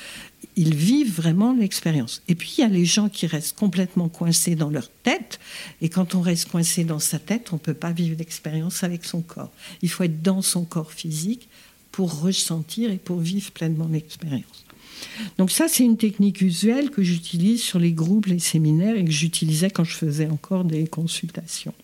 Ils 0.57 0.75
vivent 0.75 1.15
vraiment 1.15 1.53
l'expérience. 1.53 2.23
Et 2.29 2.35
puis, 2.35 2.55
il 2.57 2.61
y 2.63 2.65
a 2.65 2.69
les 2.69 2.87
gens 2.87 3.09
qui 3.09 3.27
restent 3.27 3.57
complètement 3.57 4.09
coincés 4.09 4.55
dans 4.55 4.71
leur 4.71 4.91
tête. 5.03 5.39
Et 5.83 5.91
quand 5.91 6.15
on 6.15 6.23
reste 6.23 6.51
coincé 6.51 6.85
dans 6.85 6.99
sa 6.99 7.19
tête, 7.19 7.53
on 7.53 7.57
ne 7.57 7.61
peut 7.61 7.75
pas 7.75 7.93
vivre 7.93 8.17
l'expérience 8.19 8.83
avec 8.83 9.05
son 9.05 9.21
corps. 9.21 9.53
Il 9.83 9.91
faut 9.91 10.05
être 10.05 10.23
dans 10.23 10.43
son 10.43 10.65
corps 10.65 10.93
physique 10.93 11.49
pour 11.93 12.21
ressentir 12.21 12.91
et 12.91 12.99
pour 12.99 13.21
vivre 13.21 13.51
pleinement 13.53 13.89
l'expérience. 13.91 14.65
Donc 15.39 15.51
ça, 15.51 15.69
c'est 15.69 15.85
une 15.85 15.97
technique 15.97 16.41
usuelle 16.41 16.91
que 16.91 17.03
j'utilise 17.03 17.63
sur 17.63 17.79
les 17.79 17.93
groupes, 17.93 18.27
les 18.27 18.39
séminaires 18.39 18.97
et 18.97 19.05
que 19.05 19.11
j'utilisais 19.11 19.71
quand 19.71 19.85
je 19.85 19.95
faisais 19.95 20.29
encore 20.29 20.65
des 20.65 20.87
consultations. 20.87 21.75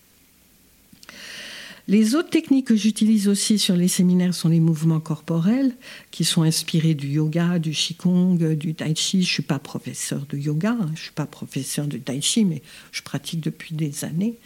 Les 1.88 2.14
autres 2.14 2.30
techniques 2.30 2.68
que 2.68 2.76
j'utilise 2.76 3.26
aussi 3.26 3.58
sur 3.58 3.74
les 3.74 3.88
séminaires 3.88 4.34
sont 4.34 4.48
les 4.48 4.60
mouvements 4.60 5.00
corporels, 5.00 5.74
qui 6.12 6.24
sont 6.24 6.42
inspirés 6.42 6.94
du 6.94 7.08
yoga, 7.08 7.58
du 7.58 7.72
qigong, 7.72 8.36
du 8.54 8.74
tai 8.74 8.94
chi. 8.94 9.22
Je 9.22 9.28
ne 9.28 9.32
suis 9.32 9.42
pas 9.42 9.58
professeur 9.58 10.24
de 10.28 10.38
yoga, 10.38 10.70
hein, 10.70 10.86
je 10.86 10.90
ne 10.90 10.96
suis 10.96 11.12
pas 11.12 11.26
professeur 11.26 11.86
de 11.86 11.98
tai 11.98 12.20
chi, 12.20 12.44
mais 12.44 12.62
je 12.92 13.02
pratique 13.02 13.40
depuis 13.40 13.74
des 13.74 14.04
années. 14.04 14.38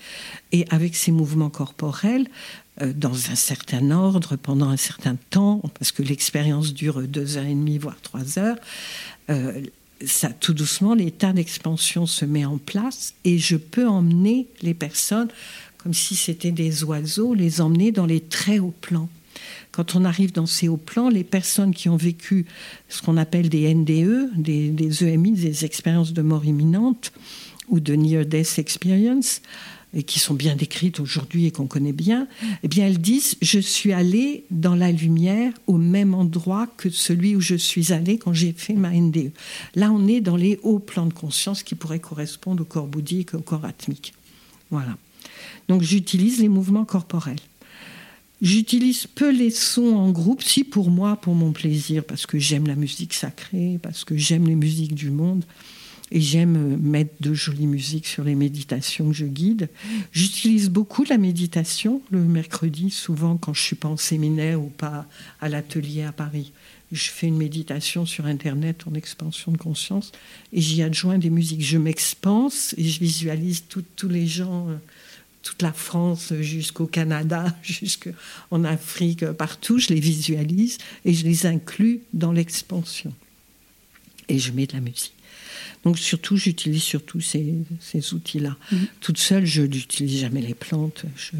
Et 0.52 0.64
avec 0.70 0.96
ces 0.96 1.12
mouvements 1.12 1.50
corporels, 1.50 2.26
euh, 2.80 2.92
dans 2.94 3.30
un 3.30 3.34
certain 3.34 3.90
ordre, 3.90 4.36
pendant 4.36 4.70
un 4.70 4.78
certain 4.78 5.16
temps, 5.30 5.60
parce 5.78 5.92
que 5.92 6.02
l'expérience 6.02 6.72
dure 6.72 7.02
deux 7.02 7.36
heures 7.36 7.44
et 7.44 7.54
demie, 7.54 7.76
voire 7.76 8.00
trois 8.00 8.38
heures, 8.38 8.56
euh, 9.28 9.60
ça, 10.04 10.28
tout 10.28 10.52
doucement, 10.52 10.94
l'état 10.94 11.32
d'expansion 11.32 12.06
se 12.06 12.24
met 12.24 12.44
en 12.44 12.58
place 12.58 13.14
et 13.24 13.38
je 13.38 13.56
peux 13.56 13.88
emmener 13.88 14.46
les 14.60 14.74
personnes 14.74 15.28
comme 15.86 15.94
si 15.94 16.16
c'était 16.16 16.50
des 16.50 16.82
oiseaux, 16.82 17.32
les 17.32 17.60
emmener 17.60 17.92
dans 17.92 18.06
les 18.06 18.18
très 18.18 18.58
hauts 18.58 18.74
plans. 18.80 19.08
Quand 19.70 19.94
on 19.94 20.04
arrive 20.04 20.32
dans 20.32 20.44
ces 20.44 20.66
hauts 20.66 20.76
plans, 20.76 21.08
les 21.08 21.22
personnes 21.22 21.72
qui 21.72 21.88
ont 21.88 21.96
vécu 21.96 22.44
ce 22.88 23.02
qu'on 23.02 23.16
appelle 23.16 23.48
des 23.48 23.72
NDE, 23.72 24.30
des, 24.34 25.04
EMI, 25.04 25.30
des 25.30 25.64
expériences 25.64 26.12
de 26.12 26.22
mort 26.22 26.44
imminente 26.44 27.12
ou 27.68 27.78
de 27.78 27.94
Near 27.94 28.26
Death 28.26 28.58
Experience, 28.58 29.42
et 29.94 30.02
qui 30.02 30.18
sont 30.18 30.34
bien 30.34 30.56
décrites 30.56 30.98
aujourd'hui 30.98 31.46
et 31.46 31.52
qu'on 31.52 31.68
connaît 31.68 31.92
bien, 31.92 32.26
eh 32.64 32.66
bien 32.66 32.88
elles 32.88 32.98
disent 32.98 33.36
je 33.40 33.60
suis 33.60 33.92
allée 33.92 34.42
dans 34.50 34.74
la 34.74 34.90
lumière 34.90 35.52
au 35.68 35.76
même 35.76 36.14
endroit 36.14 36.66
que 36.76 36.90
celui 36.90 37.36
où 37.36 37.40
je 37.40 37.54
suis 37.54 37.92
allée 37.92 38.18
quand 38.18 38.32
j'ai 38.32 38.52
fait 38.52 38.74
ma 38.74 38.90
NDE. 38.90 39.30
Là, 39.76 39.92
on 39.92 40.08
est 40.08 40.20
dans 40.20 40.36
les 40.36 40.58
hauts 40.64 40.80
plans 40.80 41.06
de 41.06 41.14
conscience 41.14 41.62
qui 41.62 41.76
pourraient 41.76 42.00
correspondre 42.00 42.62
au 42.62 42.66
corps 42.66 42.88
bouddhique, 42.88 43.34
au 43.34 43.40
corps 43.40 43.64
atmique. 43.64 44.14
Voilà. 44.72 44.96
Donc 45.68 45.82
j'utilise 45.82 46.40
les 46.40 46.48
mouvements 46.48 46.84
corporels. 46.84 47.36
J'utilise 48.42 49.06
peu 49.06 49.30
les 49.30 49.50
sons 49.50 49.96
en 49.96 50.10
groupe, 50.10 50.42
si 50.42 50.62
pour 50.62 50.90
moi, 50.90 51.16
pour 51.16 51.34
mon 51.34 51.52
plaisir, 51.52 52.04
parce 52.04 52.26
que 52.26 52.38
j'aime 52.38 52.66
la 52.66 52.74
musique 52.74 53.14
sacrée, 53.14 53.78
parce 53.82 54.04
que 54.04 54.16
j'aime 54.16 54.46
les 54.46 54.54
musiques 54.54 54.94
du 54.94 55.10
monde, 55.10 55.44
et 56.12 56.20
j'aime 56.20 56.76
mettre 56.76 57.14
de 57.20 57.34
jolies 57.34 57.66
musiques 57.66 58.06
sur 58.06 58.24
les 58.24 58.34
méditations 58.34 59.08
que 59.08 59.14
je 59.14 59.26
guide. 59.26 59.68
J'utilise 60.12 60.68
beaucoup 60.68 61.04
la 61.04 61.18
méditation 61.18 62.00
le 62.10 62.20
mercredi, 62.20 62.90
souvent 62.90 63.36
quand 63.36 63.54
je 63.54 63.62
suis 63.62 63.76
pas 63.76 63.88
en 63.88 63.96
séminaire 63.96 64.60
ou 64.60 64.68
pas 64.68 65.06
à 65.40 65.48
l'atelier 65.48 66.02
à 66.02 66.12
Paris. 66.12 66.52
Je 66.92 67.10
fais 67.10 67.26
une 67.26 67.38
méditation 67.38 68.06
sur 68.06 68.26
Internet 68.26 68.84
en 68.88 68.94
expansion 68.94 69.50
de 69.50 69.56
conscience 69.56 70.12
et 70.52 70.60
j'y 70.60 70.82
adjoins 70.82 71.18
des 71.18 71.30
musiques. 71.30 71.64
Je 71.64 71.78
m'expanse 71.78 72.74
et 72.78 72.84
je 72.84 73.00
visualise 73.00 73.64
tous 73.68 74.08
les 74.08 74.28
gens 74.28 74.68
euh, 74.68 74.76
toute 75.46 75.62
la 75.62 75.72
France 75.72 76.32
jusqu'au 76.40 76.86
Canada, 76.86 77.56
jusqu'en 77.62 78.64
Afrique, 78.64 79.24
partout, 79.26 79.78
je 79.78 79.88
les 79.88 80.00
visualise 80.00 80.78
et 81.04 81.14
je 81.14 81.24
les 81.24 81.46
inclus 81.46 82.00
dans 82.12 82.32
l'expansion. 82.32 83.12
Et 84.28 84.40
je 84.40 84.50
mets 84.50 84.66
de 84.66 84.72
la 84.72 84.80
musique. 84.80 85.12
Donc 85.84 86.00
surtout, 86.00 86.36
j'utilise 86.36 86.82
surtout 86.82 87.20
ces, 87.20 87.54
outils-là. 88.12 88.56
Mm-hmm. 88.72 88.86
Toute 89.00 89.18
seule, 89.18 89.46
je 89.46 89.62
n'utilise 89.62 90.20
jamais 90.20 90.40
les 90.40 90.54
plantes. 90.54 91.04
Je, 91.16 91.36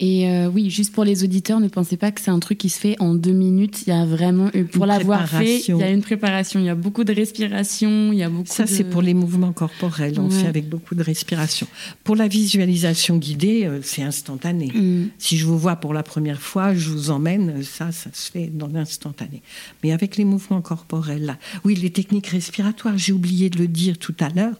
et 0.00 0.28
euh, 0.28 0.50
oui, 0.52 0.70
juste 0.70 0.92
pour 0.92 1.04
les 1.04 1.22
auditeurs, 1.22 1.60
ne 1.60 1.68
pensez 1.68 1.96
pas 1.96 2.10
que 2.10 2.20
c'est 2.20 2.30
un 2.30 2.40
truc 2.40 2.58
qui 2.58 2.68
se 2.68 2.80
fait 2.80 2.96
en 2.98 3.14
deux 3.14 3.32
minutes. 3.32 3.84
Il 3.86 3.90
y 3.90 3.92
a 3.92 4.04
vraiment, 4.04 4.50
pour 4.72 4.86
l'avoir 4.86 5.28
fait, 5.28 5.60
il 5.68 5.76
y 5.76 5.82
a 5.84 5.90
une 5.90 6.02
préparation. 6.02 6.58
Il 6.58 6.66
y 6.66 6.68
a 6.68 6.74
beaucoup 6.74 7.04
de 7.04 7.12
respiration. 7.12 8.12
Il 8.12 8.18
y 8.18 8.24
a 8.24 8.28
beaucoup. 8.28 8.48
Ça, 8.48 8.66
c'est 8.66 8.84
pour 8.84 9.02
les 9.02 9.14
mouvements 9.14 9.52
corporels. 9.52 10.18
On 10.18 10.30
fait 10.30 10.48
avec 10.48 10.68
beaucoup 10.68 10.96
de 10.96 11.02
respiration. 11.02 11.68
Pour 12.02 12.16
la 12.16 12.26
visualisation 12.26 13.18
guidée, 13.18 13.66
euh, 13.66 13.80
c'est 13.82 14.02
instantané. 14.02 14.72
Mm. 14.74 15.10
Si 15.18 15.36
je 15.36 15.46
vous 15.46 15.58
vois 15.58 15.76
pour 15.76 15.94
la 15.94 16.02
première 16.02 16.40
fois, 16.40 16.74
je 16.74 16.90
vous 16.90 17.10
emmène. 17.10 17.62
Ça, 17.62 17.92
ça 17.92 18.10
se 18.12 18.32
fait 18.32 18.50
dans 18.52 18.66
l'instantané. 18.66 19.42
Mais 19.84 19.92
avec 19.92 20.16
les 20.16 20.24
mouvements 20.24 20.60
corporels, 20.60 21.24
là, 21.24 21.38
oui, 21.64 21.76
les 21.76 21.90
techniques 21.90 22.26
respiratoires. 22.26 22.98
J'ai 22.98 23.12
oublié 23.12 23.48
de 23.48 23.58
le 23.58 23.68
dire 23.68 23.96
tout 23.98 24.14
à 24.18 24.28
l'heure. 24.30 24.56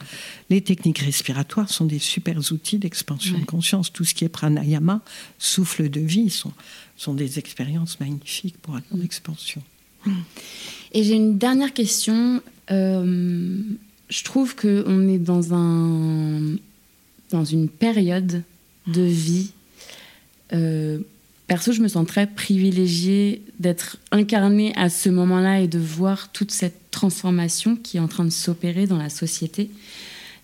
Les 0.49 0.61
techniques 0.61 0.99
respiratoires 0.99 1.71
sont 1.71 1.87
des 1.87 1.99
super 1.99 2.39
outils 2.53 2.79
d'expansion 2.79 3.37
de 3.39 3.45
conscience. 3.45 3.93
Tout 3.93 4.05
ce 4.05 4.15
qui 4.15 4.25
est 4.25 4.29
pranayama 4.29 5.03
souffle 5.39 5.89
de 5.89 6.01
vie 6.01 6.31
sont, 6.31 6.53
sont 6.97 7.15
des 7.15 7.39
expériences 7.39 8.01
magnifiques 8.01 8.59
pour 8.59 8.75
en 8.75 8.97
mm. 8.97 9.03
expansion. 9.03 9.63
Et 10.93 11.03
j'ai 11.03 11.15
une 11.15 11.39
dernière 11.39 11.73
question. 11.73 12.43
Euh, 12.71 13.57
je 14.09 14.25
trouve 14.25 14.55
qu'on 14.55 15.09
est 15.09 15.19
dans, 15.19 15.55
un, 15.55 16.57
dans 17.31 17.45
une 17.45 17.69
période 17.69 18.43
de 18.87 19.03
vie. 19.03 19.51
Euh, 20.53 20.99
perso, 21.47 21.73
je 21.73 21.81
me 21.81 21.89
sens 21.89 22.07
très 22.07 22.27
privilégiée 22.27 23.43
d'être 23.59 23.97
incarnée 24.13 24.73
à 24.77 24.89
ce 24.91 25.09
moment-là 25.09 25.61
et 25.61 25.69
de 25.69 25.79
voir 25.79 26.31
toute 26.33 26.51
cette 26.51 26.91
transformation 26.91 27.77
qui 27.77 27.97
est 27.97 28.01
en 28.01 28.09
train 28.09 28.25
de 28.25 28.31
s'opérer 28.31 28.87
dans 28.87 28.99
la 28.99 29.11
société 29.11 29.71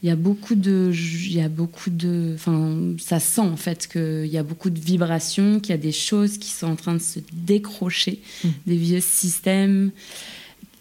il 0.02 0.08
y 0.08 0.12
a 0.12 0.16
beaucoup 0.16 0.54
de 0.54 0.92
il 0.94 1.34
y 1.34 1.42
a 1.42 1.48
beaucoup 1.48 1.90
de 1.90 2.32
enfin 2.34 2.94
ça 2.98 3.20
sent 3.20 3.42
en 3.42 3.56
fait 3.56 3.86
qu'il 3.86 4.26
y 4.26 4.38
a 4.38 4.42
beaucoup 4.42 4.70
de 4.70 4.80
vibrations 4.80 5.60
qu'il 5.60 5.70
y 5.70 5.74
a 5.74 5.78
des 5.78 5.92
choses 5.92 6.38
qui 6.38 6.50
sont 6.50 6.68
en 6.68 6.76
train 6.76 6.94
de 6.94 7.00
se 7.00 7.20
décrocher 7.32 8.20
mm. 8.42 8.48
des 8.66 8.76
vieux 8.76 9.00
systèmes 9.00 9.90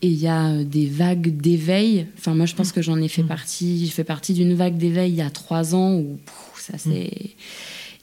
et 0.01 0.07
il 0.07 0.20
y 0.20 0.28
a 0.28 0.51
euh, 0.51 0.63
des 0.63 0.86
vagues 0.86 1.36
d'éveil 1.36 2.07
enfin 2.17 2.34
moi 2.34 2.45
je 2.45 2.55
pense 2.55 2.70
mm. 2.70 2.74
que 2.74 2.82
j'en 2.82 3.01
ai 3.01 3.09
fait 3.09 3.24
mm. 3.24 3.28
partie 3.28 3.86
j'ai 3.86 3.91
fait 3.91 4.05
partie 4.05 4.34
d'une 4.34 4.53
vague 4.53 4.78
d'éveil 4.78 5.11
il 5.11 5.17
y 5.17 5.22
a 5.22 5.30
trois 5.30 5.76
ans 5.76 5.95
où 5.95 6.17
ça 6.57 6.78
c'est 6.78 7.32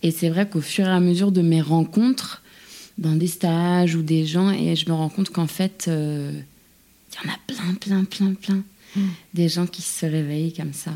et 0.03 0.11
c'est 0.11 0.29
vrai 0.29 0.47
qu'au 0.49 0.61
fur 0.61 0.87
et 0.87 0.91
à 0.91 1.01
mesure 1.01 1.33
de 1.33 1.41
mes 1.41 1.62
rencontres 1.62 2.43
dans 2.99 3.14
des 3.14 3.27
stages 3.27 3.95
ou 3.95 4.03
des 4.03 4.27
gens 4.27 4.51
et 4.51 4.77
je 4.77 4.87
me 4.89 4.95
rends 4.95 5.09
compte 5.09 5.31
qu'en 5.31 5.47
fait 5.47 5.87
euh, 5.89 6.33
il 7.11 7.27
y 7.27 7.31
en 7.31 7.33
a 7.33 7.39
plein 7.47 7.75
plein 7.75 8.05
plein 8.05 8.35
plein 8.35 8.62
des 9.35 9.49
gens 9.49 9.67
qui 9.67 9.83
se 9.83 10.07
réveillent 10.07 10.53
comme 10.53 10.73
ça. 10.73 10.93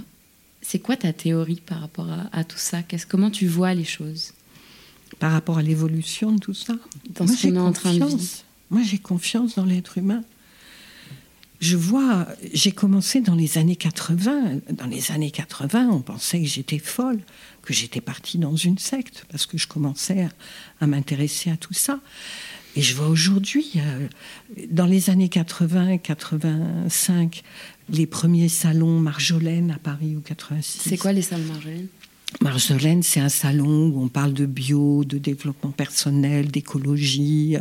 C'est 0.71 0.79
quoi 0.79 0.97
ta 0.97 1.13
théorie 1.13 1.61
par 1.67 1.81
rapport 1.81 2.07
à, 2.31 2.45
tout 2.45 2.57
ça 2.57 2.79
Comment 3.09 3.33
tu 3.33 3.49
vois 3.49 3.75
les 3.75 3.83
choses 3.83 4.35
Par 5.19 5.33
rapport 5.33 5.59
à 5.59 5.63
l'évolution 5.63 6.31
de 6.31 6.39
tout 6.39 6.55
ça 6.55 6.75
Dans 7.09 7.25
Moi, 7.25 7.35
ce 7.35 7.49
qu'on 7.49 7.57
est 7.57 7.59
en 7.59 7.73
train 7.73 7.93
de 7.93 8.05
vivre. 8.05 8.23
Moi, 8.71 8.83
j'ai 8.85 8.99
confiance 8.99 9.57
dans 9.57 9.65
l'être 9.65 9.99
humain. 9.99 10.23
Je 11.59 11.77
vois, 11.77 12.29
j'ai 12.53 12.71
commencé 12.71 13.21
dans 13.21 13.35
les 13.35 13.59
années 13.59 13.75
80. 13.75 14.61
Dans 14.71 14.87
les 14.87 15.11
années 15.11 15.33
80, 15.33 15.89
on 15.91 16.03
pensait 16.03 16.41
que 16.41 16.47
j'étais 16.47 16.79
folle, 16.79 17.19
que 17.63 17.75
j'étais 17.75 18.01
partie 18.01 18.39
dans 18.39 18.55
une 18.55 18.79
secte, 18.79 19.27
parce 19.29 19.47
que 19.47 19.59
je 19.59 19.67
commençais 19.67 20.29
à 20.81 20.87
m'intéresser 20.87 21.51
à 21.51 21.57
tout 21.57 21.75
ça. 21.75 21.99
Et 22.77 22.83
je 22.83 22.95
vois 22.95 23.09
aujourd'hui, 23.09 23.73
euh, 23.77 24.07
dans 24.71 24.87
les 24.87 25.11
années 25.11 25.29
80, 25.29 25.99
85, 25.99 27.43
les 27.93 28.07
premiers 28.07 28.49
salons 28.49 29.01
Marjolaine 29.01 29.71
à 29.71 29.79
Paris 29.79 30.17
ou 30.17 30.21
86. 30.21 30.81
C'est 30.89 30.97
quoi 30.97 31.13
les 31.13 31.23
salons 31.23 31.45
Marjolaine? 31.45 31.89
Marjolaine, 32.41 33.03
c'est 33.03 33.21
un 33.21 33.29
salon 33.29 33.89
où 33.89 34.03
on 34.03 34.09
parle 34.09 34.33
de 34.33 34.47
bio, 34.47 35.05
de 35.05 35.19
développement 35.19 35.73
personnel, 35.73 36.51
d'écologie. 36.51 37.57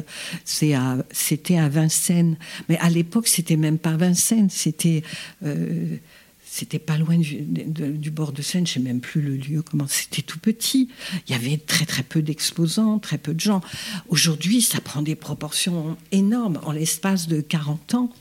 C'est 0.45 0.73
c'était 1.11 1.57
à 1.57 1.69
Vincennes. 1.69 2.37
Mais 2.69 2.77
à 2.77 2.89
l'époque, 2.89 3.27
c'était 3.27 3.57
même 3.57 3.79
pas 3.79 3.97
Vincennes. 3.97 4.49
C'était, 4.49 5.03
euh, 5.43 5.97
c'était 6.45 6.79
pas 6.79 6.97
loin 6.97 7.17
du, 7.17 7.41
du, 7.41 8.11
bord 8.11 8.31
de 8.31 8.41
Seine. 8.43 8.67
Je 8.67 8.73
sais 8.73 8.79
même 8.79 9.01
plus 9.01 9.21
le 9.21 9.35
lieu. 9.35 9.63
Comment 9.63 9.87
C'était 9.87 10.21
tout 10.21 10.39
petit. 10.39 10.89
Il 11.27 11.31
y 11.31 11.35
avait 11.35 11.57
très 11.57 11.85
très 11.85 12.03
peu 12.03 12.21
d'exposants, 12.21 12.99
très 12.99 13.17
peu 13.17 13.33
de 13.33 13.39
gens. 13.39 13.61
Aujourd'hui, 14.07 14.61
ça 14.61 14.79
prend 14.79 15.01
des 15.01 15.15
proportions 15.15 15.97
énormes. 16.11 16.59
En 16.63 16.71
l'espace 16.71 17.27
de 17.27 17.41
40 17.41 17.95
ans, 17.95 18.13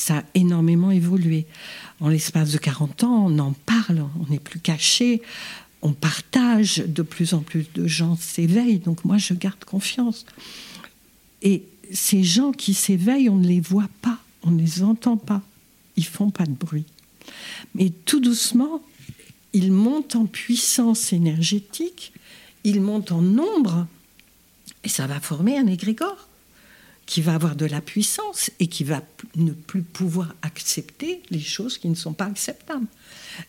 ça 0.00 0.18
a 0.18 0.24
énormément 0.32 0.90
évolué. 0.90 1.44
En 2.00 2.08
l'espace 2.08 2.52
de 2.52 2.58
40 2.58 3.04
ans, 3.04 3.26
on 3.26 3.38
en 3.38 3.52
parle, 3.52 4.02
on 4.18 4.30
n'est 4.30 4.38
plus 4.38 4.58
caché, 4.58 5.20
on 5.82 5.92
partage, 5.92 6.78
de 6.86 7.02
plus 7.02 7.34
en 7.34 7.40
plus 7.40 7.66
de 7.74 7.86
gens 7.86 8.16
s'éveillent, 8.16 8.78
donc 8.78 9.04
moi 9.04 9.18
je 9.18 9.34
garde 9.34 9.62
confiance. 9.62 10.24
Et 11.42 11.64
ces 11.92 12.24
gens 12.24 12.52
qui 12.52 12.72
s'éveillent, 12.72 13.28
on 13.28 13.36
ne 13.36 13.46
les 13.46 13.60
voit 13.60 13.90
pas, 14.00 14.18
on 14.42 14.52
ne 14.52 14.62
les 14.62 14.82
entend 14.82 15.18
pas, 15.18 15.42
ils 15.96 16.06
font 16.06 16.30
pas 16.30 16.46
de 16.46 16.54
bruit. 16.54 16.86
Mais 17.74 17.90
tout 18.06 18.20
doucement, 18.20 18.80
ils 19.52 19.70
montent 19.70 20.16
en 20.16 20.24
puissance 20.24 21.12
énergétique, 21.12 22.14
ils 22.64 22.80
montent 22.80 23.12
en 23.12 23.20
nombre, 23.20 23.86
Et 24.82 24.88
ça 24.88 25.06
va 25.06 25.20
former 25.20 25.58
un 25.58 25.66
égrégore 25.66 26.29
qui 27.10 27.22
va 27.22 27.34
avoir 27.34 27.56
de 27.56 27.66
la 27.66 27.80
puissance 27.80 28.52
et 28.60 28.68
qui 28.68 28.84
va 28.84 29.02
ne 29.34 29.50
plus 29.50 29.82
pouvoir 29.82 30.32
accepter 30.42 31.20
les 31.30 31.40
choses 31.40 31.76
qui 31.76 31.88
ne 31.88 31.96
sont 31.96 32.12
pas 32.12 32.26
acceptables. 32.26 32.86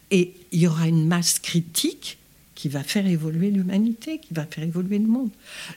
Et 0.10 0.34
il 0.52 0.62
y 0.62 0.68
aura 0.68 0.88
une 0.88 1.06
masse 1.06 1.38
critique 1.38 2.18
qui 2.56 2.70
va 2.70 2.82
faire 2.82 3.06
évoluer 3.06 3.52
l'humanité, 3.52 4.18
qui 4.18 4.34
va 4.34 4.48
faire 4.48 4.64
évoluer 4.64 4.98
le 4.98 5.06
monde. 5.06 5.30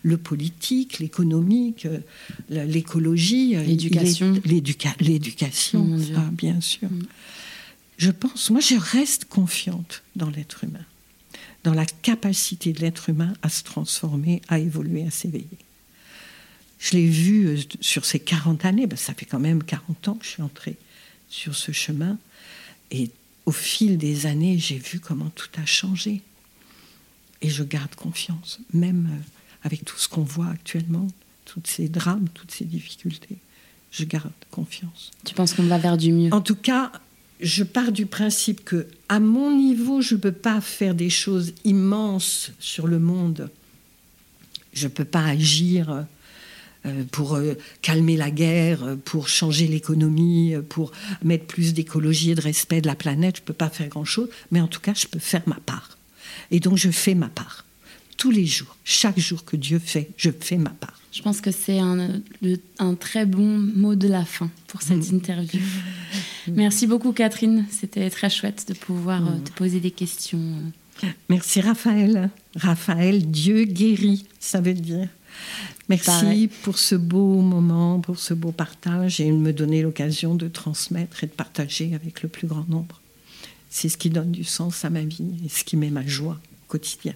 Le 0.02 0.16
politique, 0.16 0.98
l'économique, 0.98 1.84
euh, 1.84 1.98
l'écologie, 2.48 3.54
euh, 3.54 3.62
l'éducation. 3.62 4.32
L'éducation, 5.00 5.98
bien 6.32 6.62
sûr. 6.62 6.90
Mm. 6.90 7.02
Je 7.98 8.10
pense, 8.12 8.48
moi 8.48 8.60
je 8.60 8.76
reste 8.76 9.26
confiante 9.26 10.04
dans 10.16 10.30
l'être 10.30 10.64
humain, 10.64 10.86
dans 11.64 11.74
la 11.74 11.84
capacité 11.84 12.72
de 12.72 12.80
l'être 12.80 13.10
humain 13.10 13.34
à 13.42 13.50
se 13.50 13.62
transformer, 13.62 14.40
à 14.48 14.58
évoluer, 14.58 15.06
à 15.06 15.10
s'éveiller. 15.10 15.63
Je 16.84 16.90
l'ai 16.90 17.06
vu 17.06 17.46
euh, 17.46 17.56
sur 17.80 18.04
ces 18.04 18.20
40 18.20 18.66
années, 18.66 18.86
ben, 18.86 18.96
ça 18.96 19.14
fait 19.14 19.24
quand 19.24 19.40
même 19.40 19.64
40 19.64 20.08
ans 20.08 20.14
que 20.16 20.24
je 20.26 20.30
suis 20.32 20.42
entrée 20.42 20.76
sur 21.30 21.54
ce 21.54 21.72
chemin. 21.72 22.18
Et 22.90 23.10
au 23.46 23.52
fil 23.52 23.96
des 23.96 24.26
années, 24.26 24.58
j'ai 24.58 24.76
vu 24.76 25.00
comment 25.00 25.30
tout 25.34 25.48
a 25.56 25.64
changé. 25.64 26.20
Et 27.40 27.48
je 27.48 27.64
garde 27.64 27.94
confiance, 27.94 28.60
même 28.74 29.08
euh, 29.10 29.22
avec 29.62 29.86
tout 29.86 29.96
ce 29.96 30.10
qu'on 30.10 30.24
voit 30.24 30.48
actuellement, 30.48 31.08
tous 31.46 31.62
ces 31.64 31.88
drames, 31.88 32.28
toutes 32.34 32.50
ces 32.50 32.66
difficultés. 32.66 33.38
Je 33.90 34.04
garde 34.04 34.32
confiance. 34.50 35.10
Tu 35.24 35.32
penses 35.32 35.54
qu'on 35.54 35.62
va 35.62 35.78
vers 35.78 35.96
du 35.96 36.12
mieux? 36.12 36.34
En 36.34 36.42
tout 36.42 36.54
cas, 36.54 36.92
je 37.40 37.64
pars 37.64 37.92
du 37.92 38.04
principe 38.04 38.62
que, 38.62 38.88
à 39.08 39.20
mon 39.20 39.56
niveau, 39.56 40.02
je 40.02 40.16
ne 40.16 40.20
peux 40.20 40.32
pas 40.32 40.60
faire 40.60 40.94
des 40.94 41.10
choses 41.10 41.54
immenses 41.64 42.52
sur 42.60 42.86
le 42.86 42.98
monde. 42.98 43.48
Je 44.74 44.84
ne 44.84 44.92
peux 44.92 45.06
pas 45.06 45.24
agir 45.24 46.04
pour 47.10 47.34
euh, 47.34 47.54
calmer 47.82 48.16
la 48.16 48.30
guerre, 48.30 48.96
pour 49.04 49.28
changer 49.28 49.66
l'économie, 49.66 50.54
pour 50.68 50.92
mettre 51.22 51.46
plus 51.46 51.74
d'écologie 51.74 52.32
et 52.32 52.34
de 52.34 52.40
respect 52.40 52.80
de 52.80 52.86
la 52.86 52.94
planète. 52.94 53.36
Je 53.36 53.42
ne 53.42 53.46
peux 53.46 53.54
pas 53.54 53.70
faire 53.70 53.88
grand-chose, 53.88 54.28
mais 54.50 54.60
en 54.60 54.68
tout 54.68 54.80
cas, 54.80 54.92
je 54.94 55.06
peux 55.06 55.18
faire 55.18 55.42
ma 55.46 55.58
part. 55.66 55.98
Et 56.50 56.60
donc 56.60 56.76
je 56.76 56.90
fais 56.90 57.14
ma 57.14 57.28
part. 57.28 57.64
Tous 58.16 58.30
les 58.30 58.46
jours, 58.46 58.76
chaque 58.84 59.18
jour 59.18 59.44
que 59.44 59.56
Dieu 59.56 59.78
fait, 59.78 60.10
je 60.16 60.30
fais 60.30 60.56
ma 60.56 60.70
part. 60.70 61.00
Je 61.12 61.22
pense 61.22 61.40
que 61.40 61.50
c'est 61.50 61.78
un, 61.78 62.20
un, 62.78 62.94
très 62.94 63.24
bon 63.24 63.58
mot 63.58 63.94
de 63.94 64.08
la 64.08 64.24
fin 64.24 64.50
pour 64.66 64.82
cette 64.82 65.10
mm. 65.10 65.14
interview. 65.14 65.60
Merci 66.48 66.86
beaucoup 66.86 67.12
Catherine, 67.12 67.66
c'était 67.70 68.10
très 68.10 68.30
chouette 68.30 68.66
de 68.68 68.74
pouvoir 68.74 69.26
euh, 69.26 69.36
mm. 69.36 69.44
te 69.44 69.50
poser 69.52 69.80
des 69.80 69.90
questions. 69.90 70.40
Merci 71.28 71.60
Raphaël. 71.60 72.30
Raphaël, 72.56 73.30
Dieu 73.30 73.64
guérit, 73.64 74.26
ça 74.40 74.60
veut 74.60 74.74
dire. 74.74 75.08
Merci 75.88 76.48
pour 76.62 76.78
ce 76.78 76.94
beau 76.94 77.40
moment, 77.40 78.00
pour 78.00 78.18
ce 78.18 78.32
beau 78.32 78.52
partage 78.52 79.20
et 79.20 79.26
de 79.26 79.36
me 79.36 79.52
donner 79.52 79.82
l'occasion 79.82 80.34
de 80.34 80.48
transmettre 80.48 81.24
et 81.24 81.26
de 81.26 81.32
partager 81.32 81.94
avec 81.94 82.22
le 82.22 82.28
plus 82.28 82.46
grand 82.46 82.66
nombre. 82.68 83.00
C'est 83.68 83.88
ce 83.88 83.98
qui 83.98 84.08
donne 84.08 84.32
du 84.32 84.44
sens 84.44 84.84
à 84.84 84.90
ma 84.90 85.02
vie 85.02 85.34
et 85.44 85.48
ce 85.48 85.64
qui 85.64 85.76
met 85.76 85.90
ma 85.90 86.06
joie 86.06 86.38
au 86.52 86.68
quotidien. 86.68 87.14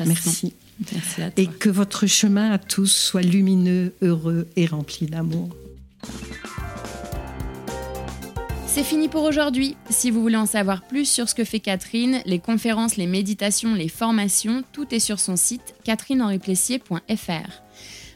Merci. 0.00 0.54
Merci 0.92 1.22
à 1.22 1.30
toi. 1.30 1.42
Et 1.42 1.46
que 1.46 1.70
votre 1.70 2.06
chemin 2.06 2.50
à 2.50 2.58
tous 2.58 2.90
soit 2.90 3.22
lumineux, 3.22 3.92
heureux 4.02 4.48
et 4.56 4.66
rempli 4.66 5.06
d'amour. 5.06 5.54
C'est 8.66 8.82
fini 8.82 9.08
pour 9.08 9.22
aujourd'hui. 9.22 9.76
Si 9.88 10.10
vous 10.10 10.20
voulez 10.20 10.36
en 10.36 10.46
savoir 10.46 10.82
plus 10.82 11.08
sur 11.08 11.28
ce 11.28 11.34
que 11.36 11.44
fait 11.44 11.60
Catherine, 11.60 12.20
les 12.26 12.40
conférences, 12.40 12.96
les 12.96 13.06
méditations, 13.06 13.72
les 13.74 13.88
formations, 13.88 14.64
tout 14.72 14.92
est 14.92 14.98
sur 14.98 15.20
son 15.20 15.36
site 15.36 15.76
catherinehenriplessier.fr. 15.84 17.63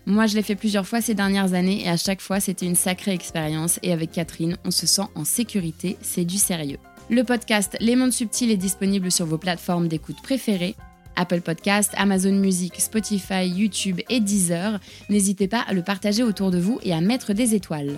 Moi, 0.09 0.24
je 0.24 0.36
l'ai 0.36 0.42
fait 0.42 0.54
plusieurs 0.54 0.86
fois 0.86 1.02
ces 1.02 1.12
dernières 1.12 1.52
années 1.52 1.84
et 1.84 1.88
à 1.90 1.98
chaque 1.98 2.22
fois, 2.22 2.40
c'était 2.40 2.64
une 2.64 2.76
sacrée 2.76 3.12
expérience. 3.12 3.78
Et 3.82 3.92
avec 3.92 4.11
Catherine, 4.11 4.56
on 4.64 4.70
se 4.70 4.86
sent 4.86 5.02
en 5.14 5.26
sécurité, 5.26 5.98
c'est 6.00 6.24
du 6.24 6.38
sérieux. 6.38 6.78
Le 7.11 7.24
podcast 7.24 7.76
Les 7.80 7.94
Mondes 7.94 8.14
Subtils 8.14 8.50
est 8.50 8.56
disponible 8.56 9.12
sur 9.12 9.26
vos 9.26 9.36
plateformes 9.36 9.86
d'écoute 9.86 10.16
préférées. 10.22 10.76
Apple 11.16 11.42
Podcast, 11.42 11.92
Amazon 11.98 12.32
Music, 12.32 12.80
Spotify, 12.80 13.46
YouTube 13.46 14.00
et 14.09 14.20
Deezer. 14.20 14.80
N'hésitez 15.11 15.46
pas 15.46 15.61
à 15.68 15.74
le 15.74 15.82
partager 15.82 16.22
autour 16.22 16.50
de 16.50 16.59
vous 16.59 16.80
et 16.82 16.94
à 16.94 17.02
mettre 17.02 17.34
des 17.34 17.54
étoiles. 17.54 17.92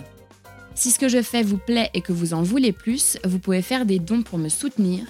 Si 0.74 0.90
ce 0.90 0.98
que 0.98 1.08
je 1.08 1.22
fais 1.22 1.44
vous 1.44 1.58
plaît 1.58 1.90
et 1.94 2.00
que 2.00 2.12
vous 2.12 2.34
en 2.34 2.42
voulez 2.42 2.72
plus, 2.72 3.18
vous 3.22 3.38
pouvez 3.38 3.62
faire 3.62 3.86
des 3.86 4.00
dons 4.00 4.22
pour 4.22 4.38
me 4.38 4.48
soutenir. 4.48 5.04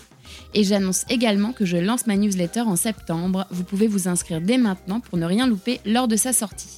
Et 0.52 0.64
j'annonce 0.64 1.06
également 1.08 1.52
que 1.52 1.64
je 1.64 1.78
lance 1.78 2.06
ma 2.06 2.16
newsletter 2.16 2.60
en 2.60 2.76
septembre. 2.76 3.46
Vous 3.50 3.64
pouvez 3.64 3.86
vous 3.86 4.06
inscrire 4.06 4.42
dès 4.42 4.58
maintenant 4.58 5.00
pour 5.00 5.16
ne 5.16 5.24
rien 5.24 5.46
louper 5.46 5.80
lors 5.86 6.06
de 6.06 6.16
sa 6.16 6.34
sortie. 6.34 6.76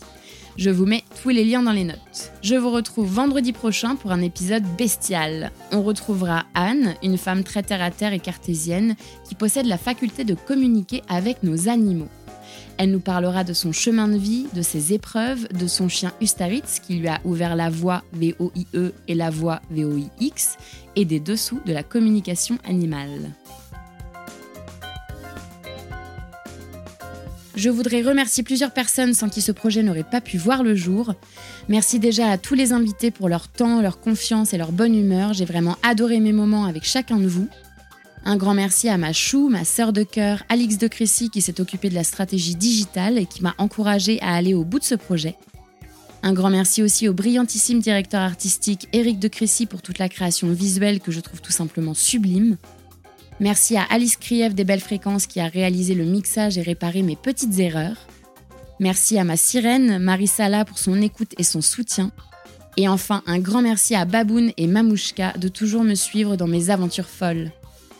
Je 0.57 0.71
vous 0.71 0.85
mets 0.85 1.05
tous 1.23 1.31
les 1.31 1.45
liens 1.45 1.63
dans 1.63 1.73
les 1.73 1.85
notes. 1.85 2.33
Je 2.43 2.55
vous 2.55 2.71
retrouve 2.71 3.11
vendredi 3.11 3.53
prochain 3.53 3.97
pour 3.97 4.13
un 4.13 4.21
épisode 4.21 4.65
bestial. 4.77 5.51
On 5.73 5.83
retrouvera 5.83 6.45
Anne, 6.55 6.95
une 7.03 7.17
femme 7.17 7.43
très 7.43 7.63
terre 7.63 7.83
à 7.83 7.91
terre 7.91 8.13
et 8.13 8.19
cartésienne, 8.19 8.95
qui 9.27 9.35
possède 9.35 9.67
la 9.67 9.79
faculté 9.79 10.25
de 10.25 10.35
communiquer 10.35 11.03
avec 11.09 11.43
nos 11.43 11.69
animaux. 11.69 12.09
Elle 12.77 12.91
nous 12.91 13.01
parlera 13.01 13.45
de 13.45 13.53
son 13.53 13.73
chemin 13.73 14.09
de 14.09 14.19
vie, 14.19 14.47
de 14.55 14.63
ses 14.63 14.93
épreuves, 14.93 15.49
de 15.49 15.67
son 15.67 15.89
chien 15.89 16.13
Ustaritz 16.21 16.81
qui 16.81 16.97
lui 16.97 17.09
a 17.09 17.21
ouvert 17.25 17.57
la 17.57 17.71
voie 17.71 18.03
VOIE 18.13 18.93
et 19.09 19.15
la 19.15 19.31
voie 19.31 19.61
VOIX, 19.71 20.57
et 20.97 21.05
des 21.05 21.21
dessous 21.21 21.61
de 21.65 21.73
la 21.73 21.83
communication 21.83 22.59
animale. 22.65 23.33
Je 27.55 27.69
voudrais 27.69 28.01
remercier 28.01 28.43
plusieurs 28.43 28.73
personnes 28.73 29.13
sans 29.13 29.29
qui 29.29 29.43
ce 29.43 29.53
projet 29.53 29.83
n'aurait 29.83 30.05
pas 30.05 30.23
pu 30.23 30.39
voir 30.39 30.63
le 30.63 30.75
jour. 30.75 31.15
Merci 31.69 31.99
déjà 31.99 32.31
à 32.31 32.39
tous 32.39 32.55
les 32.55 32.73
invités 32.73 33.11
pour 33.11 33.29
leur 33.29 33.49
temps, 33.49 33.83
leur 33.83 34.01
confiance 34.01 34.55
et 34.55 34.59
leur 34.59 34.73
bonne 34.73 34.95
humeur. 34.95 35.35
J'ai 35.35 35.45
vraiment 35.45 35.77
adoré 35.83 36.19
mes 36.19 36.33
moments 36.33 36.65
avec 36.65 36.85
chacun 36.85 37.19
de 37.19 37.27
vous. 37.27 37.49
Un 38.25 38.37
grand 38.37 38.55
merci 38.55 38.89
à 38.89 38.97
ma 38.97 39.13
chou, 39.13 39.49
ma 39.51 39.65
sœur 39.65 39.93
de 39.93 40.03
cœur, 40.03 40.45
Alix 40.49 40.79
de 40.79 40.87
Crécy, 40.87 41.29
qui 41.29 41.43
s'est 41.43 41.61
occupée 41.61 41.91
de 41.91 41.95
la 41.95 42.05
stratégie 42.05 42.55
digitale 42.55 43.19
et 43.19 43.27
qui 43.27 43.43
m'a 43.43 43.55
encouragée 43.59 44.21
à 44.23 44.35
aller 44.35 44.55
au 44.55 44.65
bout 44.65 44.79
de 44.79 44.85
ce 44.85 44.95
projet. 44.95 45.37
Un 46.23 46.33
grand 46.33 46.51
merci 46.51 46.83
aussi 46.83 47.09
au 47.09 47.13
brillantissime 47.13 47.81
directeur 47.81 48.21
artistique 48.21 48.89
Éric 48.93 49.19
de 49.19 49.27
Crécy 49.29 49.67
pour 49.67 49.83
toute 49.83 49.99
la 49.99 50.09
création 50.09 50.53
visuelle 50.53 51.01
que 51.01 51.11
je 51.11 51.21
trouve 51.21 51.43
tout 51.43 51.53
simplement 51.53 51.95
sublime. 51.95 52.57
Merci 53.43 53.77
à 53.77 53.83
Alice 53.91 54.17
Kriev 54.17 54.55
des 54.55 54.63
Belles 54.63 54.79
Fréquences 54.79 55.27
qui 55.27 55.41
a 55.41 55.49
réalisé 55.49 55.97
le 55.97 56.05
mixage 56.05 56.59
et 56.59 56.63
réparé 56.63 57.03
mes 57.03 57.17
petites 57.17 57.59
erreurs. 57.59 57.97
Merci 58.79 59.19
à 59.19 59.25
ma 59.25 59.37
sirène, 59.37 59.99
Marie 59.99 60.29
Sala, 60.29 60.65
pour 60.65 60.79
son 60.79 61.03
écoute 61.03 61.35
et 61.39 61.43
son 61.43 61.61
soutien. 61.61 62.13
Et 62.77 62.87
enfin, 62.87 63.25
un 63.27 63.41
grand 63.41 63.61
merci 63.61 63.97
à 63.97 64.05
Baboun 64.05 64.53
et 64.57 64.69
Mamouchka 64.69 65.33
de 65.39 65.49
toujours 65.49 65.83
me 65.83 65.97
suivre 65.97 66.37
dans 66.37 66.47
mes 66.47 66.71
aventures 66.71 67.09
folles. 67.09 67.51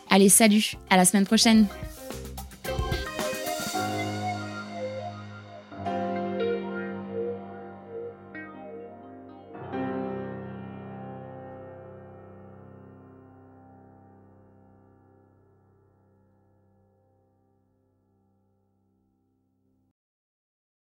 Allez, 0.09 0.29
salut, 0.29 0.75
à 0.89 0.95
la 0.95 1.03
semaine 1.03 1.25
prochaine! 1.25 1.65